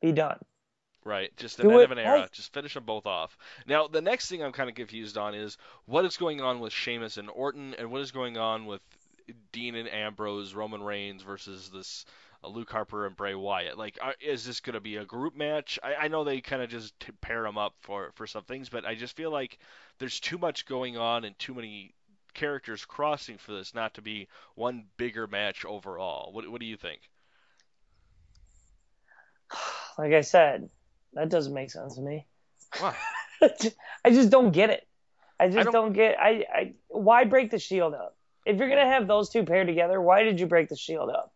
be 0.01 0.11
done. 0.11 0.37
Right, 1.03 1.35
just 1.37 1.61
Do 1.61 1.69
an 1.69 1.73
end 1.75 1.81
it 1.81 1.85
of 1.85 1.91
an 1.91 1.99
era. 1.99 2.19
right. 2.19 2.31
Just 2.33 2.53
finish 2.53 2.73
them 2.73 2.83
both 2.83 3.05
off. 3.05 3.37
Now, 3.65 3.87
the 3.87 4.01
next 4.01 4.27
thing 4.27 4.43
I'm 4.43 4.51
kind 4.51 4.69
of 4.69 4.75
confused 4.75 5.17
on 5.17 5.33
is 5.35 5.57
what 5.85 6.03
is 6.03 6.17
going 6.17 6.41
on 6.41 6.59
with 6.59 6.73
Sheamus 6.73 7.15
and 7.15 7.29
Orton, 7.29 7.73
and 7.75 7.89
what 7.91 8.01
is 8.01 8.11
going 8.11 8.37
on 8.37 8.65
with 8.65 8.81
Dean 9.53 9.75
and 9.75 9.87
Ambrose, 9.87 10.53
Roman 10.53 10.83
Reigns 10.83 11.21
versus 11.21 11.69
this 11.69 12.05
Uh, 12.47 12.49
Luke 12.49 12.71
Harper 12.71 13.05
and 13.05 13.15
Bray 13.15 13.35
Wyatt. 13.35 13.77
Like, 13.77 13.97
are, 14.01 14.15
is 14.19 14.45
this 14.45 14.59
going 14.59 14.73
to 14.73 14.79
be 14.79 14.97
a 14.97 15.05
group 15.05 15.35
match? 15.35 15.79
I, 15.83 15.95
I 15.95 16.07
know 16.07 16.23
they 16.23 16.41
kind 16.41 16.61
of 16.61 16.69
just 16.69 16.99
t- 16.99 17.11
pair 17.21 17.43
them 17.43 17.57
up 17.57 17.73
for 17.79 18.11
for 18.15 18.27
some 18.27 18.43
things, 18.43 18.69
but 18.69 18.85
I 18.85 18.95
just 18.95 19.15
feel 19.15 19.31
like 19.31 19.59
there's 19.99 20.19
too 20.19 20.37
much 20.37 20.65
going 20.65 20.97
on 20.97 21.25
and 21.25 21.37
too 21.39 21.53
many 21.53 21.93
characters 22.33 22.85
crossing 22.85 23.37
for 23.37 23.53
this 23.53 23.73
not 23.73 23.95
to 23.95 24.01
be 24.01 24.27
one 24.55 24.85
bigger 24.97 25.27
match 25.27 25.65
overall. 25.65 26.31
What 26.31 26.49
what 26.49 26.59
do 26.61 26.67
you 26.67 26.77
think? 26.77 27.01
Like 29.97 30.13
I 30.13 30.21
said, 30.21 30.69
that 31.13 31.29
doesn't 31.29 31.55
make 31.55 31.71
sense 31.71 31.95
to 31.95 32.01
me. 32.01 32.27
Why? 32.77 32.95
I 33.41 34.11
just 34.11 34.29
don't 34.29 34.51
get 34.51 34.69
it. 34.69 34.87
I 35.39 35.47
just 35.47 35.65
don't- 35.65 35.73
don't, 35.73 35.93
get. 35.93 36.19
I, 36.19 36.45
I 36.53 36.73
why 36.89 37.23
break 37.23 37.49
the 37.49 37.57
shield 37.57 37.95
up? 37.95 38.15
If 38.45 38.57
you're 38.57 38.69
gonna 38.69 38.85
have 38.85 39.07
those 39.07 39.29
two 39.29 39.43
paired 39.43 39.65
together, 39.65 39.99
why 39.99 40.21
did 40.21 40.39
you 40.39 40.45
break 40.45 40.69
the 40.69 40.75
shield 40.75 41.09
up? 41.09 41.33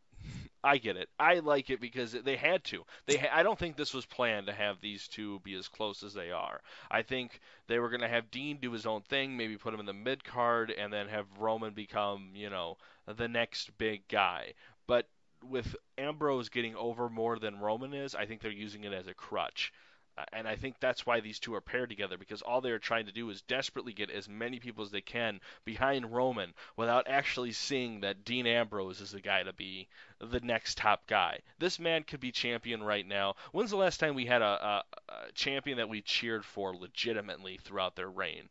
I 0.64 0.78
get 0.78 0.98
it. 0.98 1.10
I 1.20 1.40
like 1.40 1.70
it 1.70 1.80
because 1.80 2.14
they 2.14 2.36
had 2.36 2.64
to. 2.66 2.84
They 3.06 3.18
ha- 3.18 3.30
I 3.32 3.44
don't 3.44 3.58
think 3.60 3.76
this 3.76 3.94
was 3.94 4.06
planned 4.08 4.48
to 4.48 4.54
have 4.54 4.80
these 4.82 5.08
two 5.08 5.40
be 5.42 5.54
as 5.56 5.68
close 5.68 6.02
as 6.04 6.14
they 6.16 6.32
are. 6.32 6.62
I 6.90 7.02
think 7.04 7.40
they 7.68 7.78
were 7.80 7.90
going 7.90 8.02
to 8.02 8.08
have 8.08 8.32
Dean 8.32 8.58
do 8.58 8.72
his 8.72 8.86
own 8.88 9.02
thing, 9.02 9.38
maybe 9.38 9.58
put 9.58 9.74
him 9.74 9.80
in 9.80 9.86
the 9.86 9.94
mid 9.94 10.24
card 10.24 10.72
and 10.72 10.92
then 10.92 11.08
have 11.10 11.26
Roman 11.38 11.74
become, 11.74 12.32
you 12.36 12.50
know, 12.50 12.78
the 13.06 13.28
next 13.28 13.78
big 13.78 14.08
guy. 14.08 14.54
But 14.88 15.08
with 15.44 15.76
Ambrose 15.98 16.50
getting 16.50 16.76
over 16.76 17.10
more 17.10 17.38
than 17.40 17.60
Roman 17.60 17.94
is, 17.94 18.14
I 18.16 18.26
think 18.26 18.42
they're 18.42 18.52
using 18.52 18.84
it 18.84 18.94
as 18.94 19.08
a 19.08 19.14
crutch. 19.14 19.72
And 20.34 20.48
I 20.48 20.56
think 20.56 20.76
that's 20.80 21.06
why 21.06 21.20
these 21.20 21.40
two 21.40 21.56
are 21.56 21.62
paired 21.62 21.90
together 21.90 22.18
because 22.18 22.42
all 22.42 22.62
they're 22.62 22.80
trying 22.80 23.06
to 23.06 23.12
do 23.12 23.30
is 23.30 23.42
desperately 23.42 23.94
get 23.94 24.10
as 24.10 24.28
many 24.28 24.60
people 24.60 24.84
as 24.84 24.92
they 24.92 25.02
can 25.02 25.40
behind 25.66 26.14
Roman 26.14 26.54
without 26.76 27.08
actually 27.08 27.54
seeing 27.54 28.02
that 28.02 28.26
Dean 28.26 28.46
Ambrose 28.46 29.02
is 29.02 29.12
the 29.12 29.22
guy 29.22 29.44
to 29.44 29.54
be 29.54 29.88
the 30.20 30.42
next 30.42 30.78
top 30.78 31.08
guy. 31.08 31.40
This 31.60 31.80
man 31.80 32.04
could 32.04 32.20
be 32.20 32.32
champion 32.32 32.84
right 32.84 33.08
now. 33.08 33.36
When's 33.52 33.72
the 33.72 33.78
last 33.78 34.00
time 34.00 34.16
we 34.16 34.26
had 34.26 34.42
a, 34.42 34.46
a, 34.46 34.84
a 35.10 35.32
champion 35.34 35.78
that 35.78 35.90
we 35.90 36.02
cheered 36.02 36.46
for 36.46 36.76
legitimately 36.76 37.60
throughout 37.64 37.96
their 37.96 38.10
reign? 38.10 38.50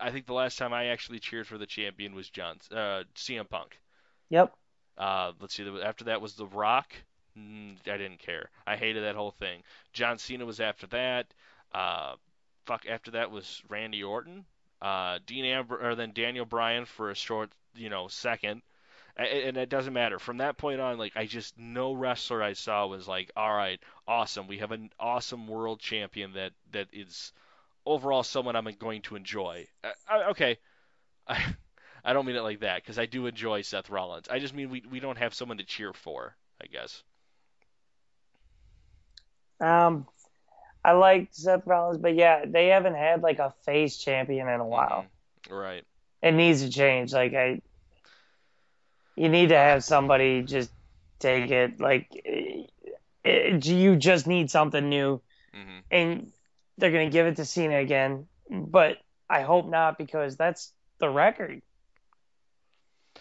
I 0.00 0.10
think 0.10 0.26
the 0.26 0.34
last 0.34 0.58
time 0.58 0.72
I 0.72 0.86
actually 0.86 1.18
cheered 1.18 1.46
for 1.46 1.58
the 1.58 1.66
champion 1.66 2.14
was 2.14 2.30
John 2.30 2.58
uh, 2.70 3.04
CM 3.14 3.48
Punk. 3.48 3.78
Yep. 4.30 4.52
Uh, 4.96 5.32
let's 5.40 5.54
see. 5.54 5.66
After 5.82 6.04
that 6.04 6.20
was 6.20 6.34
The 6.34 6.46
Rock. 6.46 6.92
Mm, 7.38 7.76
I 7.88 7.96
didn't 7.96 8.18
care. 8.18 8.50
I 8.66 8.76
hated 8.76 9.04
that 9.04 9.14
whole 9.14 9.30
thing. 9.30 9.62
John 9.92 10.18
Cena 10.18 10.44
was 10.44 10.60
after 10.60 10.86
that. 10.88 11.32
Uh, 11.72 12.16
fuck. 12.66 12.86
After 12.86 13.12
that 13.12 13.30
was 13.30 13.62
Randy 13.68 14.02
Orton. 14.02 14.44
Uh, 14.80 15.18
Dean 15.26 15.44
Amber, 15.44 15.90
or 15.90 15.94
then 15.94 16.12
Daniel 16.12 16.44
Bryan 16.44 16.84
for 16.84 17.10
a 17.10 17.14
short, 17.14 17.50
you 17.74 17.88
know, 17.90 18.08
second. 18.08 18.62
And 19.16 19.56
it 19.56 19.68
doesn't 19.68 19.92
matter. 19.92 20.18
From 20.20 20.38
that 20.38 20.58
point 20.58 20.80
on, 20.80 20.96
like 20.98 21.16
I 21.16 21.26
just 21.26 21.58
no 21.58 21.92
wrestler 21.92 22.42
I 22.42 22.52
saw 22.52 22.86
was 22.86 23.08
like, 23.08 23.32
all 23.36 23.52
right, 23.52 23.80
awesome. 24.06 24.46
We 24.46 24.58
have 24.58 24.70
an 24.72 24.90
awesome 25.00 25.48
world 25.48 25.80
champion 25.80 26.34
that 26.34 26.52
that 26.72 26.88
is 26.92 27.32
overall 27.86 28.22
someone 28.22 28.56
I'm 28.56 28.68
going 28.78 29.02
to 29.02 29.16
enjoy. 29.16 29.66
Uh, 29.84 29.90
uh, 30.08 30.30
okay, 30.30 30.58
I 31.28 31.54
I 32.04 32.12
don't 32.12 32.26
mean 32.26 32.36
it 32.36 32.42
like 32.42 32.60
that 32.60 32.82
because 32.82 32.98
I 32.98 33.06
do 33.06 33.26
enjoy 33.26 33.62
Seth 33.62 33.90
Rollins. 33.90 34.28
I 34.28 34.38
just 34.40 34.54
mean 34.54 34.70
we 34.70 34.82
we 34.90 35.00
don't 35.00 35.18
have 35.18 35.34
someone 35.34 35.58
to 35.58 35.64
cheer 35.64 35.92
for. 35.92 36.36
I 36.62 36.66
guess. 36.66 37.02
Um, 39.60 40.06
I 40.84 40.92
like 40.92 41.28
Seth 41.32 41.66
Rollins, 41.66 41.98
but 41.98 42.14
yeah, 42.14 42.44
they 42.46 42.68
haven't 42.68 42.94
had 42.94 43.22
like 43.22 43.38
a 43.38 43.52
face 43.64 43.96
champion 43.98 44.48
in 44.48 44.60
a 44.60 44.66
while. 44.66 45.06
Right. 45.50 45.84
It 46.22 46.32
needs 46.32 46.62
to 46.62 46.70
change. 46.70 47.12
Like 47.12 47.34
I, 47.34 47.60
you 49.16 49.28
need 49.28 49.48
to 49.50 49.56
have 49.56 49.82
somebody 49.84 50.42
just 50.42 50.70
take 51.18 51.50
it. 51.50 51.80
Like 51.80 52.08
it, 52.12 52.70
it- 53.24 53.66
you 53.66 53.96
just 53.96 54.26
need 54.26 54.50
something 54.50 54.88
new, 54.88 55.20
hmm 55.52 55.78
and 55.90 56.32
they're 56.76 56.92
gonna 56.92 57.10
give 57.10 57.26
it 57.26 57.36
to 57.36 57.44
Cena 57.44 57.78
again. 57.78 58.26
But 58.50 58.98
I 59.28 59.42
hope 59.42 59.68
not 59.68 59.98
because 59.98 60.36
that's 60.36 60.72
the 60.98 61.08
record, 61.08 61.60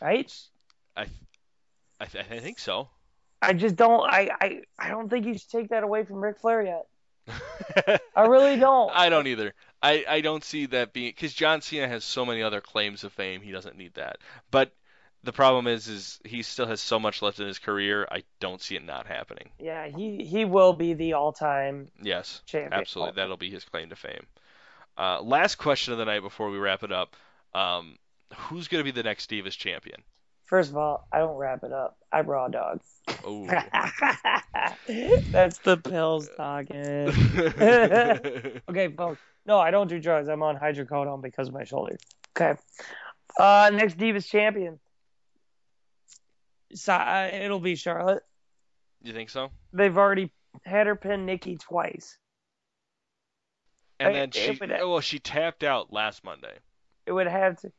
right? 0.01 0.31
I 0.95 1.03
I, 1.99 2.05
I 2.05 2.39
think 2.39 2.59
so. 2.59 2.89
I 3.41 3.53
just 3.53 3.75
don't. 3.75 4.01
I, 4.01 4.29
I 4.41 4.61
I 4.79 4.89
don't 4.89 5.09
think 5.09 5.25
you 5.25 5.37
should 5.37 5.49
take 5.49 5.69
that 5.69 5.83
away 5.83 6.03
from 6.03 6.17
Ric 6.23 6.39
Flair 6.39 6.61
yet. 6.63 6.85
I 8.15 8.21
really 8.25 8.57
don't. 8.57 8.91
I 8.93 9.09
don't 9.09 9.27
either. 9.27 9.53
I, 9.81 10.05
I 10.07 10.21
don't 10.21 10.43
see 10.43 10.65
that 10.67 10.93
being 10.93 11.09
because 11.09 11.33
John 11.33 11.61
Cena 11.61 11.87
has 11.87 12.03
so 12.03 12.25
many 12.25 12.41
other 12.41 12.61
claims 12.61 13.03
of 13.03 13.13
fame. 13.13 13.41
He 13.41 13.51
doesn't 13.51 13.77
need 13.77 13.93
that. 13.95 14.17
But 14.49 14.71
the 15.23 15.33
problem 15.33 15.67
is, 15.67 15.87
is 15.87 16.19
he 16.25 16.41
still 16.41 16.67
has 16.67 16.81
so 16.81 16.99
much 16.99 17.21
left 17.21 17.39
in 17.39 17.47
his 17.47 17.59
career. 17.59 18.07
I 18.09 18.23
don't 18.39 18.61
see 18.61 18.75
it 18.75 18.83
not 18.83 19.05
happening. 19.07 19.49
Yeah, 19.59 19.87
he 19.87 20.23
he 20.23 20.45
will 20.45 20.73
be 20.73 20.93
the 20.93 21.13
all-time 21.13 21.89
Yes, 22.01 22.41
champion. 22.45 22.73
absolutely. 22.73 23.15
That'll 23.15 23.37
be 23.37 23.49
his 23.51 23.65
claim 23.65 23.89
to 23.89 23.95
fame. 23.95 24.25
Uh, 24.97 25.21
last 25.21 25.55
question 25.55 25.93
of 25.93 25.99
the 25.99 26.05
night 26.05 26.21
before 26.21 26.49
we 26.49 26.57
wrap 26.57 26.83
it 26.83 26.91
up. 26.91 27.15
Um, 27.53 27.97
who's 28.35 28.67
going 28.67 28.79
to 28.79 28.85
be 28.91 28.95
the 28.95 29.03
next 29.03 29.29
Divas 29.29 29.57
champion? 29.57 30.01
First 30.47 30.71
of 30.71 30.77
all, 30.77 31.07
I 31.11 31.19
don't 31.19 31.35
wrap 31.35 31.63
it 31.63 31.71
up. 31.73 31.97
I 32.11 32.21
raw 32.21 32.47
dog. 32.47 32.79
Oh. 33.25 33.45
That's 34.87 35.57
the 35.59 35.77
pills 35.77 36.29
talking. 36.37 37.07
Okay, 38.69 38.87
folks. 38.95 39.19
No, 39.45 39.59
I 39.59 39.71
don't 39.71 39.87
do 39.87 39.99
drugs. 39.99 40.27
I'm 40.29 40.41
on 40.43 40.57
hydrocodone 40.57 41.21
because 41.21 41.47
of 41.49 41.53
my 41.53 41.63
shoulder. 41.63 41.97
Okay. 42.37 42.59
Uh, 43.39 43.71
next 43.73 43.97
Divas 43.97 44.25
champion. 44.27 44.79
So, 46.73 46.93
uh, 46.93 47.29
it'll 47.31 47.59
be 47.59 47.75
Charlotte. 47.75 48.23
you 49.01 49.13
think 49.13 49.29
so? 49.29 49.51
They've 49.73 49.97
already 49.97 50.31
had 50.65 50.87
her 50.87 50.95
pin 50.95 51.25
Nikki 51.25 51.55
twice. 51.57 52.17
And 53.99 54.09
I- 54.09 54.13
then 54.13 54.31
she, 54.31 54.57
would- 54.59 54.71
oh, 54.71 54.91
well, 54.91 54.99
she 55.01 55.19
tapped 55.19 55.63
out 55.63 55.91
last 55.93 56.23
Monday. 56.23 56.55
It 57.05 57.11
would 57.13 57.27
have 57.27 57.59
to. 57.61 57.71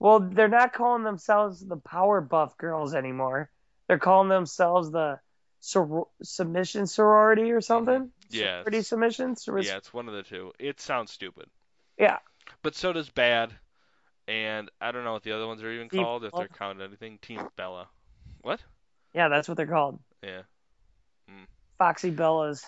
Well, 0.00 0.20
they're 0.20 0.48
not 0.48 0.72
calling 0.72 1.02
themselves 1.02 1.60
the 1.60 1.76
Power 1.76 2.20
Buff 2.20 2.56
Girls 2.56 2.94
anymore. 2.94 3.50
They're 3.88 3.98
calling 3.98 4.28
themselves 4.28 4.90
the 4.90 5.18
sor- 5.60 6.08
Submission 6.22 6.86
Sorority 6.86 7.50
or 7.50 7.60
something. 7.60 8.02
Mm-hmm. 8.02 8.26
Yes. 8.30 8.64
Sorority 8.64 8.82
Submission. 8.82 9.36
Sor- 9.36 9.58
Yeah, 9.60 9.76
it's 9.76 9.92
one 9.92 10.08
of 10.08 10.14
the 10.14 10.22
two. 10.22 10.52
It 10.58 10.80
sounds 10.80 11.10
stupid. 11.10 11.46
Yeah. 11.98 12.18
But 12.62 12.74
so 12.74 12.92
does 12.92 13.08
Bad, 13.10 13.52
and 14.28 14.70
I 14.80 14.92
don't 14.92 15.04
know 15.04 15.12
what 15.12 15.22
the 15.22 15.32
other 15.32 15.46
ones 15.46 15.62
are 15.62 15.70
even 15.70 15.88
Team 15.88 16.02
called 16.02 16.24
if 16.24 16.32
they're 16.32 16.48
counted 16.48 16.84
anything. 16.84 17.18
Team 17.18 17.48
Bella. 17.56 17.88
What? 18.42 18.60
Yeah, 19.14 19.28
that's 19.28 19.48
what 19.48 19.56
they're 19.56 19.66
called. 19.66 19.98
Yeah. 20.22 20.42
Mm. 21.30 21.46
Foxy 21.78 22.10
Bellas. 22.12 22.64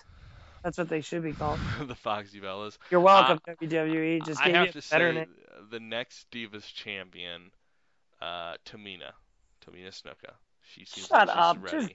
That's 0.63 0.77
what 0.79 0.89
they 0.89 1.01
should 1.01 1.23
be 1.23 1.33
called. 1.33 1.59
the 1.87 1.95
Foxy 1.95 2.41
Bellas. 2.41 2.77
You're 2.91 3.01
welcome, 3.01 3.41
WWE. 3.61 4.25
Just 4.25 4.41
I 4.41 4.51
have 4.51 4.67
you 4.67 4.73
to 4.73 4.83
say, 4.83 5.13
name. 5.13 5.27
the 5.71 5.81
next 5.81 6.31
Divas 6.31 6.67
champion, 6.73 7.51
uh, 8.21 8.55
Tamina, 8.67 9.13
Tamina 9.67 9.89
Snuka. 9.89 10.35
She 10.75 10.85
seems 10.85 11.07
Shut 11.07 11.29
like 11.29 11.37
up, 11.37 11.57
she's 11.69 11.83
just- 11.87 11.95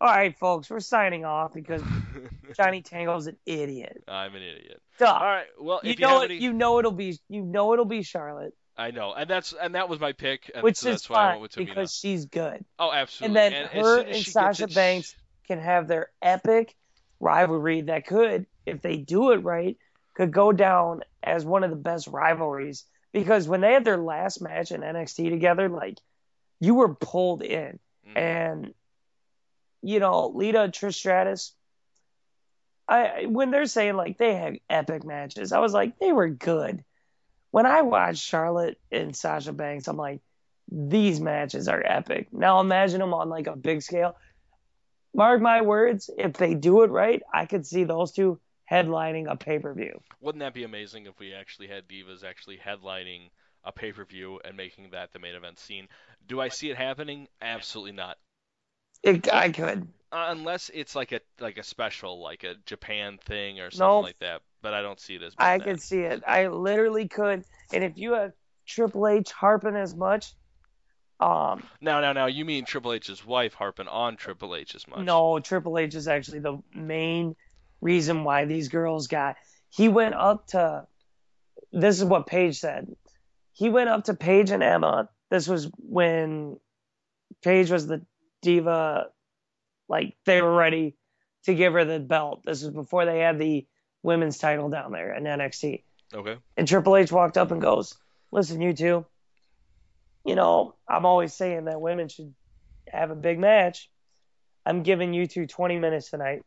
All 0.00 0.08
right, 0.08 0.36
folks, 0.36 0.68
we're 0.68 0.80
signing 0.80 1.24
off 1.24 1.54
because 1.54 1.82
Johnny 2.56 2.82
Tango's 2.82 3.28
an 3.28 3.36
idiot. 3.46 4.02
I'm 4.08 4.34
an 4.34 4.42
idiot. 4.42 4.82
Duh. 4.98 5.06
All 5.06 5.20
right. 5.20 5.46
Well, 5.60 5.80
you 5.84 5.90
if 5.92 6.00
you, 6.00 6.06
know 6.06 6.20
have 6.20 6.30
it. 6.30 6.34
any, 6.34 6.42
You 6.42 6.52
know 6.52 6.78
it'll 6.80 6.90
be. 6.92 7.18
You 7.28 7.42
know 7.42 7.72
it'll 7.72 7.84
be 7.84 8.02
Charlotte, 8.02 8.54
I 8.76 8.90
know, 8.90 9.12
and 9.14 9.28
that's 9.28 9.52
and 9.52 9.74
that 9.74 9.88
was 9.88 10.00
my 10.00 10.12
pick, 10.12 10.50
and 10.54 10.62
which 10.62 10.76
so 10.78 10.88
is 10.88 10.94
that's 10.96 11.10
why 11.10 11.24
I 11.24 11.28
went 11.30 11.42
with 11.42 11.52
Tamina. 11.52 11.66
because 11.66 11.94
she's 11.94 12.24
good. 12.26 12.64
oh, 12.78 12.90
absolutely. 12.90 13.40
And 13.40 13.52
then 13.54 13.64
as 13.64 13.70
her 13.70 14.00
as 14.00 14.16
and 14.16 14.26
Sasha 14.26 14.64
it, 14.64 14.74
Banks 14.74 15.14
can 15.46 15.58
have 15.60 15.88
their 15.88 16.10
epic 16.20 16.74
rivalry 17.22 17.82
that 17.82 18.06
could, 18.06 18.46
if 18.66 18.82
they 18.82 18.96
do 18.98 19.30
it 19.30 19.38
right, 19.38 19.78
could 20.14 20.32
go 20.32 20.52
down 20.52 21.02
as 21.22 21.44
one 21.44 21.64
of 21.64 21.70
the 21.70 21.76
best 21.76 22.08
rivalries. 22.08 22.84
Because 23.12 23.48
when 23.48 23.60
they 23.60 23.72
had 23.72 23.84
their 23.84 23.98
last 23.98 24.42
match 24.42 24.72
in 24.72 24.82
NXT 24.82 25.30
together, 25.30 25.68
like 25.68 25.98
you 26.60 26.74
were 26.74 26.94
pulled 26.94 27.42
in, 27.42 27.78
Mhm. 28.06 28.16
and 28.16 28.74
you 29.82 30.00
know 30.00 30.28
Lita 30.28 30.68
Trish 30.68 30.94
Stratus. 30.94 31.54
I 32.88 33.26
when 33.26 33.50
they're 33.50 33.66
saying 33.66 33.96
like 33.96 34.18
they 34.18 34.34
had 34.34 34.58
epic 34.68 35.04
matches, 35.04 35.52
I 35.52 35.60
was 35.60 35.72
like 35.72 35.98
they 35.98 36.12
were 36.12 36.28
good. 36.28 36.84
When 37.50 37.66
I 37.66 37.82
watched 37.82 38.22
Charlotte 38.22 38.80
and 38.90 39.14
Sasha 39.14 39.52
Banks, 39.52 39.88
I'm 39.88 39.96
like 39.96 40.20
these 40.70 41.20
matches 41.20 41.68
are 41.68 41.82
epic. 41.84 42.32
Now 42.32 42.60
imagine 42.60 43.00
them 43.00 43.14
on 43.14 43.28
like 43.28 43.46
a 43.46 43.56
big 43.56 43.82
scale. 43.82 44.16
Mark 45.14 45.40
my 45.40 45.60
words, 45.60 46.10
if 46.16 46.34
they 46.34 46.54
do 46.54 46.82
it 46.82 46.90
right, 46.90 47.22
I 47.32 47.46
could 47.46 47.66
see 47.66 47.84
those 47.84 48.12
two 48.12 48.40
headlining 48.70 49.30
a 49.30 49.36
pay 49.36 49.58
per 49.58 49.74
view. 49.74 50.00
Wouldn't 50.20 50.40
that 50.40 50.54
be 50.54 50.64
amazing 50.64 51.06
if 51.06 51.18
we 51.18 51.34
actually 51.34 51.68
had 51.68 51.88
divas 51.88 52.24
actually 52.24 52.58
headlining 52.58 53.30
a 53.64 53.72
pay 53.72 53.92
per 53.92 54.04
view 54.04 54.40
and 54.44 54.56
making 54.56 54.90
that 54.90 55.12
the 55.12 55.18
main 55.18 55.34
event 55.34 55.58
scene? 55.58 55.88
Do 56.26 56.40
I 56.40 56.48
see 56.48 56.70
it 56.70 56.76
happening? 56.76 57.28
Absolutely 57.40 57.92
not. 57.92 58.18
It, 59.02 59.32
I 59.32 59.50
could. 59.50 59.88
Uh, 60.12 60.26
unless 60.28 60.70
it's 60.72 60.94
like 60.94 61.12
a 61.12 61.20
like 61.40 61.58
a 61.58 61.62
special, 61.62 62.22
like 62.22 62.44
a 62.44 62.54
Japan 62.66 63.18
thing 63.24 63.60
or 63.60 63.70
something 63.70 63.96
Nope. 63.96 64.04
like 64.04 64.18
that. 64.20 64.42
But 64.60 64.74
I 64.74 64.82
don't 64.82 65.00
see 65.00 65.16
it 65.16 65.22
as. 65.22 65.34
I 65.38 65.58
could 65.58 65.80
see 65.80 66.00
it. 66.00 66.22
I 66.26 66.48
literally 66.48 67.08
could. 67.08 67.44
And 67.72 67.82
if 67.84 67.96
you 67.96 68.12
have 68.12 68.32
Triple 68.66 69.08
H 69.08 69.32
harping 69.32 69.74
as 69.74 69.94
much, 69.96 70.34
um, 71.22 71.62
Now, 71.80 72.00
now, 72.00 72.12
now, 72.12 72.26
you 72.26 72.44
mean 72.44 72.64
Triple 72.64 72.92
H's 72.92 73.24
wife 73.24 73.54
harping 73.54 73.88
on 73.88 74.16
Triple 74.16 74.56
H 74.56 74.74
as 74.74 74.86
much? 74.88 75.00
no, 75.00 75.38
Triple 75.38 75.78
H 75.78 75.94
is 75.94 76.08
actually 76.08 76.40
the 76.40 76.58
main 76.74 77.36
reason 77.80 78.24
why 78.24 78.44
these 78.44 78.68
girls 78.68 79.06
got. 79.06 79.36
He 79.70 79.88
went 79.88 80.14
up 80.14 80.48
to. 80.48 80.86
This 81.72 81.98
is 81.98 82.04
what 82.04 82.26
Paige 82.26 82.58
said. 82.58 82.88
He 83.52 83.68
went 83.68 83.88
up 83.88 84.04
to 84.04 84.14
Paige 84.14 84.50
and 84.50 84.62
Emma. 84.62 85.08
This 85.30 85.48
was 85.48 85.70
when 85.78 86.58
Paige 87.42 87.70
was 87.70 87.86
the 87.86 88.04
diva, 88.42 89.06
like 89.88 90.16
they 90.26 90.42
were 90.42 90.54
ready 90.54 90.96
to 91.44 91.54
give 91.54 91.72
her 91.72 91.84
the 91.84 92.00
belt. 92.00 92.42
This 92.44 92.62
was 92.62 92.72
before 92.72 93.06
they 93.06 93.20
had 93.20 93.38
the 93.38 93.66
women's 94.02 94.38
title 94.38 94.68
down 94.68 94.92
there 94.92 95.14
in 95.14 95.24
NXT. 95.24 95.82
Okay. 96.12 96.36
And 96.56 96.68
Triple 96.68 96.96
H 96.96 97.10
walked 97.12 97.38
up 97.38 97.50
and 97.50 97.60
goes, 97.60 97.94
Listen, 98.30 98.60
you 98.60 98.72
two, 98.74 99.06
you 100.24 100.34
know, 100.34 100.74
I'm 100.88 101.06
always 101.06 101.34
saying 101.34 101.64
that 101.64 101.80
women 101.80 102.08
should 102.08 102.32
have 102.88 103.10
a 103.10 103.16
big 103.16 103.38
match. 103.38 103.90
I'm 104.64 104.82
giving 104.82 105.12
you 105.12 105.26
two 105.26 105.46
20 105.46 105.78
minutes 105.78 106.10
tonight. 106.10 106.44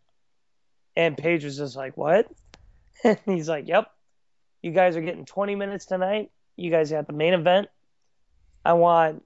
And 0.95 1.17
Paige 1.17 1.43
was 1.43 1.57
just 1.57 1.75
like, 1.75 1.97
What? 1.97 2.27
And 3.03 3.19
he's 3.25 3.49
like, 3.49 3.67
Yep. 3.67 3.91
You 4.61 4.71
guys 4.71 4.95
are 4.95 5.01
getting 5.01 5.25
20 5.25 5.55
minutes 5.55 5.85
tonight. 5.85 6.31
You 6.55 6.71
guys 6.71 6.89
got 6.89 7.07
the 7.07 7.13
main 7.13 7.33
event. 7.33 7.67
I 8.63 8.73
want 8.73 9.23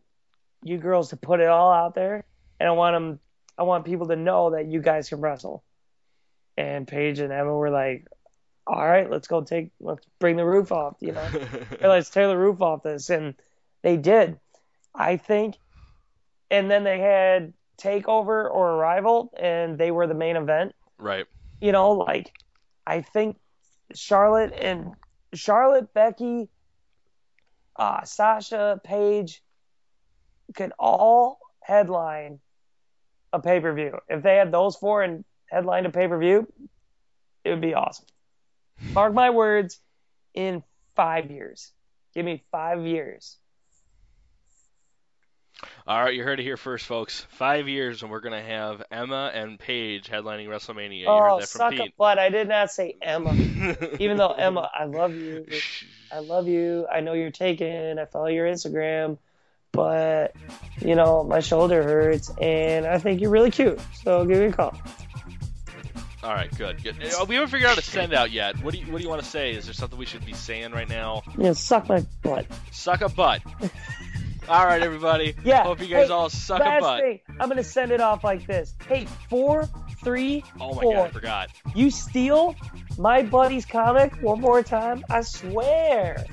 you 0.64 0.78
girls 0.78 1.10
to 1.10 1.18
put 1.18 1.39
it 1.39 1.47
all 1.47 1.72
out 1.72 1.95
there. 1.95 2.26
And 2.60 2.68
I 2.68 2.72
want 2.74 2.95
them, 2.95 3.20
I 3.58 3.64
want 3.64 3.86
people 3.86 4.08
to 4.08 4.16
know 4.16 4.52
that 4.52 4.68
you 4.68 4.82
guys 4.82 5.08
can 5.08 5.22
wrestle. 5.22 5.64
And 6.58 6.88
Paige 6.88 7.20
and 7.20 7.32
Emma 7.32 7.56
were 7.56 7.70
like, 7.70 8.08
all 8.68 8.86
right, 8.86 9.10
let's 9.10 9.28
go 9.28 9.41
take, 9.41 9.72
let's 9.80 10.06
bring 10.20 10.36
the 10.36 10.45
roof 10.45 10.72
off, 10.72 10.97
you 11.00 11.14
know, 11.14 11.28
let's 11.82 12.10
tear 12.10 12.28
the 12.28 12.38
roof 12.38 12.62
off 12.62 12.84
this. 12.84 13.10
And 13.10 13.36
they 13.82 13.97
did, 13.97 14.39
I 14.93 15.17
think. 15.17 15.55
And 16.51 16.69
then 16.69 16.84
they 16.84 16.99
had 16.99 17.53
Takeover 17.77 18.49
or 18.49 18.71
Arrival, 18.71 19.32
and 19.39 19.77
they 19.77 19.91
were 19.91 20.07
the 20.07 20.13
main 20.13 20.36
event. 20.36 20.73
right. 20.97 21.25
You 21.61 21.73
know, 21.73 21.91
like, 21.91 22.32
I 22.88 23.01
think 23.01 23.38
Charlotte 23.93 24.53
and 24.53 24.93
Charlotte, 25.34 25.93
Becky, 25.93 26.49
uh, 27.75 28.03
Sasha, 28.03 28.80
Paige 28.84 29.43
could 30.55 30.71
all 30.80 31.39
headline 31.61 32.39
a 33.34 33.39
pay 33.39 33.59
per 33.59 33.73
view. 33.73 33.99
If 34.07 34.23
they 34.23 34.38
had 34.38 34.51
those 34.51 34.75
four 34.77 35.03
and 35.03 35.25
headlined 35.47 35.86
a 35.86 35.89
pay 35.89 36.07
per 36.07 36.17
view, 36.17 36.51
it 37.43 37.49
would 37.49 37.61
be 37.61 37.73
awesome. 37.73 38.05
Mark 38.93 39.13
my 39.13 39.30
words, 39.30 39.80
in 40.34 40.63
five 40.95 41.30
years. 41.32 41.71
Give 42.13 42.25
me 42.25 42.43
five 42.51 42.86
years. 42.86 43.38
All 45.89 46.03
right, 46.03 46.13
you 46.13 46.23
heard 46.23 46.39
it 46.39 46.43
here 46.43 46.55
first, 46.55 46.85
folks. 46.85 47.25
Five 47.31 47.67
years, 47.67 48.03
and 48.03 48.11
we're 48.11 48.19
gonna 48.19 48.43
have 48.43 48.83
Emma 48.91 49.31
and 49.33 49.57
Paige 49.57 50.07
headlining 50.07 50.45
WrestleMania. 50.45 50.99
You 50.99 51.07
oh, 51.07 51.19
heard 51.19 51.41
that 51.41 51.49
suck 51.49 51.73
from 51.73 51.87
a 51.87 51.93
butt. 51.97 52.19
I 52.19 52.29
did 52.29 52.47
not 52.47 52.69
say 52.69 52.95
Emma. 53.01 53.33
Even 53.99 54.17
though 54.17 54.29
Emma, 54.33 54.69
I 54.71 54.83
love 54.83 55.15
you. 55.15 55.47
I 56.11 56.19
love 56.19 56.47
you. 56.47 56.85
I 56.85 56.99
know 56.99 57.13
you're 57.13 57.31
taken. 57.31 57.97
I 57.97 58.05
follow 58.05 58.27
your 58.27 58.45
Instagram. 58.45 59.17
But, 59.71 60.35
you 60.79 60.93
know, 60.93 61.23
my 61.23 61.39
shoulder 61.39 61.81
hurts 61.81 62.31
and 62.39 62.85
I 62.85 62.99
think 62.99 63.19
you're 63.19 63.31
really 63.31 63.51
cute. 63.51 63.79
So 64.03 64.25
give 64.25 64.37
me 64.37 64.45
a 64.45 64.51
call. 64.51 64.79
All 66.21 66.33
right, 66.33 66.55
good, 66.55 66.83
good. 66.83 67.01
Uh, 67.01 67.25
We 67.27 67.35
haven't 67.35 67.49
figured 67.49 67.71
out 67.71 67.79
a 67.79 67.81
send 67.81 68.13
out 68.13 68.29
yet. 68.29 68.61
What 68.63 68.73
do 68.73 68.79
you 68.79 68.91
What 68.91 68.99
do 68.99 69.03
you 69.03 69.09
want 69.09 69.23
to 69.23 69.27
say? 69.27 69.53
Is 69.53 69.65
there 69.65 69.73
something 69.73 69.97
we 69.97 70.05
should 70.05 70.25
be 70.25 70.33
saying 70.33 70.71
right 70.71 70.87
now? 70.87 71.23
Yeah, 71.37 71.53
suck 71.53 71.89
my 71.89 72.05
butt. 72.21 72.45
Suck 72.71 73.01
a 73.01 73.09
butt. 73.09 73.41
All 74.50 74.66
right, 74.66 74.82
everybody. 74.82 75.36
Yeah. 75.43 75.64
Hope 75.64 75.80
you 75.80 75.88
guys 75.88 76.08
Hey, 76.08 76.14
all 76.14 76.30
suck 76.30 76.60
a 76.60 76.64
Last 76.64 76.82
butt. 76.82 77.02
thing, 77.02 77.20
I'm 77.39 77.47
going 77.50 77.58
to 77.58 77.64
send 77.64 77.91
it 77.91 78.02
off 78.02 78.24
like 78.24 78.47
this. 78.47 78.74
Hey, 78.88 79.06
four, 79.30 79.70
three, 80.04 80.43
Oh 80.60 80.74
my 80.74 80.82
four. 80.82 80.93
god, 80.95 81.06
I 81.08 81.12
forgot. 81.12 81.50
You 81.76 81.91
steal 81.91 82.56
my 82.97 83.22
buddy's 83.22 83.66
comic 83.66 84.16
one 84.22 84.41
more 84.41 84.64
time, 84.64 85.06
I 85.10 85.22
swear 85.22 86.26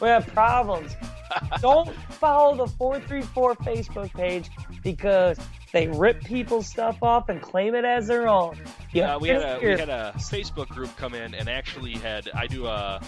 we 0.00 0.08
have 0.08 0.26
problems. 0.28 0.96
Don't 1.60 1.88
follow 1.94 2.56
the 2.56 2.66
434 2.72 3.54
Facebook 3.56 4.12
page 4.14 4.50
because 4.82 5.38
they 5.72 5.86
rip 5.86 6.24
people's 6.24 6.66
stuff 6.66 6.98
off 7.02 7.28
and 7.28 7.40
claim 7.40 7.76
it 7.76 7.84
as 7.84 8.08
their 8.08 8.26
own. 8.28 8.58
Yeah, 8.92 9.14
Uh, 9.14 9.18
we 9.20 9.28
had 9.28 9.42
a 9.42 9.60
we 9.62 9.70
had 9.78 9.88
a 9.88 10.12
Facebook 10.16 10.66
group 10.68 10.94
come 10.96 11.14
in 11.14 11.34
and 11.36 11.48
actually 11.48 11.92
had 11.92 12.28
I 12.34 12.48
do 12.48 12.66
a 12.66 13.00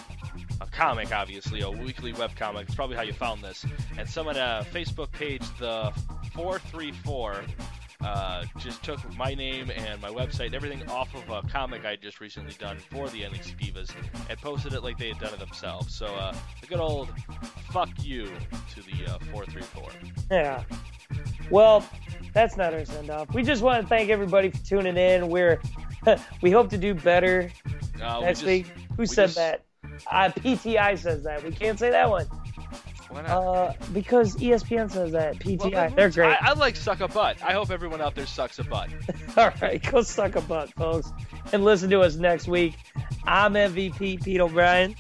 a 0.63 0.67
comic 0.71 1.13
obviously 1.13 1.61
a 1.63 1.71
weekly 1.71 2.13
web 2.13 2.35
comic. 2.37 2.67
It's 2.67 2.75
probably 2.75 2.97
how 2.97 3.03
you 3.03 3.13
found 3.13 3.43
this. 3.43 3.65
And 3.99 4.09
someone 4.09 4.37
at 4.37 4.63
a 4.63 4.65
Facebook 4.65 5.11
page 5.13 5.43
the 5.59 5.93
434 6.35 7.45
uh, 8.05 8.45
just 8.59 8.83
took 8.83 8.99
my 9.17 9.33
name 9.35 9.71
and 9.71 10.01
my 10.03 10.09
website 10.09 10.47
and 10.47 10.55
everything 10.57 10.89
off 10.89 11.15
of 11.15 11.29
a 11.31 11.47
comic 11.49 11.85
I 11.85 11.95
just 11.97 12.21
recently 12.21 12.55
done 12.59 12.79
for 12.91 13.09
the 13.11 13.23
NXT 13.23 13.57
Divas 13.59 13.91
and 14.29 14.39
posted 14.41 14.73
it 14.73 14.83
like 14.83 14.99
they 14.99 15.09
had 15.09 15.19
done 15.21 15.33
it 15.35 15.39
themselves. 15.39 15.95
So 15.95 16.07
uh, 16.07 16.35
a 16.63 16.67
good 16.67 16.81
old 16.81 17.09
fuck 17.71 17.89
you 18.03 18.25
to 18.27 18.83
the 18.83 19.13
uh, 19.13 19.19
434. 19.31 19.91
Yeah. 20.31 20.65
Well, 21.51 21.87
that's 22.33 22.57
not 22.57 22.73
our 22.75 22.85
send 22.85 23.11
off. 23.11 23.33
We 23.35 23.43
just 23.43 23.63
want 23.63 23.83
to 23.83 23.89
thank 23.89 24.11
everybody 24.11 24.51
for 24.51 24.59
tuning 24.65 24.97
in. 24.97 25.29
We're 25.29 25.61
we 26.43 26.51
hope 26.51 26.71
to 26.71 26.79
do 26.79 26.95
better 26.95 27.51
Uh, 28.03 28.21
next 28.21 28.41
just- 28.41 28.47
week. 28.47 28.67
Who 28.67 28.95
we 28.99 29.07
said 29.07 29.27
just- 29.27 29.37
that? 29.37 29.63
Uh, 30.11 30.31
PTI 30.31 30.99
says 30.99 31.23
that. 31.25 31.43
We 31.45 31.53
can't 31.53 31.79
say 31.79 31.91
that 31.91 32.11
one. 32.11 32.27
Why 33.09 33.23
not? 33.23 33.31
Uh, 33.31 33.73
because 33.93 34.37
ESPN 34.37 34.91
says 34.91 35.13
that. 35.13 35.39
PTI. 35.39 35.73
Well, 35.73 35.91
They're 35.91 36.11
great. 36.11 36.37
I, 36.41 36.51
I 36.51 36.53
like 36.55 36.77
suck 36.77 37.01
a 37.01 37.09
butt. 37.09 37.37
I 37.43 37.53
hope 37.53 37.71
everyone 37.71 38.01
out 38.01 38.15
there 38.15 38.27
sucks 38.27 38.59
a 38.59 38.65
butt. 38.65 38.89
All 39.37 39.53
right, 39.61 39.83
go 39.91 40.03
suck 40.03 40.37
a 40.37 40.41
butt, 40.41 40.73
folks, 40.75 41.13
and 41.53 41.65
listen 41.65 41.91
to 41.91 42.01
us 42.01 42.17
next 42.17 42.49
week. 42.49 42.75
I'm 43.25 43.55
MVP 43.55 44.25
Pete 44.25 44.41
O'Brien. 44.41 44.95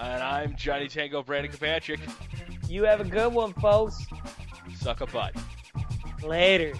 And 0.00 0.22
I'm 0.22 0.54
Johnny 0.54 0.86
Tango 0.86 1.24
Brandon 1.24 1.50
Kirkpatrick. 1.50 2.00
You 2.68 2.84
have 2.84 3.00
a 3.00 3.04
good 3.04 3.32
one, 3.32 3.52
folks. 3.54 4.06
Suck 4.76 5.00
a 5.00 5.06
butt. 5.06 5.34
Later. 6.22 6.72